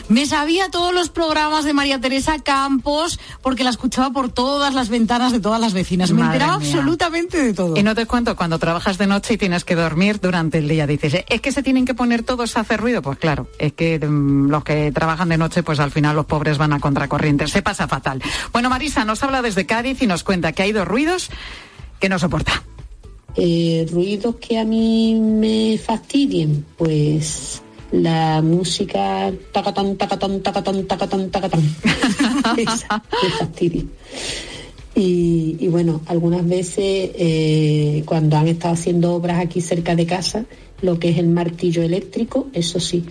me 0.09 0.27
sabía 0.27 0.71
todos 0.71 0.93
los 0.95 1.11
programas 1.25 1.65
de 1.65 1.73
María 1.73 2.01
Teresa 2.01 2.39
Campos 2.39 3.19
porque 3.43 3.65
la 3.65 3.71
escuchaba 3.71 4.11
por 4.11 4.31
todas 4.31 4.75
las 4.75 4.89
ventanas 4.91 5.33
de 5.33 5.41
todas 5.41 5.61
las 5.61 5.73
vecinas. 5.73 6.11
Me 6.13 6.21
Madre 6.21 6.35
enteraba 6.37 6.59
mía. 6.59 6.69
absolutamente 6.69 7.43
de 7.43 7.55
todo. 7.55 7.77
Y 7.77 7.83
no 7.83 7.95
te 7.95 8.05
cuento, 8.07 8.37
cuando 8.37 8.59
trabajas 8.59 8.99
de 8.99 9.07
noche 9.07 9.35
y 9.35 9.39
tienes 9.39 9.65
que 9.65 9.75
dormir 9.75 10.21
durante 10.21 10.59
el 10.59 10.69
día, 10.69 10.87
dices, 10.87 11.15
"Eh, 11.15 11.25
es 11.29 11.41
que 11.41 11.51
se 11.53 11.63
tienen 11.63 11.85
que 11.87 11.95
poner 11.95 12.23
todos 12.23 12.57
a 12.57 12.61
hacer 12.61 12.81
ruido. 12.81 13.01
Pues 13.03 13.19
claro, 13.19 13.49
es 13.59 13.73
que 13.73 13.99
mm, 13.99 14.49
los 14.51 14.65
que 14.65 14.93
trabajan 14.93 15.29
de 15.31 15.39
noche, 15.39 15.63
pues 15.63 15.81
al 15.81 15.91
final 15.91 16.15
los 16.15 16.27
pobres 16.27 16.59
van 16.59 16.73
a 16.73 16.81
contracorriente. 16.81 17.47
Se 17.49 17.63
pasa 17.63 17.89
fatal. 17.89 18.23
Bueno, 18.53 18.69
Marisa 18.69 19.05
nos 19.05 19.23
habla 19.23 19.41
desde 19.43 19.65
Cádiz 19.67 20.03
y 20.03 20.07
nos 20.07 20.25
cuenta 20.25 20.53
que 20.53 20.63
hay 20.63 20.73
dos 20.73 20.87
ruidos 20.87 21.31
que 22.01 22.09
no 22.09 22.19
soporta. 22.19 22.63
Eh, 23.37 23.87
ruidos 23.91 24.37
que 24.37 24.59
a 24.61 24.65
mí 24.65 25.15
me 25.17 25.77
fastidien, 25.79 26.65
pues 26.77 27.63
la 28.03 28.43
música 28.43 29.31
tacatán, 29.53 29.97
tacatán, 29.97 30.41
tacatán, 30.41 30.85
tacatán, 30.87 31.31
tacatán. 31.31 31.61
Esa 32.57 33.03
me 33.23 33.31
fastidia. 33.39 33.85
Y, 34.97 35.57
y 35.61 35.69
bueno, 35.69 36.03
algunas 36.07 36.47
veces 36.47 37.11
eh, 37.15 38.03
cuando 38.07 38.37
han 38.37 38.49
estado 38.49 38.75
haciendo 38.75 39.15
obras 39.15 39.39
aquí 39.41 39.61
cerca 39.61 39.95
de 39.95 40.07
casa, 40.07 40.45
lo 40.83 40.99
que 40.99 41.11
es 41.11 41.19
el 41.19 41.29
martillo 41.29 41.83
eléctrico, 41.83 42.49
eso 42.53 42.81
sí, 42.81 43.05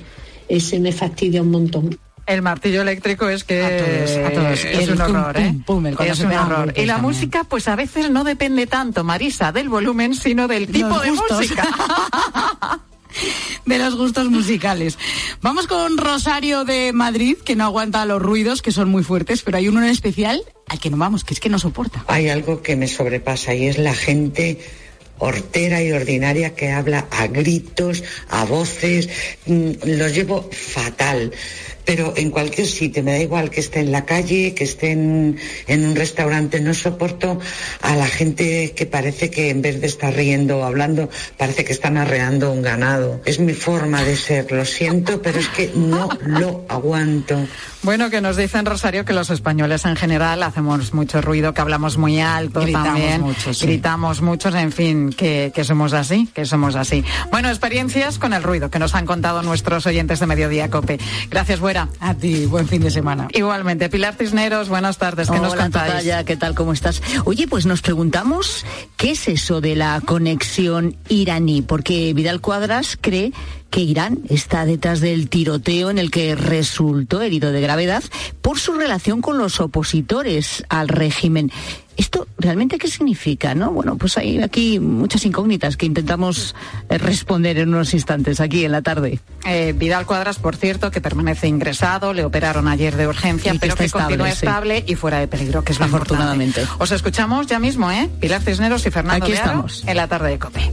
ese 0.48 0.80
me 0.80 0.91
fastidia 0.91 1.41
un 1.41 1.52
montón. 1.52 1.98
El 2.26 2.41
martillo 2.41 2.82
eléctrico 2.82 3.28
es 3.28 3.43
que 3.43 3.60
todos, 3.62 4.26
a 4.26 4.32
todos. 4.32 4.65
es 4.65 4.88
El 4.88 4.93
un 4.93 5.02
horror, 5.02 5.34
pum, 5.34 5.43
¿eh? 5.43 5.63
pum, 5.65 5.86
el 5.88 5.96
cuando 5.98 6.13
es 6.13 6.19
un 6.22 6.32
horror. 6.32 6.74
Y 6.78 6.86
la 6.86 6.93
también. 6.96 7.02
música, 7.02 7.43
pues 7.43 7.67
a 7.67 7.76
veces 7.76 8.10
no 8.12 8.24
depende 8.24 8.65
tanto, 8.65 9.04
Marisa, 9.04 9.52
del 9.52 9.67
volumen, 9.67 10.13
sino 10.15 10.48
del 10.48 10.67
tipo 10.67 11.00
de 11.00 11.10
gustos. 11.10 11.38
música. 11.39 11.67
de 13.65 13.78
los 13.78 13.95
gustos 13.95 14.30
musicales. 14.30 14.97
Vamos 15.41 15.67
con 15.67 15.97
Rosario 15.97 16.65
de 16.65 16.93
Madrid, 16.93 17.38
que 17.38 17.56
no 17.56 17.65
aguanta 17.65 18.06
los 18.06 18.21
ruidos, 18.21 18.62
que 18.62 18.71
son 18.71 18.89
muy 18.89 19.04
fuertes, 19.04 19.41
pero 19.41 19.58
hay 19.58 19.67
uno 19.67 19.82
en 19.84 19.89
especial 19.89 20.41
al 20.67 20.80
que 20.80 20.89
no 20.89 20.97
vamos, 20.97 21.23
que 21.23 21.34
es 21.34 21.39
que 21.39 21.49
no 21.49 21.60
soporta. 21.60 22.04
Hay 22.08 22.30
algo 22.30 22.62
que 22.62 22.76
me 22.76 22.88
sobrepasa 22.88 23.54
y 23.54 23.67
es 23.67 23.78
la 23.78 23.93
gente 23.93 24.60
hortera 25.19 25.82
y 25.82 25.91
ordinaria 25.91 26.56
que 26.56 26.71
habla 26.71 27.08
a 27.12 27.28
gritos, 27.28 28.04
a 28.30 28.45
voces, 28.45 29.10
mm, 29.45 29.71
los 29.86 30.13
llevo 30.13 30.49
fatal. 30.52 31.32
Pero 31.86 32.13
en 32.15 32.30
cualquier 32.30 32.67
sitio, 32.67 33.04
me 33.04 33.12
da 33.12 33.19
igual 33.19 33.50
que 33.50 33.60
esté 33.60 33.82
en 33.82 33.91
la 33.91 34.06
calle, 34.06 34.54
que 34.54 34.63
esté 34.63 34.91
en, 34.91 35.38
en 35.67 35.86
un 35.86 35.96
restaurante, 35.96 36.60
no 36.60 36.74
soporto 36.74 37.39
a 37.82 37.96
la 37.96 38.08
gente 38.08 38.74
que 38.76 38.86
parece 38.86 39.30
que 39.30 39.50
en 39.50 39.62
vez 39.62 39.82
de 39.82 39.88
estar 39.88 40.13
riendo 40.13 40.60
o 40.60 40.63
hablando, 40.63 41.10
parece 41.38 41.65
que 41.65 41.74
están 41.74 41.98
arreando 41.98 42.52
un 42.52 42.62
ganado. 42.62 43.22
Es 43.26 43.39
mi 43.39 43.54
forma 43.54 44.04
de 44.04 44.15
ser, 44.15 44.52
lo 44.52 44.65
siento, 44.65 45.22
pero 45.22 45.39
es 45.39 45.48
que 45.50 45.72
no 45.76 46.10
lo 46.26 46.65
aguanto. 46.69 47.38
Bueno, 47.82 48.10
que 48.10 48.22
nos 48.22 48.38
dicen, 48.38 48.65
Rosario, 48.65 49.04
que 49.04 49.12
los 49.12 49.30
españoles 49.30 49.84
en 49.86 49.98
general 49.98 50.41
hacemos 50.43 50.93
mucho 50.93 51.22
ruido, 51.22 51.54
que 51.54 51.60
hablamos 51.62 51.98
muy 51.98 52.19
alto 52.22 52.62
Gritamos 52.62 52.88
también. 52.88 53.22
mucho, 53.22 53.54
sí. 53.54 53.65
Gritamos 53.65 54.22
muchos, 54.22 54.56
en 54.56 54.72
fin, 54.72 55.10
que, 55.10 55.52
que 55.54 55.63
somos 55.65 55.91
así, 55.91 56.30
que 56.34 56.46
somos 56.46 56.76
así. 56.76 57.04
Bueno, 57.30 57.50
experiencias 57.50 58.19
con 58.19 58.32
el 58.34 58.41
ruido 58.41 58.69
que 58.69 58.80
nos 58.80 58.96
han 58.96 59.06
contado 59.06 59.41
nuestros 59.43 59.86
oyentes 59.86 60.19
de 60.22 60.28
Mediodía 60.28 60.69
Cope. 60.69 60.98
Gracias, 61.30 61.60
A 61.77 62.13
ti, 62.13 62.45
buen 62.45 62.67
fin 62.67 62.81
de 62.81 62.91
semana. 62.91 63.27
Igualmente. 63.33 63.89
Pilar 63.89 64.15
Cisneros, 64.15 64.69
buenas 64.69 64.97
tardes. 64.97 65.29
¿Qué 65.29 65.39
nos 65.39 65.53
Hola, 65.53 65.63
contáis? 65.63 65.91
Tocaya, 65.91 66.23
¿qué 66.23 66.38
tal? 66.38 66.55
¿Cómo 66.55 66.73
estás? 66.73 67.01
Oye, 67.25 67.47
pues 67.47 67.65
nos 67.65 67.81
preguntamos 67.81 68.65
qué 68.97 69.12
es 69.12 69.27
eso 69.27 69.62
de 69.62 69.75
la 69.75 70.01
conexión 70.05 70.95
iraní, 71.09 71.62
porque 71.62 72.13
Vidal 72.13 72.41
Cuadras 72.41 72.97
cree 72.99 73.33
que 73.73 73.81
Irán 73.81 74.19
está 74.29 74.65
detrás 74.67 74.99
del 74.99 75.29
tiroteo 75.29 75.89
en 75.89 75.97
el 75.97 76.12
que 76.12 76.36
resultó 76.36 77.23
herido 77.23 77.51
de 77.51 77.59
gravedad 77.59 78.03
por 78.43 78.59
su 78.59 78.73
relación 78.73 79.19
con 79.19 79.39
los 79.39 79.59
opositores 79.59 80.63
al 80.69 80.88
régimen. 80.89 81.51
¿Esto 81.97 82.27
realmente 82.38 82.77
qué 82.77 82.88
significa? 82.88 83.55
¿no? 83.55 83.71
Bueno, 83.71 83.97
pues 83.97 84.15
hay 84.19 84.39
aquí 84.43 84.79
muchas 84.79 85.25
incógnitas 85.25 85.75
que 85.75 85.88
intentamos 85.88 86.53
eh, 86.88 86.99
responder 86.99 87.57
en 87.57 87.69
unos 87.69 87.95
instantes 87.95 88.39
aquí 88.41 88.63
en 88.63 88.73
la 88.73 88.83
tarde. 88.83 89.19
Eh, 89.43 89.73
Vidal 89.75 90.05
Cuadras, 90.05 90.38
por 90.38 90.55
cierto, 90.55 90.91
que 90.91 91.01
permanece 91.01 91.47
ingresado, 91.47 92.13
le 92.13 92.25
operaron 92.25 92.67
ayer 92.67 92.95
de 92.95 93.07
urgencia, 93.07 93.55
Y 93.55 93.57
pero 93.57 93.75
que 93.75 93.89
continúa 93.89 94.29
estable, 94.29 94.75
sí. 94.75 94.83
estable 94.83 94.83
y 94.88 94.93
fuera 94.95 95.17
de 95.17 95.27
peligro, 95.27 95.63
que 95.63 95.71
es 95.73 95.79
lo 95.79 95.86
Afortunadamente. 95.86 96.62
importante. 96.62 96.83
Os 96.83 96.91
escuchamos 96.91 97.47
ya 97.47 97.57
mismo, 97.57 97.89
¿eh? 97.89 98.07
Pilar 98.19 98.43
Cisneros 98.43 98.86
y 98.86 98.91
Fernando 98.91 99.25
Aquí 99.25 99.33
estamos. 99.33 99.83
en 99.88 99.97
la 99.97 100.07
tarde 100.07 100.29
de 100.29 100.38
COPE. 100.38 100.71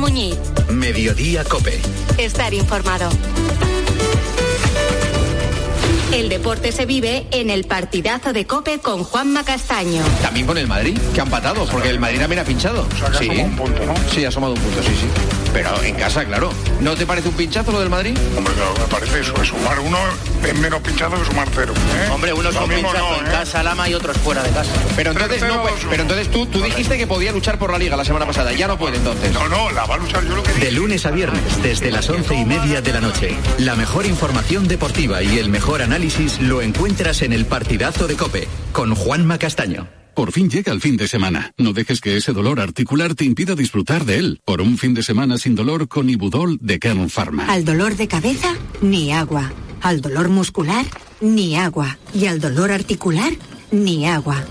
Muñiz. 0.00 0.38
Mediodía 0.70 1.44
Cope. 1.44 1.78
Estar 2.16 2.54
informado. 2.54 3.10
El 6.10 6.30
deporte 6.30 6.72
se 6.72 6.86
vive 6.86 7.26
en 7.30 7.50
el 7.50 7.64
partidazo 7.64 8.32
de 8.32 8.46
Cope 8.46 8.78
con 8.78 9.04
Juanma 9.04 9.44
Castaño. 9.44 10.02
También 10.22 10.46
con 10.46 10.56
el 10.56 10.66
Madrid, 10.66 10.98
que 11.14 11.20
ha 11.20 11.24
empatado, 11.24 11.66
porque 11.66 11.90
el 11.90 12.00
Madrid 12.00 12.18
también 12.18 12.40
ha 12.40 12.44
pinchado. 12.44 12.86
sí. 13.18 13.28
un 13.28 13.54
punto, 13.54 13.84
¿no? 13.84 13.94
Sí, 14.12 14.24
ha 14.24 14.28
asomado 14.28 14.54
un 14.54 14.60
punto, 14.60 14.82
sí, 14.82 14.88
sí. 14.88 15.39
Pero 15.52 15.82
en 15.82 15.94
casa, 15.96 16.24
claro. 16.24 16.52
¿No 16.80 16.94
te 16.94 17.06
parece 17.06 17.28
un 17.28 17.34
pinchazo 17.34 17.72
lo 17.72 17.80
del 17.80 17.90
Madrid? 17.90 18.16
Hombre, 18.36 18.54
claro, 18.54 18.72
me 18.78 18.84
parece 18.86 19.20
eso, 19.20 19.34
es 19.42 19.48
sumar 19.48 19.78
uno 19.80 19.98
es 20.46 20.54
menos 20.58 20.80
pinchado 20.80 21.18
que 21.18 21.24
sumar 21.26 21.48
cero. 21.54 21.72
¿eh? 21.76 22.08
Hombre, 22.12 22.32
unos 22.32 22.54
Lo 22.54 22.66
mismo 22.66 22.88
pinchazo 22.90 23.10
no, 23.10 23.18
en 23.20 23.26
¿eh? 23.26 23.30
casa, 23.30 23.62
Lama, 23.62 23.88
y 23.88 23.94
otros 23.94 24.16
fuera 24.18 24.42
de 24.42 24.50
casa. 24.50 24.70
Pero 24.96 25.10
entonces, 25.10 25.42
no, 25.42 25.62
pues- 25.62 25.74
pero 25.90 26.02
entonces 26.02 26.30
tú, 26.30 26.46
tú 26.46 26.62
dijiste 26.62 26.96
que 26.96 27.06
podía 27.06 27.32
luchar 27.32 27.58
por 27.58 27.72
la 27.72 27.78
Liga 27.78 27.96
la 27.96 28.04
semana 28.04 28.26
pasada. 28.26 28.52
Ya 28.52 28.68
no 28.68 28.78
puede 28.78 28.96
entonces. 28.96 29.32
No, 29.32 29.48
no, 29.48 29.70
la 29.70 29.84
va 29.86 29.94
a 29.96 29.98
luchar 29.98 30.24
yo 30.24 30.36
lo 30.36 30.42
que 30.42 30.52
De 30.52 30.70
lunes 30.70 31.04
a 31.06 31.10
viernes, 31.10 31.42
desde 31.62 31.90
las 31.90 32.08
once 32.08 32.34
y 32.34 32.44
media 32.44 32.80
de 32.80 32.92
la 32.92 33.00
noche. 33.00 33.36
La 33.58 33.74
mejor 33.74 34.06
información 34.06 34.68
deportiva 34.68 35.22
y 35.22 35.38
el 35.38 35.48
mejor 35.48 35.82
análisis 35.82 36.40
lo 36.40 36.62
encuentras 36.62 37.22
en 37.22 37.32
el 37.32 37.46
partidazo 37.46 38.06
de 38.06 38.16
Cope, 38.16 38.48
con 38.72 38.94
Juanma 38.94 39.38
Castaño. 39.38 39.88
Por 40.20 40.32
fin 40.32 40.50
llega 40.50 40.70
el 40.70 40.82
fin 40.82 40.98
de 40.98 41.08
semana. 41.08 41.54
No 41.56 41.72
dejes 41.72 42.02
que 42.02 42.18
ese 42.18 42.34
dolor 42.34 42.60
articular 42.60 43.14
te 43.14 43.24
impida 43.24 43.54
disfrutar 43.54 44.04
de 44.04 44.18
él. 44.18 44.40
Por 44.44 44.60
un 44.60 44.76
fin 44.76 44.92
de 44.92 45.02
semana 45.02 45.38
sin 45.38 45.54
dolor 45.54 45.88
con 45.88 46.10
Ibudol 46.10 46.58
de 46.60 46.78
Kern 46.78 47.08
Pharma. 47.08 47.46
Al 47.46 47.64
dolor 47.64 47.96
de 47.96 48.06
cabeza, 48.06 48.54
ni 48.82 49.14
agua. 49.14 49.50
Al 49.80 50.02
dolor 50.02 50.28
muscular, 50.28 50.84
ni 51.22 51.56
agua. 51.56 51.96
Y 52.12 52.26
al 52.26 52.38
dolor 52.38 52.70
articular, 52.70 53.32
ni 53.70 54.04
agua. 54.04 54.44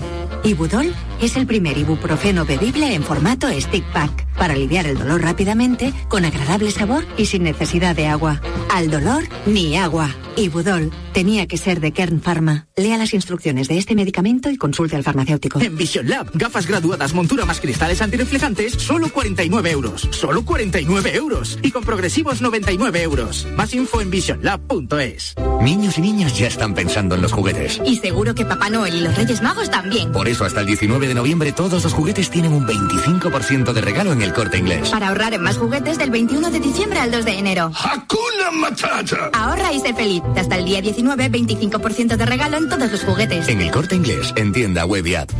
Ibudol 0.43 0.91
es 1.21 1.35
el 1.35 1.45
primer 1.45 1.77
ibuprofeno 1.77 2.45
bebible 2.45 2.93
en 2.93 3.03
formato 3.03 3.47
stick 3.59 3.85
pack 3.91 4.27
para 4.39 4.53
aliviar 4.53 4.87
el 4.87 4.97
dolor 4.97 5.21
rápidamente, 5.21 5.93
con 6.07 6.25
agradable 6.25 6.71
sabor 6.71 7.05
y 7.17 7.25
sin 7.25 7.43
necesidad 7.43 7.95
de 7.95 8.07
agua. 8.07 8.41
Al 8.71 8.89
dolor, 8.89 9.23
ni 9.45 9.75
agua. 9.75 10.15
Ibudol 10.37 10.91
tenía 11.11 11.47
que 11.47 11.57
ser 11.57 11.81
de 11.81 11.91
Kern 11.91 12.21
Pharma. 12.21 12.67
Lea 12.77 12.97
las 12.97 13.13
instrucciones 13.13 13.67
de 13.67 13.77
este 13.77 13.95
medicamento 13.95 14.49
y 14.49 14.55
consulte 14.55 14.95
al 14.95 15.03
farmacéutico. 15.03 15.59
En 15.59 15.75
Vision 15.75 16.07
Lab, 16.07 16.29
gafas 16.33 16.65
graduadas, 16.65 17.13
montura 17.13 17.43
más 17.43 17.59
cristales 17.59 18.01
antirreflejantes, 18.01 18.73
solo 18.73 19.09
49 19.09 19.71
euros. 19.71 20.07
Solo 20.11 20.45
49 20.45 21.13
euros. 21.15 21.59
Y 21.61 21.71
con 21.71 21.83
progresivos 21.83 22.41
99 22.41 23.01
euros. 23.01 23.45
Más 23.57 23.73
info 23.73 23.99
en 23.99 24.09
visionlab.es. 24.09 25.35
Niños 25.61 25.97
y 25.97 26.01
niñas 26.01 26.37
ya 26.37 26.47
están 26.47 26.73
pensando 26.73 27.15
en 27.15 27.21
los 27.21 27.33
juguetes. 27.33 27.81
Y 27.85 27.97
seguro 27.97 28.33
que 28.33 28.45
Papá 28.45 28.69
Noel 28.69 28.95
y 28.95 29.01
los 29.01 29.17
Reyes 29.17 29.41
Magos 29.41 29.69
también. 29.69 30.13
Por 30.13 30.29
eso 30.29 30.45
hasta 30.45 30.61
el 30.61 30.67
19 30.67 31.08
de 31.09 31.15
noviembre 31.15 31.51
todos 31.51 31.83
los 31.83 31.91
juguetes 31.91 32.29
tienen 32.29 32.53
un 32.53 32.67
25% 32.67 33.73
de 33.73 33.81
regalo 33.81 34.13
en 34.13 34.21
el 34.21 34.31
corte 34.31 34.59
inglés. 34.59 34.89
Para 34.89 35.09
ahorrar 35.09 35.33
en 35.33 35.41
más 35.41 35.57
juguetes 35.57 35.97
del 35.97 36.11
21 36.11 36.51
de 36.51 36.59
diciembre 36.59 36.99
al 36.99 37.09
2 37.09 37.25
de 37.25 37.31
enero. 37.31 37.71
¡Hakuna 37.75 38.51
Matata! 38.53 39.31
Ahorra 39.33 39.73
y 39.73 39.79
sé 39.79 39.95
feliz. 39.95 40.21
Hasta 40.37 40.57
el 40.57 40.65
día 40.65 40.81
19, 40.81 41.31
25% 41.31 42.15
de 42.15 42.25
regalo 42.27 42.57
en 42.57 42.69
todos 42.69 42.91
los 42.91 43.03
juguetes. 43.03 43.49
En 43.49 43.59
el 43.59 43.71
corte 43.71 43.95
inglés, 43.95 44.31
en 44.35 44.53
tienda 44.53 44.85
web 44.85 45.05
y 45.07 45.15
app. 45.15 45.31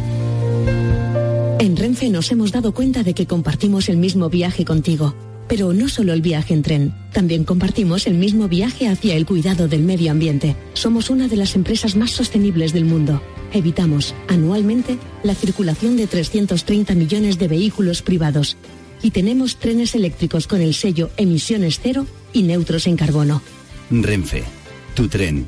En 1.60 1.78
Renfe 1.78 2.10
nos 2.10 2.32
hemos 2.32 2.52
dado 2.52 2.74
cuenta 2.74 3.04
de 3.04 3.14
que 3.14 3.28
compartimos 3.28 3.90
el 3.90 3.98
mismo 3.98 4.28
viaje 4.30 4.66
contigo. 4.66 5.14
Pero 5.50 5.74
no 5.74 5.90
solo 5.90 6.14
el 6.14 6.22
viaje 6.22 6.54
en 6.54 6.62
tren, 6.62 6.94
también 7.12 7.44
compartimos 7.44 8.06
el 8.06 8.14
mismo 8.14 8.48
viaje 8.48 8.88
hacia 8.88 9.16
el 9.16 9.26
cuidado 9.26 9.68
del 9.68 9.82
medio 9.82 10.12
ambiente. 10.12 10.56
Somos 10.74 11.10
una 11.10 11.28
de 11.28 11.38
las 11.38 11.56
empresas 11.56 11.96
más 11.96 12.12
sostenibles 12.12 12.72
del 12.72 12.86
mundo. 12.86 13.20
Evitamos, 13.52 14.14
anualmente, 14.28 15.00
la 15.24 15.34
circulación 15.34 15.98
de 15.98 16.06
330 16.06 16.94
millones 16.94 17.40
de 17.40 17.48
vehículos 17.48 18.04
privados. 18.04 18.58
Y 19.02 19.10
tenemos 19.10 19.58
trenes 19.58 19.96
eléctricos 19.96 20.46
con 20.46 20.62
el 20.62 20.76
sello 20.76 21.10
Emisiones 21.18 21.80
Cero 21.82 22.06
y 22.32 22.44
neutros 22.44 22.86
en 22.86 22.96
carbono. 22.96 23.42
Renfe, 23.90 24.44
tu 24.94 25.08
tren. 25.08 25.48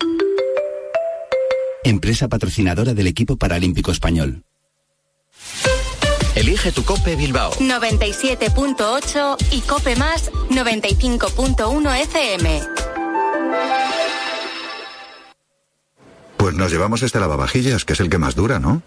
Empresa 1.84 2.28
patrocinadora 2.28 2.96
del 2.96 3.06
equipo 3.06 3.38
paralímpico 3.38 3.92
español. 3.92 4.42
Elige 6.42 6.72
tu 6.72 6.84
Cope 6.84 7.16
Bilbao. 7.16 7.52
97.8 7.60 9.38
y 9.52 9.62
Cope 9.62 9.96
Más 9.96 10.32
95.1 10.50 12.02
FM. 12.02 12.62
Pues 16.38 16.56
nos 16.56 16.72
llevamos 16.72 17.04
este 17.04 17.20
lavavajillas, 17.20 17.86
que 17.86 17.94
es 17.94 18.00
el 18.00 18.10
que 18.10 18.18
más 18.18 18.34
dura, 18.34 18.58
¿no? 18.58 18.82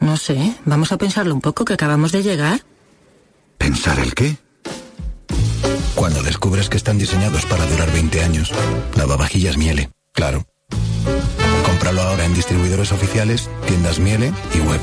No 0.00 0.18
sé, 0.18 0.54
vamos 0.66 0.92
a 0.92 0.98
pensarlo 0.98 1.32
un 1.32 1.40
poco 1.40 1.64
que 1.64 1.72
acabamos 1.72 2.12
de 2.12 2.22
llegar. 2.22 2.60
¿Pensar 3.56 3.98
el 4.00 4.12
qué? 4.14 4.36
Cuando 5.94 6.22
descubres 6.22 6.68
que 6.68 6.76
están 6.76 6.98
diseñados 6.98 7.46
para 7.46 7.64
durar 7.64 7.90
20 7.90 8.22
años, 8.22 8.52
lavavajillas 8.96 9.56
Miele, 9.56 9.90
claro. 10.12 10.44
Cómpralo 11.64 12.02
ahora 12.02 12.26
en 12.26 12.34
distribuidores 12.34 12.92
oficiales, 12.92 13.48
tiendas 13.66 13.98
Miele 13.98 14.30
y 14.54 14.58
web. 14.60 14.80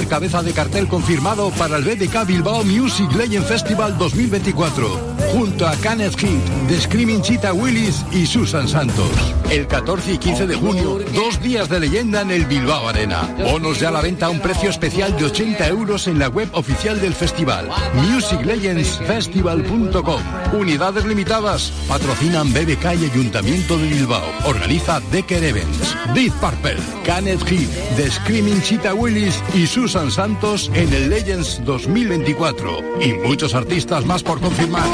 Cabeza 0.00 0.42
de 0.42 0.52
cartel 0.52 0.88
confirmado 0.88 1.50
para 1.50 1.76
el 1.76 1.84
BDK 1.84 2.26
Bilbao 2.26 2.64
Music 2.64 3.12
Legend 3.12 3.44
Festival 3.44 3.98
2024, 3.98 4.88
junto 5.34 5.68
a 5.68 5.76
Kenneth 5.76 6.18
Heat, 6.18 6.40
The 6.68 6.80
Screaming 6.80 7.20
Cheetah 7.20 7.52
Willis 7.52 8.02
y 8.10 8.24
Susan 8.24 8.66
Santos. 8.66 9.10
El 9.50 9.66
14 9.66 10.14
y 10.14 10.18
15 10.18 10.46
de 10.46 10.54
junio, 10.54 10.98
dos 11.14 11.42
días 11.42 11.68
de 11.68 11.80
leyenda 11.80 12.22
en 12.22 12.30
el 12.30 12.46
Bilbao 12.46 12.88
Arena. 12.88 13.28
Bonos 13.38 13.80
ya 13.80 13.88
a 13.88 13.90
la 13.90 14.00
venta 14.00 14.24
a 14.26 14.30
un 14.30 14.40
precio 14.40 14.70
especial 14.70 15.14
de 15.18 15.26
80 15.26 15.68
euros 15.68 16.08
en 16.08 16.18
la 16.18 16.28
web 16.28 16.48
oficial 16.52 16.98
del 16.98 17.12
festival, 17.12 17.68
musiclegendsfestival.com. 18.10 20.22
Unidades 20.54 21.04
limitadas, 21.04 21.70
patrocinan 21.86 22.50
BBK 22.54 22.94
y 22.98 23.10
Ayuntamiento 23.10 23.76
de 23.76 23.88
Bilbao. 23.88 24.24
Organiza 24.46 25.02
Decker 25.12 25.44
Events. 25.44 25.94
Deep 26.14 26.32
Purple, 26.40 26.78
Kenneth 27.04 27.46
Heat, 27.46 27.68
The 27.96 28.10
Screaming 28.10 28.62
Cheetah 28.62 28.94
Willis 28.94 29.38
y 29.54 29.66
Susan 29.66 29.81
Santos 29.88 30.70
en 30.74 30.92
el 30.92 31.10
Legends 31.10 31.64
2024. 31.64 33.00
Y 33.00 33.12
muchos 33.14 33.54
artistas 33.54 34.04
más 34.06 34.22
por 34.22 34.40
confirmar. 34.40 34.86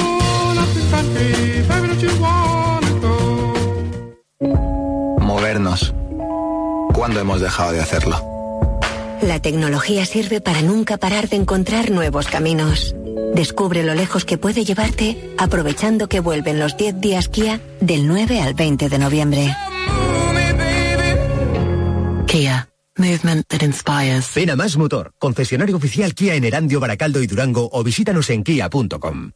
Movernos. 5.21 5.95
¿Cuándo 6.95 7.21
hemos 7.21 7.41
dejado 7.41 7.73
de 7.73 7.81
hacerlo? 7.81 8.21
La 9.21 9.41
tecnología 9.41 10.07
sirve 10.07 10.41
para 10.41 10.63
nunca 10.63 10.97
parar 10.97 11.29
de 11.29 11.37
encontrar 11.37 11.91
nuevos 11.91 12.29
caminos. 12.29 12.95
Descubre 13.35 13.83
lo 13.83 13.95
lejos 13.95 14.25
que 14.25 14.39
puede 14.39 14.65
llevarte 14.65 15.35
aprovechando 15.39 16.09
que 16.09 16.21
vuelven 16.21 16.59
los 16.59 16.77
10 16.77 17.01
días 17.01 17.29
Kia 17.29 17.61
del 17.81 18.07
9 18.07 18.41
al 18.41 18.55
20 18.55 18.89
de 18.89 18.99
noviembre. 18.99 19.57
Kia. 22.27 22.68
Movement 22.99 23.47
that 23.49 23.63
inspires. 23.63 24.33
Ven 24.35 24.51
a 24.51 24.57
Más 24.57 24.77
Motor, 24.77 25.13
concesionario 25.19 25.77
oficial 25.77 26.15
Kia 26.15 26.35
en 26.35 26.45
Erandio, 26.45 26.81
Baracaldo 26.81 27.23
y 27.23 27.27
Durango 27.27 27.69
o 27.73 27.83
visítanos 27.83 28.29
en 28.31 28.43
kia.com. 28.43 29.33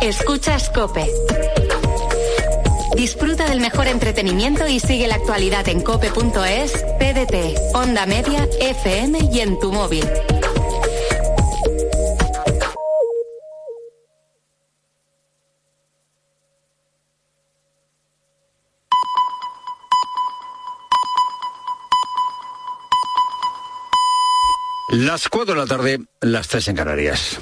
Escuchas 0.00 0.68
Cope. 0.70 1.06
Disfruta 2.96 3.48
del 3.48 3.60
mejor 3.60 3.86
entretenimiento 3.86 4.66
y 4.66 4.80
sigue 4.80 5.06
la 5.06 5.14
actualidad 5.14 5.68
en 5.68 5.80
cope.es, 5.80 6.72
PDT, 6.98 7.74
Onda 7.74 8.04
Media, 8.06 8.48
FM 8.60 9.30
y 9.32 9.40
en 9.40 9.58
tu 9.58 9.72
móvil. 9.72 10.04
Las 25.12 25.28
4 25.28 25.54
de 25.54 25.60
la 25.60 25.66
tarde, 25.66 26.00
las 26.22 26.48
3 26.48 26.68
en 26.68 26.76
Canarias. 26.76 27.38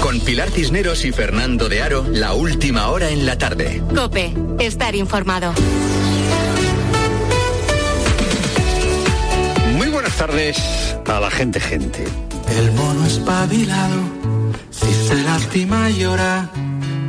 Con 0.00 0.20
Pilar 0.20 0.50
Cisneros 0.50 1.04
y 1.04 1.12
Fernando 1.12 1.68
de 1.68 1.82
Aro, 1.82 2.06
la 2.08 2.32
última 2.32 2.88
hora 2.88 3.10
en 3.10 3.26
la 3.26 3.36
tarde. 3.36 3.82
Cope, 3.94 4.32
estar 4.58 4.94
informado. 4.94 5.52
Muy 9.76 9.88
buenas 9.88 10.16
tardes 10.16 10.56
a 11.06 11.20
la 11.20 11.30
gente, 11.30 11.60
gente. 11.60 12.06
El 12.56 12.72
mono 12.72 13.04
espabilado, 13.04 14.00
si 14.70 14.90
se 15.06 15.22
lastima 15.24 15.90
y 15.90 15.98
llora, 15.98 16.50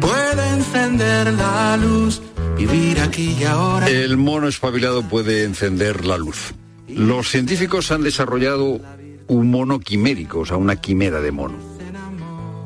puede 0.01 0.49
encender 0.55 1.31
la 1.35 1.77
luz, 1.77 2.21
vivir 2.57 2.99
aquí 2.99 3.37
y 3.39 3.45
ahora. 3.45 3.87
El 3.87 4.17
mono 4.17 4.49
espabilado 4.49 5.03
puede 5.03 5.45
encender 5.45 6.05
la 6.05 6.17
luz. 6.17 6.53
Los 6.89 7.29
científicos 7.29 7.91
han 7.91 8.03
desarrollado 8.03 8.81
un 9.27 9.51
mono 9.51 9.79
quimérico, 9.79 10.39
o 10.39 10.45
sea, 10.45 10.57
una 10.57 10.75
quimera 10.75 11.21
de 11.21 11.31
mono. 11.31 11.57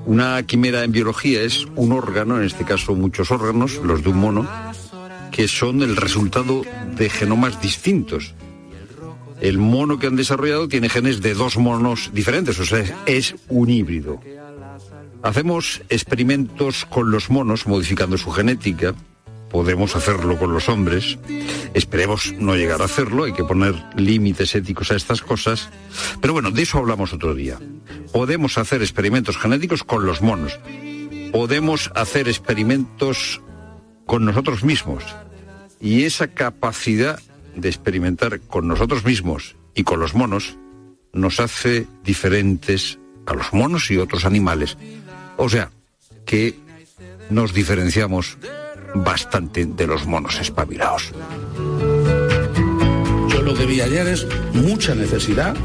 Una 0.05 0.41
quimera 0.43 0.83
en 0.83 0.91
biología 0.91 1.41
es 1.41 1.67
un 1.75 1.91
órgano, 1.91 2.37
en 2.37 2.45
este 2.45 2.65
caso 2.65 2.95
muchos 2.95 3.31
órganos, 3.31 3.79
los 3.83 4.03
de 4.03 4.09
un 4.09 4.19
mono, 4.19 4.47
que 5.31 5.47
son 5.47 5.81
el 5.81 5.95
resultado 5.95 6.63
de 6.95 7.09
genomas 7.09 7.61
distintos. 7.61 8.33
El 9.39 9.57
mono 9.57 9.99
que 9.99 10.07
han 10.07 10.15
desarrollado 10.15 10.67
tiene 10.67 10.89
genes 10.89 11.21
de 11.21 11.33
dos 11.33 11.57
monos 11.57 12.09
diferentes, 12.13 12.59
o 12.59 12.65
sea, 12.65 12.83
es 13.05 13.35
un 13.47 13.69
híbrido. 13.69 14.19
Hacemos 15.21 15.81
experimentos 15.89 16.85
con 16.85 17.11
los 17.11 17.29
monos 17.29 17.67
modificando 17.67 18.17
su 18.17 18.31
genética, 18.31 18.95
podemos 19.49 19.95
hacerlo 19.95 20.37
con 20.37 20.53
los 20.53 20.69
hombres. 20.69 21.17
Esperemos 21.73 22.33
no 22.37 22.55
llegar 22.55 22.81
a 22.81 22.85
hacerlo, 22.85 23.23
hay 23.25 23.33
que 23.33 23.43
poner 23.43 23.75
límites 23.95 24.55
éticos 24.55 24.91
a 24.91 24.95
estas 24.95 25.21
cosas. 25.21 25.69
Pero 26.21 26.33
bueno, 26.33 26.51
de 26.51 26.61
eso 26.61 26.77
hablamos 26.77 27.13
otro 27.13 27.33
día. 27.33 27.59
Podemos 28.11 28.57
hacer 28.57 28.81
experimentos 28.81 29.37
genéticos 29.37 29.83
con 29.83 30.05
los 30.05 30.21
monos. 30.21 30.59
Podemos 31.31 31.91
hacer 31.95 32.27
experimentos 32.27 33.41
con 34.05 34.25
nosotros 34.25 34.63
mismos. 34.63 35.03
Y 35.79 36.03
esa 36.03 36.27
capacidad 36.27 37.19
de 37.55 37.69
experimentar 37.69 38.39
con 38.41 38.67
nosotros 38.67 39.05
mismos 39.05 39.55
y 39.75 39.83
con 39.83 39.99
los 39.99 40.13
monos 40.15 40.57
nos 41.13 41.39
hace 41.39 41.87
diferentes 42.03 42.99
a 43.25 43.33
los 43.33 43.53
monos 43.53 43.89
y 43.91 43.97
otros 43.97 44.25
animales. 44.25 44.77
O 45.37 45.49
sea, 45.49 45.71
que 46.25 46.55
nos 47.29 47.53
diferenciamos 47.53 48.37
bastante 48.95 49.65
de 49.65 49.87
los 49.87 50.05
monos 50.05 50.39
espabilados. 50.39 51.11
Yo 53.29 53.41
lo 53.41 53.53
que 53.53 53.65
vi 53.65 53.81
ayer 53.81 54.07
es 54.07 54.27
mucha 54.53 54.95
necesidad. 54.95 55.55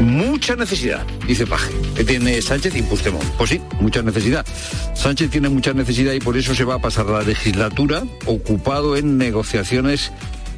Mucha 0.00 0.56
necesidad, 0.56 1.06
dice 1.26 1.46
Paje, 1.46 1.72
que 1.94 2.04
tiene 2.04 2.40
Sánchez 2.40 2.74
y 2.74 2.82
Puigdemont. 2.82 3.24
Pues 3.36 3.50
sí, 3.50 3.60
mucha 3.80 4.02
necesidad. 4.02 4.46
Sánchez 4.94 5.30
tiene 5.30 5.50
mucha 5.50 5.74
necesidad 5.74 6.14
y 6.14 6.20
por 6.20 6.38
eso 6.38 6.54
se 6.54 6.64
va 6.64 6.76
a 6.76 6.78
pasar 6.78 7.04
la 7.06 7.22
legislatura 7.22 8.04
ocupado 8.24 8.96
en 8.96 9.18
negociaciones 9.18 10.10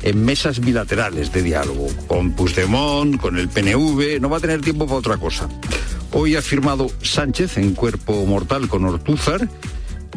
en 0.03 0.25
mesas 0.25 0.61
bilaterales 0.61 1.33
de 1.33 1.43
diálogo, 1.43 1.89
con 2.07 2.33
Puigdemont, 2.33 3.21
con 3.21 3.39
el 3.39 3.49
PNV, 3.49 4.21
no 4.21 4.29
va 4.29 4.39
a 4.39 4.41
tener 4.41 4.61
tiempo 4.61 4.87
para 4.87 4.99
otra 4.99 5.17
cosa. 5.17 5.49
Hoy 6.13 6.37
ha 6.37 6.43
firmado 6.43 6.91
Sánchez 7.03 7.57
en 7.57 7.75
cuerpo 7.75 8.27
mortal 8.27 8.69
con 8.69 8.85
Ortúzar 8.85 9.49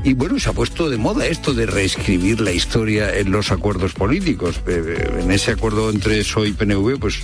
y 0.05 0.13
bueno, 0.13 0.39
se 0.39 0.49
ha 0.49 0.53
puesto 0.53 0.87
de 0.87 0.97
moda 0.97 1.25
esto 1.25 1.55
de 1.55 1.65
reescribir 1.65 2.39
la 2.39 2.51
historia 2.51 3.17
en 3.17 3.31
los 3.31 3.51
acuerdos 3.51 3.93
políticos. 3.93 4.61
Eh, 4.67 4.83
eh, 4.85 5.19
en 5.23 5.31
ese 5.31 5.51
acuerdo 5.51 5.89
entre 5.89 6.19
PSOE 6.19 6.49
y 6.49 6.51
PNV, 6.51 6.99
pues 6.99 7.23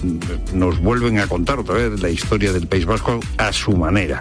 nos 0.53 0.79
vuelven 0.79 1.19
a 1.19 1.27
contar 1.27 1.59
otra 1.59 1.75
vez 1.75 2.01
la 2.01 2.09
historia 2.09 2.51
del 2.51 2.65
País 2.65 2.87
Vasco 2.87 3.19
a 3.37 3.53
su 3.53 3.73
manera. 3.77 4.19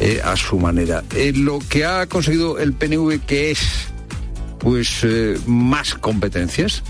Eh, 0.00 0.20
a 0.24 0.36
su 0.36 0.58
manera. 0.58 1.04
lo 1.34 1.60
que 1.60 1.84
ha 1.84 2.06
conseguido 2.06 2.58
el 2.58 2.72
PNV, 2.72 3.20
que 3.24 3.52
es 3.52 3.60
pues 4.58 5.06
más 5.46 5.94
competencias. 5.94 6.82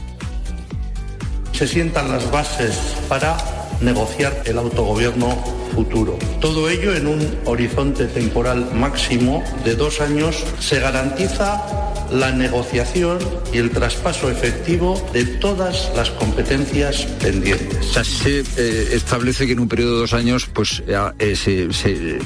Se 1.52 1.68
sientan 1.68 2.10
las 2.10 2.30
bases 2.30 2.74
para 3.06 3.36
negociar 3.80 4.42
el 4.46 4.58
autogobierno 4.58 5.42
futuro. 5.74 6.18
Todo 6.40 6.68
ello 6.68 6.94
en 6.94 7.06
un 7.06 7.38
horizonte 7.44 8.06
temporal 8.06 8.70
máximo 8.74 9.42
de 9.64 9.74
dos 9.74 10.00
años 10.00 10.44
se 10.58 10.80
garantiza 10.80 11.62
la 12.10 12.32
negociación 12.32 13.18
y 13.52 13.58
el 13.58 13.70
traspaso 13.70 14.30
efectivo 14.30 15.00
de 15.12 15.24
todas 15.24 15.92
las 15.94 16.10
competencias 16.10 17.02
pendientes. 17.20 17.86
se 17.86 18.40
eh, 18.40 18.88
establece 18.92 19.46
que 19.46 19.52
en 19.52 19.60
un 19.60 19.68
periodo 19.68 19.94
de 19.94 20.00
dos 20.00 20.12
años, 20.12 20.46
pues 20.52 20.82
eh, 20.86 22.18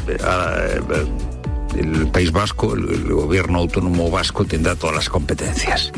el 1.76 2.06
País 2.08 2.32
Vasco, 2.32 2.74
el, 2.74 3.12
gobierno 3.12 3.58
autónomo 3.58 4.10
vasco 4.10 4.44
tendrá 4.44 4.74
todas 4.76 4.96
las 4.96 5.08
competencias. 5.08 5.92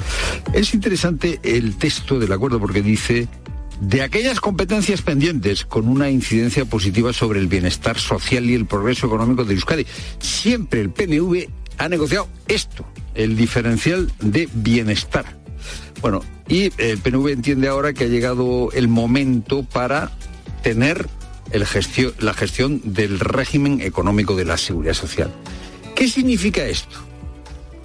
Es 0.52 0.74
interesante 0.74 1.38
el 1.42 1.76
texto 1.76 2.18
del 2.18 2.32
acuerdo 2.32 2.58
porque 2.58 2.82
dice 2.82 3.28
de 3.80 4.02
aquellas 4.02 4.40
competencias 4.40 5.02
pendientes 5.02 5.64
con 5.64 5.88
una 5.88 6.10
incidencia 6.10 6.64
positiva 6.64 7.12
sobre 7.12 7.40
el 7.40 7.46
bienestar 7.46 7.98
social 7.98 8.48
y 8.48 8.54
el 8.54 8.66
progreso 8.66 9.06
económico 9.06 9.44
de 9.44 9.54
Euskadi. 9.54 9.86
Siempre 10.18 10.80
el 10.80 10.90
PNV 10.90 11.48
ha 11.78 11.88
negociado 11.88 12.28
esto, 12.48 12.86
el 13.14 13.36
diferencial 13.36 14.10
de 14.20 14.48
bienestar. 14.54 15.36
Bueno, 16.00 16.22
y 16.48 16.72
el 16.78 16.98
PNV 16.98 17.28
entiende 17.28 17.68
ahora 17.68 17.92
que 17.92 18.04
ha 18.04 18.08
llegado 18.08 18.70
el 18.72 18.88
momento 18.88 19.62
para 19.62 20.12
tener 20.62 21.08
la 22.18 22.34
gestión 22.34 22.80
del 22.84 23.20
régimen 23.20 23.80
económico 23.80 24.36
de 24.36 24.44
la 24.44 24.56
seguridad 24.56 24.94
social. 24.94 25.32
¿Qué 25.94 26.08
significa 26.08 26.64
esto? 26.64 26.96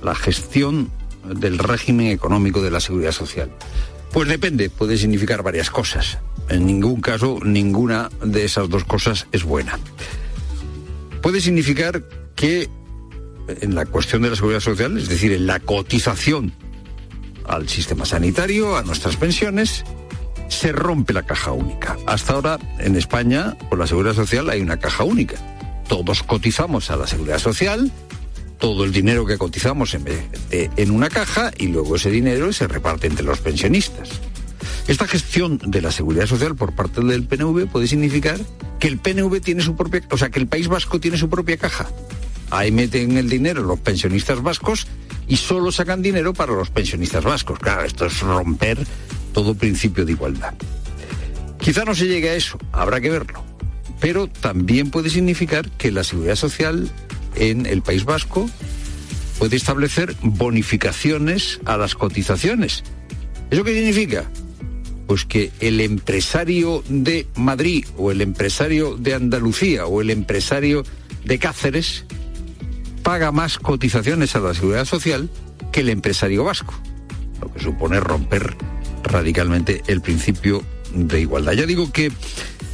La 0.04 0.16
gestión 0.16 0.90
del 1.24 1.60
régimen 1.60 2.08
económico 2.08 2.62
de 2.62 2.72
la 2.72 2.80
seguridad 2.80 3.12
social. 3.12 3.52
Pues 4.14 4.28
depende, 4.28 4.70
puede 4.70 4.98
significar 4.98 5.42
varias 5.42 5.70
cosas. 5.70 6.18
En 6.50 6.66
ningún 6.66 7.00
caso, 7.00 7.40
ninguna 7.44 8.10
de 8.24 8.44
esas 8.44 8.70
dos 8.70 8.84
cosas 8.84 9.28
es 9.32 9.44
buena. 9.44 9.80
Puede 11.22 11.40
significar 11.40 12.04
que 12.36 12.70
en 13.48 13.76
la 13.76 13.86
cuestión 13.86 14.22
de 14.22 14.30
la 14.30 14.36
seguridad 14.36 14.60
social, 14.60 14.98
es 14.98 15.08
decir, 15.08 15.32
en 15.32 15.48
la 15.48 15.60
cotización 15.60 16.54
al 17.48 17.70
sistema 17.70 18.06
sanitario, 18.06 18.78
a 18.78 18.84
nuestras 18.84 19.16
pensiones, 19.16 19.84
se 20.50 20.74
rompe 20.74 21.14
la 21.14 21.24
caja 21.24 21.52
única. 21.52 21.98
Hasta 22.06 22.34
ahora, 22.34 22.60
en 22.80 22.98
España, 22.98 23.58
con 23.70 23.80
la 23.80 23.88
seguridad 23.88 24.14
social 24.14 24.50
hay 24.50 24.62
una 24.62 24.78
caja 24.78 25.06
única. 25.06 25.36
Todos 25.88 26.24
cotizamos 26.24 26.92
a 26.92 26.98
la 26.98 27.08
seguridad 27.08 27.40
social 27.40 27.92
todo 28.62 28.86
el 28.86 28.94
dinero 28.94 29.26
que 29.26 29.40
cotizamos 29.40 29.96
en, 29.96 30.92
una 30.92 31.10
caja 31.10 31.52
y 31.58 31.68
luego 31.68 31.96
ese 31.96 32.12
dinero 32.12 32.54
se 32.54 32.68
reparte 32.68 33.08
entre 33.08 33.26
los 33.26 33.40
pensionistas. 33.40 34.10
Esta 34.88 35.08
gestión 35.08 35.60
de 35.66 35.82
la 35.82 35.92
seguridad 35.92 36.28
social 36.28 36.56
por 36.56 36.74
parte 36.74 37.02
del 37.02 37.24
PNV 37.24 37.68
puede 37.68 37.88
significar 37.88 38.40
que 38.80 38.88
el 38.88 39.00
PNV 39.00 39.42
tiene 39.42 39.64
su 39.64 39.76
propia, 39.76 40.04
o 40.12 40.18
sea, 40.18 40.30
que 40.30 40.40
el 40.40 40.48
País 40.48 40.68
Vasco 40.68 41.00
tiene 41.00 41.18
su 41.18 41.28
propia 41.28 41.58
caja. 41.58 41.90
Ahí 42.52 42.72
meten 42.72 43.18
el 43.18 43.30
dinero 43.30 43.64
los 43.64 43.80
pensionistas 43.80 44.44
vascos 44.44 44.86
y 45.28 45.38
solo 45.38 45.72
sacan 45.72 46.04
dinero 46.04 46.34
para 46.34 46.54
los 46.54 46.70
pensionistas 46.70 47.24
vascos. 47.24 47.58
Claro, 47.58 47.84
esto 47.84 48.06
es 48.06 48.20
romper 48.20 48.78
todo 49.34 49.56
principio 49.56 50.06
de 50.06 50.12
igualdad. 50.12 50.54
Quizá 51.60 51.84
no 51.84 51.96
se 51.96 52.06
llegue 52.06 52.30
a 52.30 52.36
eso, 52.36 52.60
habrá 52.72 53.02
que 53.02 53.10
verlo. 53.10 53.44
Pero 54.00 54.28
también 54.28 54.92
puede 54.92 55.10
significar 55.10 55.70
que 55.72 55.92
la 55.92 56.04
seguridad 56.04 56.36
social 56.36 56.92
en 57.36 57.66
el 57.66 57.82
País 57.82 58.06
Vasco 58.06 58.50
puede 59.40 59.56
establecer 59.56 60.16
bonificaciones 60.22 61.60
a 61.66 61.78
las 61.78 61.96
cotizaciones. 61.96 62.84
¿Eso 63.50 63.64
qué 63.64 63.74
significa? 63.74 64.30
Pues 65.08 65.26
que 65.26 65.52
el 65.60 65.82
empresario 65.82 66.84
de 66.88 67.28
Madrid 67.36 67.86
o 67.98 68.12
el 68.12 68.22
empresario 68.22 68.98
de 68.98 69.14
Andalucía 69.14 69.86
o 69.88 70.02
el 70.02 70.10
empresario 70.10 70.84
de 71.26 71.40
Cáceres 71.40 72.06
paga 73.04 73.32
más 73.32 73.58
cotizaciones 73.58 74.36
a 74.36 74.40
la 74.40 74.54
seguridad 74.54 74.86
social 74.86 75.30
que 75.72 75.82
el 75.82 75.90
empresario 75.90 76.44
vasco, 76.44 76.74
lo 77.42 77.52
que 77.52 77.60
supone 77.60 78.00
romper 78.00 78.56
radicalmente 79.04 79.82
el 79.88 80.02
principio 80.02 80.64
de 80.94 81.22
igualdad. 81.22 81.54
Ya 81.54 81.66
digo 81.66 81.92
que 81.92 82.12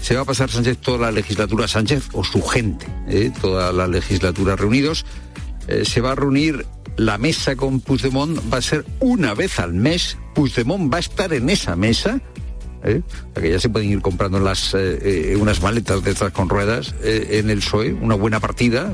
se 0.07 0.15
va 0.15 0.21
a 0.21 0.25
pasar 0.25 0.49
Sánchez 0.49 0.77
toda 0.77 0.99
la 0.99 1.11
legislatura, 1.11 1.67
Sánchez 1.67 2.09
o 2.13 2.23
su 2.23 2.41
gente, 2.41 2.85
¿eh? 3.09 3.29
toda 3.41 3.73
la 3.73 3.87
legislatura 3.87 4.55
reunidos. 4.55 5.05
Eh, 5.67 5.83
se 5.83 5.99
va 5.99 6.13
a 6.13 6.15
reunir 6.15 6.65
la 6.95 7.17
mesa 7.17 7.57
con 7.57 7.81
Puigdemont, 7.81 8.39
va 8.51 8.59
a 8.59 8.61
ser 8.61 8.85
una 9.01 9.33
vez 9.33 9.59
al 9.59 9.73
mes. 9.73 10.17
Puigdemont 10.33 10.91
va 10.91 10.97
a 10.97 10.99
estar 11.01 11.33
en 11.33 11.49
esa 11.49 11.75
mesa. 11.75 12.21
¿eh? 12.83 13.01
que 13.35 13.49
ya 13.49 13.59
se 13.59 13.67
pueden 13.67 13.89
ir 13.89 14.01
comprando 14.01 14.39
las, 14.39 14.73
unas 15.35 15.61
maletas 15.61 16.01
de 16.05 16.11
estas 16.11 16.31
con 16.31 16.47
ruedas 16.47 16.95
en 17.03 17.49
el 17.49 17.57
PSOE, 17.57 17.91
una 17.91 18.15
buena 18.15 18.39
partida, 18.39 18.93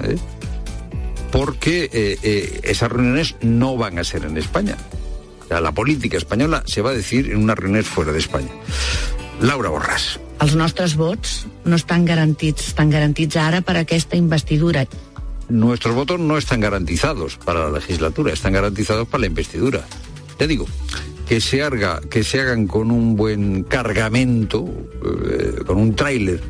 porque 1.32 2.17
esas 2.63 2.91
reuniones 2.91 3.36
no 3.41 3.78
van 3.78 3.99
a 3.99 4.03
ser 4.03 4.26
en 4.26 4.38
España. 4.38 4.78
la 5.49 5.71
política 5.74 6.17
española 6.17 6.63
se 6.65 6.82
va 6.82 6.89
a 6.89 6.93
decir 6.93 7.30
en 7.30 7.38
unas 7.38 7.59
reuniones 7.59 7.86
fuera 7.86 8.11
de 8.11 8.19
España. 8.19 8.49
Laura 9.41 9.71
Borràs. 9.73 10.17
Els 10.43 10.55
nostres 10.59 10.97
vots 10.99 11.45
no 11.65 11.77
estan 11.79 12.05
garantits, 12.05 12.67
estan 12.73 12.91
garantits 12.91 13.38
ara 13.39 13.61
per 13.61 13.77
aquesta 13.79 14.17
investidura. 14.19 14.86
Nuestros 15.49 15.95
votos 15.95 16.19
no 16.19 16.38
están 16.38 16.59
garantizados 16.59 17.38
para 17.38 17.65
la 17.65 17.71
legislatura, 17.79 18.34
están 18.34 18.53
garantizados 18.53 19.07
para 19.07 19.21
la 19.21 19.27
investidura. 19.27 19.86
Ya 20.39 20.47
digo, 20.47 20.65
que 21.27 21.41
se, 21.41 21.63
haga, 21.63 22.01
que 22.09 22.23
se 22.23 22.41
hagan 22.41 22.67
con 22.67 22.91
un 22.91 23.15
buen 23.15 23.63
cargamento, 23.63 24.65
eh, 25.05 25.63
con 25.65 25.77
un 25.77 25.95
tráiler 25.95 26.41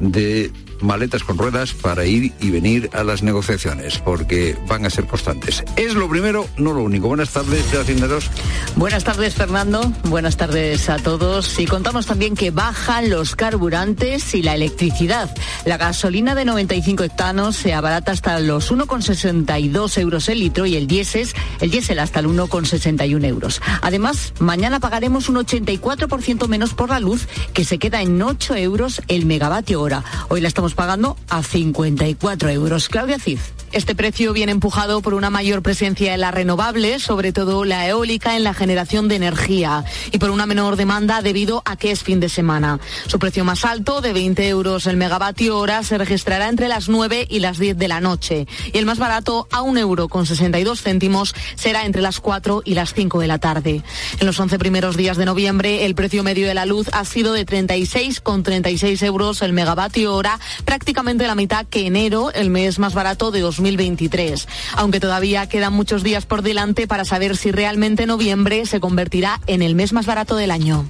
de 0.00 0.50
maletas 0.80 1.24
con 1.24 1.38
ruedas 1.38 1.74
para 1.74 2.04
ir 2.04 2.32
y 2.40 2.50
venir 2.50 2.90
a 2.92 3.04
las 3.04 3.22
negociaciones, 3.22 3.98
porque 3.98 4.56
van 4.68 4.86
a 4.86 4.90
ser 4.90 5.06
constantes. 5.06 5.62
Es 5.76 5.94
lo 5.94 6.08
primero, 6.08 6.46
no 6.56 6.72
lo 6.72 6.82
único. 6.82 7.08
Buenas 7.08 7.30
tardes, 7.30 7.64
Hacienderos. 7.74 8.30
Buenas 8.76 9.04
tardes, 9.04 9.34
Fernando. 9.34 9.92
Buenas 10.04 10.36
tardes 10.36 10.88
a 10.88 10.96
todos. 10.96 11.58
Y 11.58 11.66
contamos 11.66 12.06
también 12.06 12.34
que 12.34 12.50
bajan 12.50 13.10
los 13.10 13.36
carburantes 13.36 14.34
y 14.34 14.42
la 14.42 14.54
electricidad. 14.54 15.34
La 15.64 15.76
gasolina 15.76 16.34
de 16.34 16.44
95 16.44 17.04
hectanos 17.04 17.56
se 17.56 17.74
abarata 17.74 18.12
hasta 18.12 18.38
los 18.40 18.72
1,62 18.72 19.98
euros 19.98 20.28
el 20.28 20.40
litro 20.40 20.66
y 20.66 20.76
el 20.76 20.86
diésel, 20.86 21.28
el 21.60 21.70
diésel 21.70 21.98
hasta 21.98 22.20
el 22.20 22.26
1,61 22.26 23.24
euros. 23.24 23.60
Además, 23.82 24.32
mañana 24.38 24.80
pagaremos 24.80 25.28
un 25.28 25.36
84% 25.36 26.48
menos 26.48 26.74
por 26.74 26.90
la 26.90 27.00
luz, 27.00 27.28
que 27.52 27.64
se 27.64 27.78
queda 27.78 28.02
en 28.02 28.20
8 28.20 28.56
euros 28.56 29.02
el 29.08 29.26
megavatio 29.26 29.80
hora. 29.80 30.04
Hoy 30.28 30.40
la 30.40 30.48
estamos 30.48 30.63
pagando 30.72 31.18
a 31.28 31.42
54 31.42 32.48
euros. 32.48 32.88
Claudia 32.88 33.18
Cid. 33.18 33.40
Este 33.74 33.96
precio 33.96 34.32
viene 34.32 34.52
empujado 34.52 35.02
por 35.02 35.14
una 35.14 35.30
mayor 35.30 35.60
presencia 35.60 36.12
de 36.12 36.16
las 36.16 36.32
renovables, 36.32 37.02
sobre 37.02 37.32
todo 37.32 37.64
la 37.64 37.88
eólica 37.88 38.36
en 38.36 38.44
la 38.44 38.54
generación 38.54 39.08
de 39.08 39.16
energía, 39.16 39.84
y 40.12 40.18
por 40.18 40.30
una 40.30 40.46
menor 40.46 40.76
demanda 40.76 41.22
debido 41.22 41.60
a 41.64 41.74
que 41.74 41.90
es 41.90 42.04
fin 42.04 42.20
de 42.20 42.28
semana. 42.28 42.78
Su 43.08 43.18
precio 43.18 43.44
más 43.44 43.64
alto, 43.64 44.00
de 44.00 44.12
20 44.12 44.46
euros 44.46 44.86
el 44.86 44.96
megavatio 44.96 45.58
hora, 45.58 45.82
se 45.82 45.98
registrará 45.98 46.48
entre 46.48 46.68
las 46.68 46.88
9 46.88 47.26
y 47.28 47.40
las 47.40 47.58
10 47.58 47.76
de 47.76 47.88
la 47.88 48.00
noche. 48.00 48.46
Y 48.72 48.78
el 48.78 48.86
más 48.86 49.00
barato, 49.00 49.48
a 49.50 49.62
1 49.62 49.80
euro 49.80 50.06
con 50.06 50.24
62 50.24 50.80
céntimos, 50.80 51.34
será 51.56 51.84
entre 51.84 52.00
las 52.00 52.20
4 52.20 52.62
y 52.64 52.74
las 52.74 52.94
5 52.94 53.18
de 53.18 53.26
la 53.26 53.40
tarde. 53.40 53.82
En 54.20 54.26
los 54.26 54.38
11 54.38 54.56
primeros 54.56 54.96
días 54.96 55.16
de 55.16 55.24
noviembre, 55.24 55.84
el 55.84 55.96
precio 55.96 56.22
medio 56.22 56.46
de 56.46 56.54
la 56.54 56.64
luz 56.64 56.86
ha 56.92 57.04
sido 57.04 57.32
de 57.32 57.44
36,36 57.44 59.04
euros 59.04 59.42
el 59.42 59.52
megavatio 59.52 60.14
hora, 60.14 60.38
prácticamente 60.64 61.26
la 61.26 61.34
mitad 61.34 61.66
que 61.66 61.88
enero, 61.88 62.30
el 62.30 62.50
mes 62.50 62.78
más 62.78 62.94
barato 62.94 63.32
de 63.32 63.42
2023. 63.64 64.46
Aunque 64.76 65.00
todavía 65.00 65.48
quedan 65.48 65.72
muchos 65.72 66.02
días 66.02 66.26
por 66.26 66.42
delante 66.42 66.86
para 66.86 67.04
saber 67.04 67.36
si 67.36 67.50
realmente 67.50 68.06
noviembre 68.06 68.66
se 68.66 68.80
convertirá 68.80 69.40
en 69.46 69.62
el 69.62 69.74
mes 69.74 69.92
más 69.92 70.06
barato 70.06 70.36
del 70.36 70.50
año. 70.50 70.86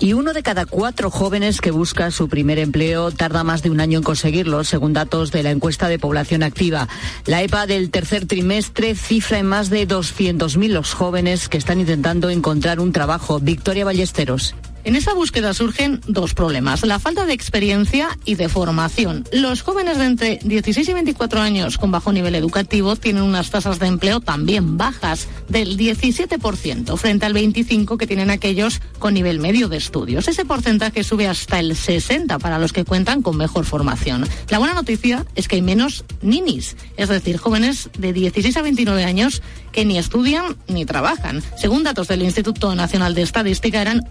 Y 0.00 0.12
uno 0.12 0.32
de 0.32 0.44
cada 0.44 0.64
cuatro 0.64 1.10
jóvenes 1.10 1.60
que 1.60 1.72
busca 1.72 2.12
su 2.12 2.28
primer 2.28 2.60
empleo 2.60 3.10
tarda 3.10 3.42
más 3.42 3.62
de 3.62 3.70
un 3.70 3.80
año 3.80 3.98
en 3.98 4.04
conseguirlo, 4.04 4.62
según 4.62 4.92
datos 4.92 5.32
de 5.32 5.42
la 5.42 5.50
encuesta 5.50 5.88
de 5.88 5.98
población 5.98 6.44
activa. 6.44 6.88
La 7.26 7.42
EPA 7.42 7.66
del 7.66 7.90
tercer 7.90 8.24
trimestre 8.26 8.94
cifra 8.94 9.40
en 9.40 9.46
más 9.46 9.70
de 9.70 9.88
200.000 9.88 10.68
los 10.68 10.94
jóvenes 10.94 11.48
que 11.48 11.58
están 11.58 11.80
intentando 11.80 12.30
encontrar 12.30 12.78
un 12.78 12.92
trabajo. 12.92 13.40
Victoria 13.40 13.84
Ballesteros. 13.84 14.54
En 14.84 14.96
esa 14.96 15.12
búsqueda 15.12 15.52
surgen 15.54 16.00
dos 16.06 16.34
problemas, 16.34 16.84
la 16.84 16.98
falta 16.98 17.26
de 17.26 17.32
experiencia 17.32 18.16
y 18.24 18.36
de 18.36 18.48
formación. 18.48 19.24
Los 19.32 19.62
jóvenes 19.62 19.98
de 19.98 20.04
entre 20.04 20.38
16 20.42 20.88
y 20.88 20.92
24 20.94 21.40
años 21.40 21.78
con 21.78 21.90
bajo 21.90 22.12
nivel 22.12 22.34
educativo 22.34 22.96
tienen 22.96 23.22
unas 23.22 23.50
tasas 23.50 23.78
de 23.78 23.86
empleo 23.86 24.20
también 24.20 24.78
bajas, 24.78 25.28
del 25.48 25.76
17%, 25.76 26.96
frente 26.96 27.26
al 27.26 27.34
25% 27.34 27.96
que 27.96 28.06
tienen 28.06 28.30
aquellos 28.30 28.80
con 28.98 29.14
nivel 29.14 29.40
medio 29.40 29.68
de 29.68 29.76
estudios. 29.76 30.28
Ese 30.28 30.44
porcentaje 30.44 31.04
sube 31.04 31.26
hasta 31.26 31.58
el 31.58 31.72
60% 31.72 32.38
para 32.38 32.58
los 32.58 32.72
que 32.72 32.84
cuentan 32.84 33.22
con 33.22 33.36
mejor 33.36 33.64
formación. 33.64 34.26
La 34.48 34.58
buena 34.58 34.74
noticia 34.74 35.26
es 35.34 35.48
que 35.48 35.56
hay 35.56 35.62
menos 35.62 36.04
ninis, 36.22 36.76
es 36.96 37.08
decir, 37.08 37.38
jóvenes 37.38 37.90
de 37.98 38.12
16 38.12 38.56
a 38.56 38.62
29 38.62 39.04
años 39.04 39.42
que 39.72 39.84
ni 39.84 39.98
estudian 39.98 40.56
ni 40.66 40.84
trabajan. 40.84 41.42
Según 41.56 41.84
datos 41.84 42.08
del 42.08 42.22
Instituto 42.22 42.74
Nacional 42.74 43.14
de 43.14 43.22
Estadística, 43.22 43.80
eran 43.80 44.06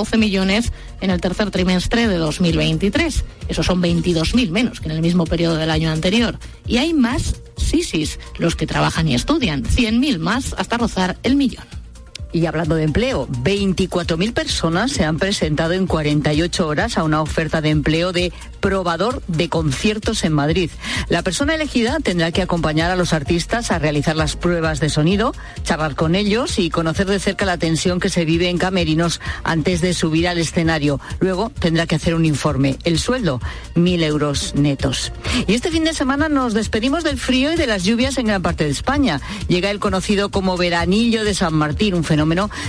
1,12 0.00 0.18
millones 0.18 0.72
en 1.00 1.10
el 1.10 1.20
tercer 1.20 1.50
trimestre 1.50 2.08
de 2.08 2.16
2023. 2.16 3.24
Esos 3.48 3.66
son 3.66 3.82
22.000 3.82 4.50
menos 4.50 4.80
que 4.80 4.88
en 4.88 4.94
el 4.94 5.02
mismo 5.02 5.24
periodo 5.24 5.56
del 5.56 5.70
año 5.70 5.90
anterior. 5.90 6.38
Y 6.66 6.78
hay 6.78 6.94
más 6.94 7.36
SISIS, 7.56 8.18
los 8.38 8.56
que 8.56 8.66
trabajan 8.66 9.08
y 9.08 9.14
estudian, 9.14 9.64
100.000 9.64 10.18
más 10.18 10.54
hasta 10.56 10.78
rozar 10.78 11.18
el 11.22 11.36
millón. 11.36 11.79
Y 12.32 12.46
hablando 12.46 12.76
de 12.76 12.84
empleo, 12.84 13.26
24.000 13.28 14.32
personas 14.32 14.92
se 14.92 15.04
han 15.04 15.18
presentado 15.18 15.72
en 15.72 15.88
48 15.88 16.68
horas 16.68 16.96
a 16.96 17.02
una 17.02 17.22
oferta 17.22 17.60
de 17.60 17.70
empleo 17.70 18.12
de 18.12 18.32
probador 18.60 19.22
de 19.26 19.48
conciertos 19.48 20.22
en 20.22 20.32
Madrid. 20.32 20.70
La 21.08 21.22
persona 21.22 21.56
elegida 21.56 21.98
tendrá 22.00 22.30
que 22.30 22.42
acompañar 22.42 22.90
a 22.90 22.96
los 22.96 23.12
artistas 23.12 23.72
a 23.72 23.80
realizar 23.80 24.14
las 24.14 24.36
pruebas 24.36 24.78
de 24.78 24.90
sonido, 24.90 25.34
charlar 25.64 25.96
con 25.96 26.14
ellos 26.14 26.58
y 26.58 26.70
conocer 26.70 27.08
de 27.08 27.18
cerca 27.18 27.44
la 27.44 27.58
tensión 27.58 27.98
que 27.98 28.10
se 28.10 28.24
vive 28.24 28.48
en 28.48 28.58
camerinos 28.58 29.20
antes 29.42 29.80
de 29.80 29.92
subir 29.92 30.28
al 30.28 30.38
escenario. 30.38 31.00
Luego 31.18 31.50
tendrá 31.58 31.86
que 31.86 31.96
hacer 31.96 32.14
un 32.14 32.26
informe. 32.26 32.78
El 32.84 33.00
sueldo, 33.00 33.40
1.000 33.74 34.04
euros 34.04 34.54
netos. 34.54 35.12
Y 35.48 35.54
este 35.54 35.72
fin 35.72 35.82
de 35.84 35.94
semana 35.94 36.28
nos 36.28 36.54
despedimos 36.54 37.02
del 37.02 37.18
frío 37.18 37.52
y 37.52 37.56
de 37.56 37.66
las 37.66 37.82
lluvias 37.82 38.18
en 38.18 38.26
gran 38.26 38.42
parte 38.42 38.64
de 38.64 38.70
España. 38.70 39.20
Llega 39.48 39.70
el 39.70 39.80
conocido 39.80 40.30
como 40.30 40.56
veranillo 40.56 41.24
de 41.24 41.34
San 41.34 41.54
Martín, 41.54 41.94
un 41.94 42.04
fenómeno 42.04 42.19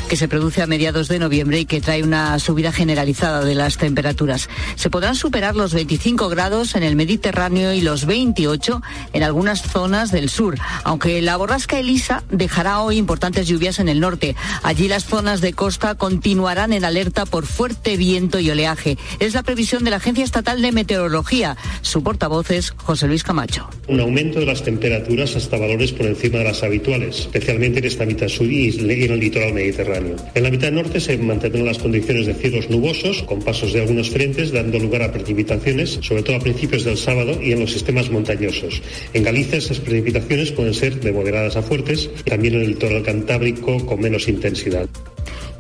que 0.10 0.16
se 0.16 0.28
produce 0.28 0.62
a 0.62 0.68
mediados 0.68 1.08
de 1.08 1.20
noviembre 1.20 1.60
y 1.60 1.66
que 1.66 1.82
trae 1.82 2.04
una 2.04 2.40
subida 2.40 2.72
generalizada 2.72 3.44
de 3.44 3.54
las 3.54 3.78
temperaturas. 3.78 4.50
Se 4.76 4.90
podrán 4.90 5.16
superar 5.16 5.56
los 5.56 5.74
25 5.74 6.30
grados 6.30 6.76
en 6.76 6.84
el 6.84 6.96
Mediterráneo 6.96 7.74
y 7.74 7.82
los 7.82 8.06
28 8.06 8.82
en 9.14 9.24
algunas 9.24 9.62
zonas 9.62 10.12
del 10.12 10.30
sur, 10.30 10.58
aunque 10.84 11.22
la 11.22 11.36
borrasca 11.36 11.80
Elisa 11.80 12.24
dejará 12.30 12.82
hoy 12.82 12.98
importantes 12.98 13.48
lluvias 13.48 13.80
en 13.80 13.90
el 13.90 14.00
norte. 14.00 14.36
Allí 14.64 14.88
las 14.88 15.06
zonas 15.06 15.42
de 15.42 15.54
costa 15.54 15.96
continuarán 15.96 16.72
en 16.72 16.86
alerta 16.86 17.26
por 17.26 17.46
fuerte 17.46 17.98
viento 17.98 18.40
y 18.40 18.50
oleaje. 18.50 18.98
Es 19.20 19.34
la 19.34 19.44
previsión 19.44 19.84
de 19.84 19.92
la 19.92 19.98
Agencia 19.98 20.24
Estatal 20.24 20.62
de 20.62 20.72
Meteorología. 20.72 21.58
Su 21.82 22.04
portavoz 22.04 22.52
es 22.52 22.72
José 22.72 23.08
Luis 23.08 23.24
Camacho. 23.24 23.70
Un 23.88 24.00
aumento 24.00 24.40
de 24.40 24.46
las 24.46 24.64
temperaturas 24.64 25.36
hasta 25.36 25.58
valores 25.58 25.92
por 25.92 26.06
encima 26.06 26.40
de 26.40 26.46
las 26.46 26.64
habituales, 26.64 27.20
especialmente 27.20 27.80
en 27.80 27.86
esta 27.86 28.06
mitad 28.06 28.28
sur 28.28 28.48
y 28.48 28.70
en 28.70 29.12
el 29.12 29.20
litoral 29.20 29.41
En 29.50 30.44
la 30.44 30.52
mitad 30.52 30.72
norte 30.72 31.00
se 31.00 31.18
mantendrán 31.18 31.66
las 31.66 31.80
condiciones 31.80 32.28
de 32.28 32.34
cielos 32.34 32.70
nubosos, 32.70 33.24
con 33.24 33.42
pasos 33.42 33.74
de 33.74 33.82
algunos 33.82 34.10
frentes, 34.10 34.52
dando 34.52 34.78
lugar 34.78 35.02
a 35.02 35.12
precipitaciones, 35.12 36.00
sobre 36.02 36.24
todo 36.24 36.36
a 36.36 36.40
principios 36.40 36.84
del 36.84 36.98
sábado 36.98 37.40
y 37.42 37.52
en 37.52 37.60
los 37.60 37.72
sistemas 37.72 38.12
montañosos. 38.12 38.82
En 39.14 39.24
Galicia 39.24 39.58
esas 39.58 39.80
precipitaciones 39.80 40.52
pueden 40.52 40.74
ser 40.74 41.00
de 41.00 41.12
moderadas 41.12 41.56
a 41.56 41.62
fuertes, 41.62 42.10
también 42.26 42.56
en 42.56 42.62
el 42.62 42.68
litoral 42.70 43.04
cantábrico 43.04 43.84
con 43.86 44.00
menos 44.00 44.28
intensidad. 44.28 44.88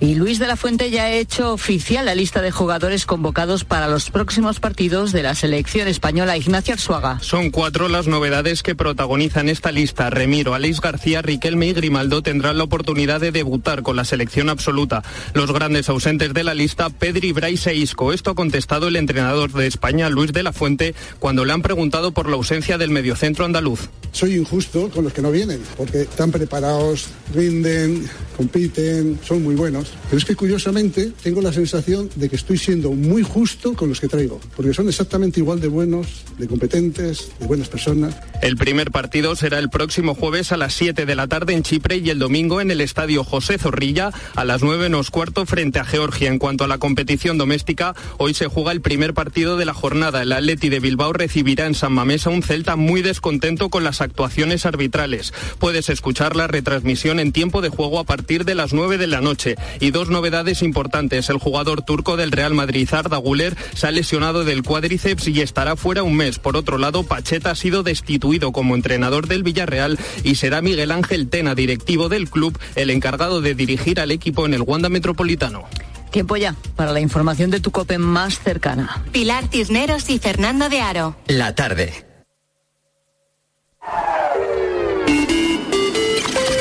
Y 0.03 0.15
Luis 0.15 0.39
de 0.39 0.47
la 0.47 0.57
Fuente 0.57 0.89
ya 0.89 1.03
ha 1.03 1.11
hecho 1.11 1.53
oficial 1.53 2.05
la 2.05 2.15
lista 2.15 2.41
de 2.41 2.49
jugadores 2.49 3.05
convocados 3.05 3.65
para 3.65 3.87
los 3.87 4.09
próximos 4.09 4.59
partidos 4.59 5.11
de 5.11 5.21
la 5.21 5.35
selección 5.35 5.87
española. 5.87 6.35
Ignacio 6.35 6.73
Arzuaga. 6.73 7.19
Son 7.21 7.51
cuatro 7.51 7.87
las 7.87 8.07
novedades 8.07 8.63
que 8.63 8.73
protagonizan 8.73 9.47
esta 9.47 9.71
lista. 9.71 10.09
Remiro, 10.09 10.55
Aleix 10.55 10.81
García, 10.81 11.21
Riquelme 11.21 11.67
y 11.67 11.73
Grimaldo 11.73 12.23
tendrán 12.23 12.57
la 12.57 12.63
oportunidad 12.63 13.21
de 13.21 13.31
debutar 13.31 13.83
con 13.83 13.95
la 13.95 14.03
selección 14.03 14.49
absoluta. 14.49 15.03
Los 15.35 15.51
grandes 15.51 15.87
ausentes 15.87 16.33
de 16.33 16.43
la 16.45 16.55
lista, 16.55 16.89
Pedri, 16.89 17.31
Brais 17.31 17.67
e 17.67 17.75
Isco. 17.75 18.11
Esto 18.11 18.31
ha 18.31 18.35
contestado 18.35 18.87
el 18.87 18.95
entrenador 18.95 19.51
de 19.51 19.67
España, 19.67 20.09
Luis 20.09 20.33
de 20.33 20.41
la 20.41 20.51
Fuente, 20.51 20.95
cuando 21.19 21.45
le 21.45 21.53
han 21.53 21.61
preguntado 21.61 22.11
por 22.11 22.27
la 22.27 22.37
ausencia 22.37 22.79
del 22.79 22.89
mediocentro 22.89 23.45
andaluz. 23.45 23.89
Soy 24.13 24.33
injusto 24.33 24.89
con 24.89 25.03
los 25.03 25.13
que 25.13 25.21
no 25.21 25.31
vienen, 25.31 25.61
porque 25.77 26.01
están 26.01 26.31
preparados, 26.31 27.09
rinden, 27.35 28.09
compiten, 28.35 29.19
son 29.23 29.43
muy 29.43 29.53
buenos. 29.53 29.90
Pero 30.05 30.17
es 30.17 30.25
que 30.25 30.35
curiosamente 30.35 31.11
tengo 31.23 31.41
la 31.41 31.53
sensación 31.53 32.09
de 32.15 32.29
que 32.29 32.35
estoy 32.35 32.57
siendo 32.57 32.91
muy 32.91 33.23
justo 33.23 33.73
con 33.73 33.89
los 33.89 33.99
que 33.99 34.07
traigo, 34.07 34.39
porque 34.55 34.73
son 34.73 34.89
exactamente 34.89 35.39
igual 35.39 35.61
de 35.61 35.67
buenos, 35.67 36.07
de 36.37 36.47
competentes, 36.47 37.31
de 37.39 37.47
buenas 37.47 37.69
personas. 37.69 38.15
El 38.41 38.57
primer 38.57 38.91
partido 38.91 39.35
será 39.35 39.59
el 39.59 39.69
próximo 39.69 40.15
jueves 40.15 40.51
a 40.51 40.57
las 40.57 40.73
7 40.73 41.05
de 41.05 41.15
la 41.15 41.27
tarde 41.27 41.53
en 41.53 41.63
Chipre 41.63 41.97
y 41.97 42.09
el 42.09 42.19
domingo 42.19 42.59
en 42.59 42.71
el 42.71 42.81
estadio 42.81 43.23
José 43.23 43.57
Zorrilla 43.57 44.11
a 44.35 44.43
las 44.43 44.61
9 44.61 44.81
menos 44.81 45.11
cuarto 45.11 45.45
frente 45.45 45.79
a 45.79 45.85
Georgia. 45.85 46.27
En 46.27 46.39
cuanto 46.39 46.63
a 46.63 46.67
la 46.67 46.79
competición 46.79 47.37
doméstica, 47.37 47.95
hoy 48.17 48.33
se 48.33 48.47
juega 48.47 48.71
el 48.71 48.81
primer 48.81 49.13
partido 49.13 49.57
de 49.57 49.65
la 49.65 49.73
jornada. 49.73 50.23
El 50.23 50.33
Atleti 50.33 50.69
de 50.69 50.79
Bilbao 50.79 51.13
recibirá 51.13 51.67
en 51.67 51.75
San 51.75 51.93
Mamés 51.93 52.25
a 52.25 52.31
un 52.31 52.41
Celta 52.41 52.75
muy 52.75 53.01
descontento 53.01 53.69
con 53.69 53.83
las 53.83 54.01
actuaciones 54.01 54.65
arbitrales. 54.65 55.33
Puedes 55.59 55.89
escuchar 55.89 56.35
la 56.35 56.47
retransmisión 56.47 57.19
en 57.19 57.31
tiempo 57.31 57.61
de 57.61 57.69
juego 57.69 57.99
a 57.99 58.03
partir 58.03 58.43
de 58.43 58.55
las 58.55 58.73
9 58.73 58.97
de 58.97 59.07
la 59.07 59.21
noche. 59.21 59.55
Y 59.81 59.91
dos 59.91 60.09
novedades 60.09 60.61
importantes. 60.61 61.29
El 61.29 61.39
jugador 61.39 61.81
turco 61.81 62.15
del 62.15 62.31
Real 62.31 62.53
Madrid, 62.53 62.87
Arda 62.93 63.17
Güler, 63.17 63.57
se 63.73 63.87
ha 63.87 63.91
lesionado 63.91 64.45
del 64.45 64.63
cuádriceps 64.63 65.27
y 65.27 65.41
estará 65.41 65.75
fuera 65.75 66.03
un 66.03 66.15
mes. 66.15 66.39
Por 66.39 66.55
otro 66.55 66.77
lado, 66.77 67.03
Pacheta 67.03 67.51
ha 67.51 67.55
sido 67.55 67.81
destituido 67.83 68.51
como 68.51 68.75
entrenador 68.75 69.27
del 69.27 69.43
Villarreal 69.43 69.99
y 70.23 70.35
será 70.35 70.61
Miguel 70.61 70.91
Ángel 70.91 71.27
Tena, 71.27 71.55
directivo 71.55 72.07
del 72.07 72.29
club, 72.29 72.57
el 72.75 72.91
encargado 72.91 73.41
de 73.41 73.55
dirigir 73.55 73.99
al 73.99 74.11
equipo 74.11 74.45
en 74.45 74.53
el 74.53 74.61
Wanda 74.61 74.87
Metropolitano. 74.87 75.65
Tiempo 76.11 76.37
ya 76.37 76.55
para 76.75 76.91
la 76.91 76.99
información 76.99 77.49
de 77.49 77.59
tu 77.59 77.71
COPE 77.71 77.97
más 77.97 78.39
cercana. 78.39 79.03
Pilar 79.11 79.47
Cisneros 79.49 80.09
y 80.09 80.19
Fernando 80.19 80.69
de 80.69 80.81
Aro. 80.81 81.15
La 81.25 81.55
tarde. 81.55 82.05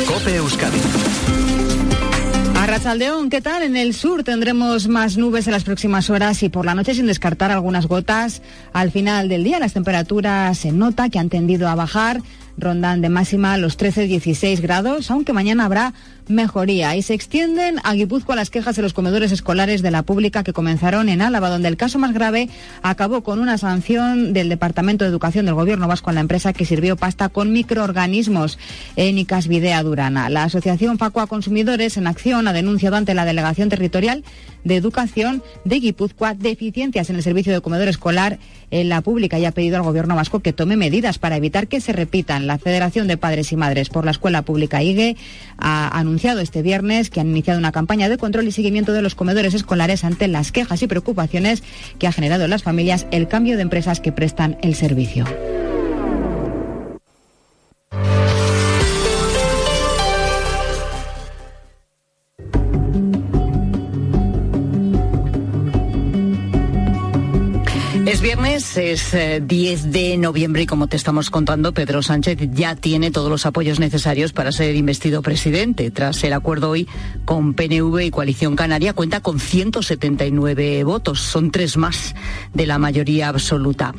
COPE 0.07 0.37
Euskadi. 0.37 0.79
Arrachaldeón, 2.81 3.29
¿qué 3.29 3.43
tal? 3.43 3.63
En 3.63 3.77
el 3.77 3.93
sur 3.93 4.25
tendremos 4.25 4.89
más 4.89 5.19
nubes 5.19 5.47
en 5.47 5.53
las 5.53 5.65
próximas 5.65 6.09
horas 6.09 6.43
y 6.43 6.49
por 6.49 6.65
la 6.65 6.75
noche 6.75 6.95
sin 6.95 7.05
descartar 7.05 7.51
algunas 7.51 7.87
gotas. 7.87 8.41
Al 8.73 8.91
final 8.91 9.29
del 9.29 9.45
día 9.45 9.59
las 9.59 9.75
temperaturas 9.75 10.57
se 10.57 10.73
nota 10.73 11.11
que 11.11 11.19
han 11.19 11.29
tendido 11.29 11.69
a 11.69 11.75
bajar 11.75 12.23
rondan 12.61 13.01
de 13.01 13.09
máxima 13.09 13.57
los 13.57 13.79
13-16 13.79 14.61
grados, 14.61 15.11
aunque 15.11 15.33
mañana 15.33 15.65
habrá 15.65 15.95
mejoría. 16.29 16.97
Y 16.97 17.03
se 17.03 17.15
extienden 17.15 17.79
a 17.83 17.95
Guipúzcoa 17.95 18.37
las 18.37 18.51
quejas 18.51 18.77
de 18.77 18.83
los 18.83 18.93
comedores 18.93 19.33
escolares 19.33 19.83
de 19.83 19.91
la 19.91 20.03
pública 20.03 20.45
que 20.45 20.53
comenzaron 20.53 21.09
en 21.09 21.23
Álava, 21.23 21.49
donde 21.49 21.69
el 21.69 21.77
caso 21.77 21.99
más 21.99 22.15
grave 22.15 22.49
acabó 22.83 23.23
con 23.23 23.41
una 23.41 23.59
sanción 23.59 24.33
del 24.33 24.49
Departamento 24.49 25.05
de 25.05 25.11
Educación 25.11 25.47
del 25.47 25.55
Gobierno 25.55 25.89
Vasco 25.89 26.11
a 26.11 26.13
la 26.13 26.21
empresa 26.21 26.53
que 26.53 26.65
sirvió 26.65 26.97
pasta 26.97 27.29
con 27.29 27.53
microorganismos 27.53 28.59
en 28.97 29.19
Icasvidea 29.19 29.83
Durana. 29.83 30.29
La 30.29 30.45
Asociación 30.45 30.99
Facua 30.99 31.27
Consumidores 31.27 31.97
en 31.97 32.07
Acción 32.07 32.47
ha 32.49 32.53
denunciado 32.53 32.97
ante 32.97 33.15
la 33.15 33.25
Delegación 33.25 33.69
Territorial 33.69 34.25
de 34.65 34.77
Educación 34.77 35.43
de 35.65 35.81
Guipúzcoa 35.81 36.35
deficiencias 36.35 37.11
en 37.11 37.17
el 37.17 37.23
servicio 37.23 37.53
de 37.53 37.61
comedor 37.61 37.89
escolar 37.89 38.39
en 38.71 38.89
la 38.89 39.01
pública 39.01 39.39
y 39.39 39.45
ha 39.45 39.53
pedido 39.53 39.77
al 39.77 39.83
Gobierno 39.83 40.15
vasco 40.15 40.41
que 40.41 40.53
tome 40.53 40.77
medidas 40.77 41.19
para 41.19 41.37
evitar 41.37 41.69
que 41.69 41.81
se 41.81 41.93
repitan. 41.93 42.47
La 42.47 42.59
Federación 42.59 43.09
de 43.09 43.17
Padres 43.17 43.53
y 43.53 43.57
Madres 43.57 43.89
por 43.89 44.05
la 44.05 44.11
Escuela 44.11 44.43
Pública 44.43 44.83
IGE 44.83 45.17
ha 45.59 45.99
anunciado 45.99 46.41
este 46.41 46.63
viernes 46.63 47.11
que 47.11 47.21
han 47.21 47.29
iniciado 47.29 47.59
una 47.59 47.73
campaña 47.73 48.09
de 48.09 48.19
control 48.19 48.49
y 48.49 48.53
seguimiento 48.53 48.93
de 48.93 49.03
los 49.03 49.15
comedores 49.15 49.55
escolares 49.55 50.05
ante 50.05 50.29
las 50.29 50.53
quejas 50.53 50.83
y 50.83 50.87
preocupaciones 50.87 51.63
que 51.99 52.07
ha 52.07 52.13
generado 52.13 52.45
en 52.45 52.51
las 52.51 52.63
familias 52.63 53.07
el 53.11 53.29
cambio 53.29 53.57
de 53.57 53.63
empresas 53.63 54.01
que 54.01 54.13
prestan 54.13 54.59
el 54.63 54.75
servicio. 54.75 55.25
Viernes, 68.37 68.77
es 68.77 69.11
10 69.11 69.15
eh, 69.85 69.89
de 69.89 70.17
noviembre 70.17 70.63
y 70.63 70.67
como 70.67 70.87
te 70.87 70.97
estamos 70.97 71.31
contando, 71.31 71.75
Pedro 71.75 72.01
Sánchez 72.01 72.39
ya 72.53 72.77
tiene 72.77 73.11
todos 73.11 73.29
los 73.29 73.45
apoyos 73.45 73.81
necesarios 73.81 74.33
para 74.33 74.53
ser 74.53 74.77
investido 74.77 75.21
presidente. 75.21 75.91
Tras 75.91 76.23
el 76.23 76.33
acuerdo 76.33 76.71
hoy 76.71 76.87
con 77.25 77.55
PNV 77.55 78.03
y 78.03 78.11
Coalición 78.13 78.55
Canaria, 78.55 78.93
cuenta 78.93 79.21
con 79.21 79.41
179 79.41 80.85
votos, 80.85 81.19
son 81.19 81.51
tres 81.51 81.77
más 81.77 82.15
de 82.55 82.69
la 82.69 82.79
mayoría 82.79 83.29
absoluta. 83.31 83.95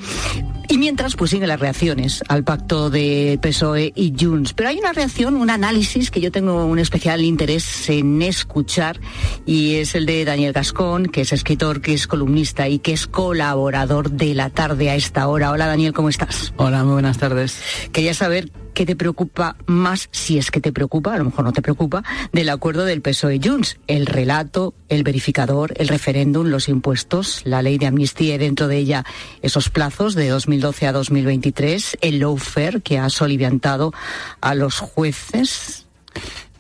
Y 0.70 0.78
mientras, 0.78 1.18
pues 1.18 1.32
siguen 1.32 1.50
las 1.50 1.60
reacciones 1.60 2.24
al 2.30 2.46
pacto 2.46 2.90
de 2.90 3.38
PSOE 3.42 3.92
y 3.94 4.14
Junts. 4.18 4.54
Pero 4.54 4.70
hay 4.70 4.80
una 4.80 4.94
reacción, 4.94 5.36
un 5.36 5.50
análisis 5.50 6.10
que 6.10 6.22
yo 6.22 6.32
tengo 6.32 6.66
un 6.66 6.80
especial 6.80 7.22
interés 7.26 7.90
en 7.90 8.22
escuchar 8.22 8.98
y 9.46 9.76
es 9.76 9.96
el 9.96 10.06
de 10.06 10.24
Daniel 10.24 10.54
Gascón, 10.54 11.08
que 11.08 11.22
es 11.22 11.34
escritor, 11.34 11.82
que 11.82 11.94
es 11.94 12.08
columnista 12.08 12.70
y 12.70 12.80
que 12.80 12.94
es 12.94 13.06
colaborador 13.06 14.12
de 14.12 14.21
la 14.22 14.50
tarde 14.50 14.90
a 14.90 14.96
esta 14.96 15.28
hora. 15.28 15.52
Hola 15.52 15.66
Daniel, 15.66 15.94
¿cómo 15.94 16.08
estás? 16.08 16.54
Hola, 16.58 16.84
muy 16.84 16.94
buenas 16.94 17.18
tardes. 17.18 17.60
Quería 17.92 18.14
saber 18.14 18.52
qué 18.76 18.86
te 18.86 18.96
preocupa 18.96 19.56
más, 19.66 20.10
si 20.12 20.38
es 20.38 20.52
que 20.52 20.62
te 20.62 20.72
preocupa, 20.72 21.16
a 21.16 21.18
lo 21.18 21.26
mejor 21.26 21.44
no 21.44 21.54
te 21.54 21.62
preocupa, 21.62 22.04
del 22.32 22.50
acuerdo 22.50 22.86
del 22.86 23.02
PSOE-Junts. 23.02 23.80
El 23.88 24.06
relato, 24.06 24.76
el 24.90 25.04
verificador, 25.04 25.74
el 25.76 25.88
referéndum, 25.88 26.48
los 26.48 26.70
impuestos, 26.70 27.42
la 27.46 27.64
ley 27.64 27.80
de 27.80 27.88
amnistía 27.88 28.36
y 28.36 28.38
dentro 28.38 28.68
de 28.68 28.78
ella 28.78 29.06
esos 29.42 29.70
plazos 29.70 30.14
de 30.14 30.30
2012 30.30 30.88
a 30.88 30.92
2023, 30.92 31.98
el 32.02 32.20
lawfare 32.20 32.82
que 32.82 33.00
ha 33.00 33.10
soliviantado 33.10 33.92
a 34.40 34.54
los 34.54 34.80
jueces. 34.80 35.88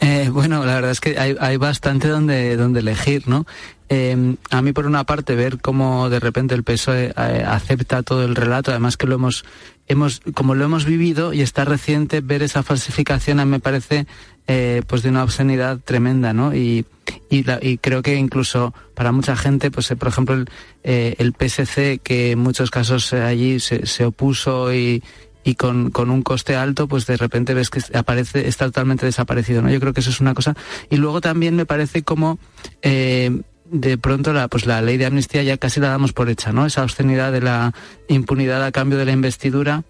Eh, 0.01 0.29
bueno, 0.31 0.65
la 0.65 0.75
verdad 0.75 0.91
es 0.91 0.99
que 0.99 1.17
hay, 1.17 1.57
bastante 1.57 2.07
donde, 2.07 2.57
donde 2.57 2.79
elegir, 2.81 3.27
¿no? 3.27 3.45
Eh, 3.87 4.35
a 4.49 4.61
mí, 4.61 4.73
por 4.73 4.87
una 4.87 5.03
parte, 5.03 5.35
ver 5.35 5.59
cómo 5.59 6.09
de 6.09 6.19
repente 6.19 6.55
el 6.55 6.63
PSOE 6.63 7.13
eh, 7.15 7.45
acepta 7.45 8.01
todo 8.01 8.23
el 8.25 8.35
relato, 8.35 8.71
además 8.71 8.97
que 8.97 9.05
lo 9.05 9.15
hemos 9.15 9.45
hemos, 9.91 10.21
como 10.33 10.55
lo 10.55 10.65
hemos 10.65 10.85
vivido 10.85 11.33
y 11.33 11.41
está 11.41 11.65
reciente, 11.65 12.21
ver 12.21 12.43
esa 12.43 12.63
falsificación 12.63 13.47
me 13.49 13.59
parece 13.59 14.07
eh, 14.47 14.81
pues 14.87 15.03
de 15.03 15.09
una 15.09 15.23
obscenidad 15.23 15.79
tremenda, 15.83 16.33
¿no? 16.33 16.55
Y, 16.55 16.85
y, 17.29 17.77
creo 17.77 18.01
que 18.01 18.15
incluso 18.15 18.73
para 18.95 19.11
mucha 19.11 19.35
gente, 19.35 19.69
pues 19.69 19.91
eh, 19.91 19.95
por 19.95 20.07
ejemplo 20.07 20.35
el, 20.35 20.49
eh, 20.83 21.15
el, 21.19 21.33
PSC, 21.33 21.99
que 22.01 22.31
en 22.31 22.39
muchos 22.39 22.71
casos 22.71 23.13
allí 23.13 23.59
se, 23.59 23.85
se 23.85 24.05
opuso 24.05 24.73
y, 24.73 25.03
y 25.43 25.55
con, 25.55 25.91
con, 25.91 26.09
un 26.09 26.21
coste 26.21 26.55
alto, 26.55 26.87
pues 26.87 27.05
de 27.05 27.17
repente 27.17 27.53
ves 27.53 27.69
que 27.69 27.81
aparece, 27.97 28.47
está 28.47 28.65
totalmente 28.65 29.05
desaparecido, 29.05 29.61
¿no? 29.61 29.69
Yo 29.69 29.79
creo 29.79 29.93
que 29.93 30.01
eso 30.01 30.09
es 30.09 30.21
una 30.21 30.33
cosa. 30.33 30.55
Y 30.89 30.97
luego 30.97 31.21
también 31.21 31.55
me 31.55 31.65
parece 31.65 32.03
como 32.03 32.39
eh, 32.81 33.41
de 33.71 33.97
pronto 33.97 34.33
la, 34.33 34.47
pues 34.47 34.65
la 34.65 34.81
ley 34.81 34.97
de 34.97 35.05
amnistía 35.05 35.43
ya 35.43 35.57
casi 35.57 35.79
la 35.79 35.89
damos 35.89 36.13
por 36.13 36.29
hecha, 36.29 36.51
¿no? 36.51 36.65
Esa 36.65 36.83
obscenidad 36.83 37.31
de 37.31 37.41
la 37.41 37.73
impunidad 38.07 38.63
a 38.63 38.71
cambio 38.71 38.97
de 38.97 39.05
la 39.05 39.13
investidura 39.13 39.83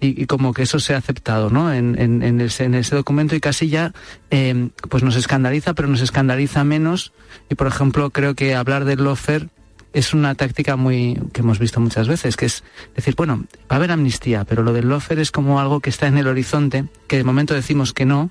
y, 0.00 0.26
como 0.26 0.52
que 0.52 0.62
eso 0.62 0.80
se 0.80 0.94
ha 0.94 0.98
aceptado, 0.98 1.50
¿no? 1.50 1.72
En, 1.72 1.98
en, 1.98 2.40
ese, 2.40 2.94
documento 2.94 3.34
y 3.34 3.40
casi 3.40 3.68
ya 3.68 3.92
eh, 4.30 4.68
pues 4.90 5.02
nos 5.02 5.16
escandaliza, 5.16 5.74
pero 5.74 5.88
nos 5.88 6.02
escandaliza 6.02 6.62
menos. 6.64 7.12
Y 7.48 7.54
por 7.54 7.66
ejemplo, 7.66 8.10
creo 8.10 8.34
que 8.34 8.54
hablar 8.54 8.84
del 8.84 9.02
lofer 9.02 9.48
es 9.94 10.12
una 10.12 10.34
táctica 10.34 10.76
muy 10.76 11.18
que 11.32 11.40
hemos 11.40 11.58
visto 11.58 11.80
muchas 11.80 12.08
veces, 12.08 12.36
que 12.36 12.46
es 12.46 12.64
decir, 12.94 13.14
bueno, 13.16 13.46
va 13.70 13.76
a 13.76 13.76
haber 13.76 13.92
amnistía, 13.92 14.44
pero 14.44 14.62
lo 14.62 14.72
del 14.72 14.88
lofer 14.88 15.18
es 15.20 15.30
como 15.30 15.60
algo 15.60 15.80
que 15.80 15.90
está 15.90 16.06
en 16.08 16.18
el 16.18 16.26
horizonte, 16.26 16.86
que 17.06 17.16
de 17.16 17.24
momento 17.24 17.54
decimos 17.54 17.92
que 17.92 18.04
no, 18.04 18.30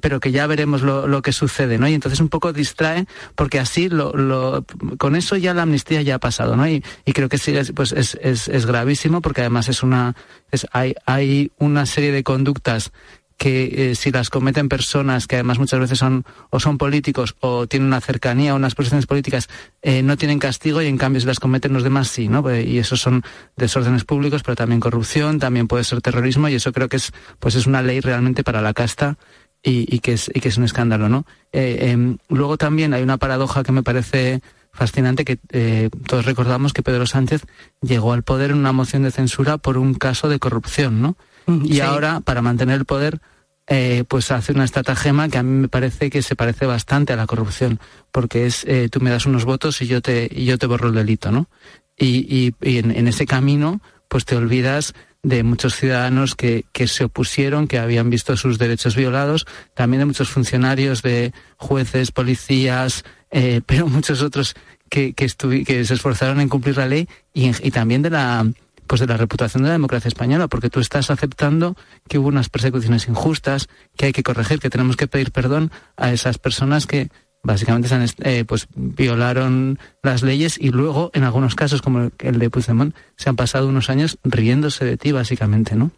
pero 0.00 0.18
que 0.18 0.32
ya 0.32 0.46
veremos 0.48 0.82
lo, 0.82 1.06
lo, 1.06 1.22
que 1.22 1.32
sucede, 1.32 1.78
¿no? 1.78 1.86
Y 1.86 1.94
entonces 1.94 2.18
un 2.20 2.28
poco 2.28 2.52
distrae, 2.52 3.06
porque 3.36 3.60
así 3.60 3.88
lo, 3.88 4.12
lo, 4.12 4.64
con 4.98 5.14
eso 5.14 5.36
ya 5.36 5.54
la 5.54 5.62
amnistía 5.62 6.02
ya 6.02 6.16
ha 6.16 6.18
pasado, 6.18 6.56
¿no? 6.56 6.66
Y, 6.66 6.82
y 7.04 7.12
creo 7.12 7.28
que 7.28 7.38
sí, 7.38 7.54
pues 7.74 7.92
es, 7.92 8.18
es, 8.20 8.48
es, 8.48 8.66
gravísimo, 8.66 9.20
porque 9.20 9.42
además 9.42 9.68
es 9.68 9.82
una, 9.84 10.16
es, 10.50 10.66
hay, 10.72 10.94
hay 11.06 11.52
una 11.58 11.86
serie 11.86 12.10
de 12.10 12.24
conductas 12.24 12.92
que 13.36 13.90
eh, 13.90 13.94
si 13.94 14.10
las 14.10 14.30
cometen 14.30 14.68
personas 14.68 15.26
que 15.26 15.36
además 15.36 15.58
muchas 15.58 15.80
veces 15.80 15.98
son 15.98 16.24
o 16.50 16.60
son 16.60 16.78
políticos 16.78 17.34
o 17.40 17.66
tienen 17.66 17.88
una 17.88 18.00
cercanía 18.00 18.52
o 18.52 18.56
unas 18.56 18.74
posiciones 18.74 19.06
políticas 19.06 19.48
eh, 19.82 20.02
no 20.02 20.16
tienen 20.16 20.38
castigo 20.38 20.82
y 20.82 20.86
en 20.86 20.98
cambio 20.98 21.20
si 21.20 21.26
las 21.26 21.40
cometen 21.40 21.72
los 21.72 21.82
demás 21.82 22.08
sí, 22.08 22.28
¿no? 22.28 22.42
Y 22.54 22.78
eso 22.78 22.96
son 22.96 23.22
desórdenes 23.56 24.04
públicos, 24.04 24.42
pero 24.42 24.56
también 24.56 24.80
corrupción, 24.80 25.38
también 25.38 25.68
puede 25.68 25.84
ser 25.84 26.00
terrorismo 26.00 26.48
y 26.48 26.54
eso 26.54 26.72
creo 26.72 26.88
que 26.88 26.96
es 26.96 27.12
pues 27.38 27.54
es 27.54 27.66
una 27.66 27.82
ley 27.82 28.00
realmente 28.00 28.44
para 28.44 28.60
la 28.60 28.74
casta 28.74 29.16
y, 29.64 30.00
que, 30.00 30.14
es, 30.14 30.28
y 30.34 30.40
que 30.40 30.48
es 30.48 30.56
un 30.56 30.64
escándalo, 30.64 31.08
¿no? 31.08 31.24
Eh, 31.52 31.90
em, 31.90 32.18
luego 32.28 32.58
también 32.58 32.94
hay 32.94 33.02
una 33.02 33.18
paradoja 33.18 33.62
que 33.62 33.70
me 33.70 33.84
parece 33.84 34.40
fascinante 34.72 35.24
que 35.24 35.90
todos 36.06 36.24
recordamos 36.24 36.72
que 36.72 36.82
Pedro 36.82 37.06
Sánchez 37.06 37.42
llegó 37.82 38.14
al 38.14 38.22
poder 38.22 38.52
en 38.52 38.56
una 38.56 38.72
moción 38.72 39.02
de 39.02 39.10
censura 39.10 39.58
por 39.58 39.76
un 39.76 39.94
caso 39.94 40.28
de 40.30 40.38
corrupción, 40.38 41.02
¿no? 41.02 41.16
Y 41.46 41.80
ahora, 41.80 42.20
para 42.20 42.42
mantener 42.42 42.76
el 42.76 42.84
poder, 42.84 43.20
eh, 43.66 44.04
pues 44.08 44.30
hace 44.30 44.52
una 44.52 44.64
estratagema 44.64 45.28
que 45.28 45.38
a 45.38 45.42
mí 45.42 45.62
me 45.62 45.68
parece 45.68 46.10
que 46.10 46.22
se 46.22 46.36
parece 46.36 46.66
bastante 46.66 47.12
a 47.12 47.16
la 47.16 47.26
corrupción, 47.26 47.80
porque 48.10 48.46
es 48.46 48.66
tú 48.90 49.00
me 49.00 49.10
das 49.10 49.26
unos 49.26 49.44
votos 49.44 49.80
y 49.82 49.86
yo 49.86 50.00
te, 50.02 50.28
y 50.30 50.44
yo 50.44 50.58
te 50.58 50.66
borro 50.66 50.88
el 50.88 50.94
delito, 50.94 51.30
¿no? 51.30 51.48
Y, 51.96 52.54
y, 52.60 52.78
en, 52.78 52.90
en, 52.90 53.06
ese 53.06 53.26
camino, 53.26 53.80
pues 54.08 54.24
te 54.24 54.34
olvidas 54.34 54.94
de 55.22 55.42
muchos 55.44 55.76
ciudadanos 55.76 56.34
que, 56.34 56.64
que 56.72 56.88
se 56.88 57.04
opusieron, 57.04 57.68
que 57.68 57.78
habían 57.78 58.10
visto 58.10 58.36
sus 58.36 58.58
derechos 58.58 58.96
violados, 58.96 59.46
también 59.74 60.00
de 60.00 60.06
muchos 60.06 60.28
funcionarios, 60.28 61.02
de 61.02 61.32
jueces, 61.56 62.10
policías, 62.10 63.04
eh, 63.30 63.60
pero 63.66 63.86
muchos 63.86 64.20
otros 64.22 64.54
que, 64.88 65.14
que, 65.14 65.28
que 65.64 65.84
se 65.84 65.94
esforzaron 65.94 66.40
en 66.40 66.48
cumplir 66.48 66.76
la 66.76 66.88
ley 66.88 67.08
y, 67.32 67.48
y 67.66 67.70
también 67.70 68.02
de 68.02 68.10
la 68.10 68.44
pues 68.92 69.00
de 69.00 69.06
la 69.06 69.16
reputación 69.16 69.62
de 69.62 69.70
la 69.70 69.72
democracia 69.72 70.08
española, 70.08 70.48
porque 70.48 70.68
tú 70.68 70.78
estás 70.78 71.10
aceptando 71.10 71.78
que 72.10 72.18
hubo 72.18 72.28
unas 72.28 72.50
persecuciones 72.50 73.08
injustas, 73.08 73.70
que 73.96 74.04
hay 74.04 74.12
que 74.12 74.22
corregir, 74.22 74.60
que 74.60 74.68
tenemos 74.68 74.98
que 74.98 75.06
pedir 75.06 75.32
perdón 75.32 75.72
a 75.96 76.12
esas 76.12 76.36
personas 76.36 76.86
que 76.86 77.08
básicamente 77.42 77.88
se 77.88 77.94
han, 77.94 78.06
eh, 78.22 78.44
pues 78.44 78.68
violaron 78.74 79.78
las 80.02 80.22
leyes 80.22 80.58
y 80.60 80.68
luego 80.72 81.10
en 81.14 81.24
algunos 81.24 81.54
casos 81.54 81.80
como 81.80 82.10
el 82.18 82.38
de 82.38 82.50
Puigdemont 82.50 82.94
se 83.16 83.30
han 83.30 83.36
pasado 83.36 83.66
unos 83.66 83.88
años 83.88 84.18
riéndose 84.24 84.84
de 84.84 84.98
ti 84.98 85.10
básicamente, 85.10 85.74
¿no? 85.74 85.90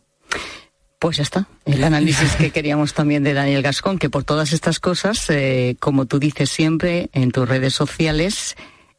Pues 1.01 1.17
ya 1.17 1.25
está, 1.25 1.49
el 1.65 1.83
análisis 1.83 2.37
que 2.37 2.51
queríamos 2.53 2.95
también 2.95 3.25
de 3.25 3.35
Daniel 3.35 3.63
Gascón, 3.63 3.99
que 3.99 4.09
por 4.09 4.23
todas 4.23 4.53
estas 4.53 4.79
cosas, 4.79 5.29
eh, 5.31 5.75
como 5.81 6.07
tú 6.07 6.21
dices 6.21 6.49
siempre 6.49 7.11
en 7.13 7.33
tus 7.33 7.49
redes 7.49 7.75
sociales, 7.75 8.55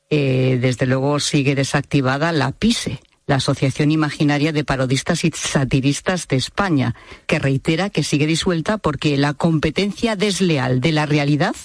eh, 0.09 0.57
desde 0.59 0.85
luego 0.85 1.21
sigue 1.21 1.55
desactivada 1.55 2.33
la 2.33 2.51
PISE, 2.51 2.99
la 3.27 3.35
Asociación 3.35 3.91
Imaginaria 3.91 4.51
de 4.51 4.63
Parodistas 4.63 5.23
y 5.23 5.31
Satiristas 5.31 6.27
de 6.27 6.35
España, 6.35 6.95
que 7.27 7.39
reitera 7.39 7.89
que 7.89 8.03
sigue 8.03 8.27
disuelta 8.27 8.77
porque 8.77 9.17
la 9.17 9.33
competencia 9.33 10.15
desleal 10.15 10.79
de 10.81 10.91
la 10.91 11.05
realidad 11.05 11.55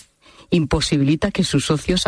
imposibilita 0.51 1.31
que 1.31 1.45
sus 1.45 1.67
socios 1.67 2.07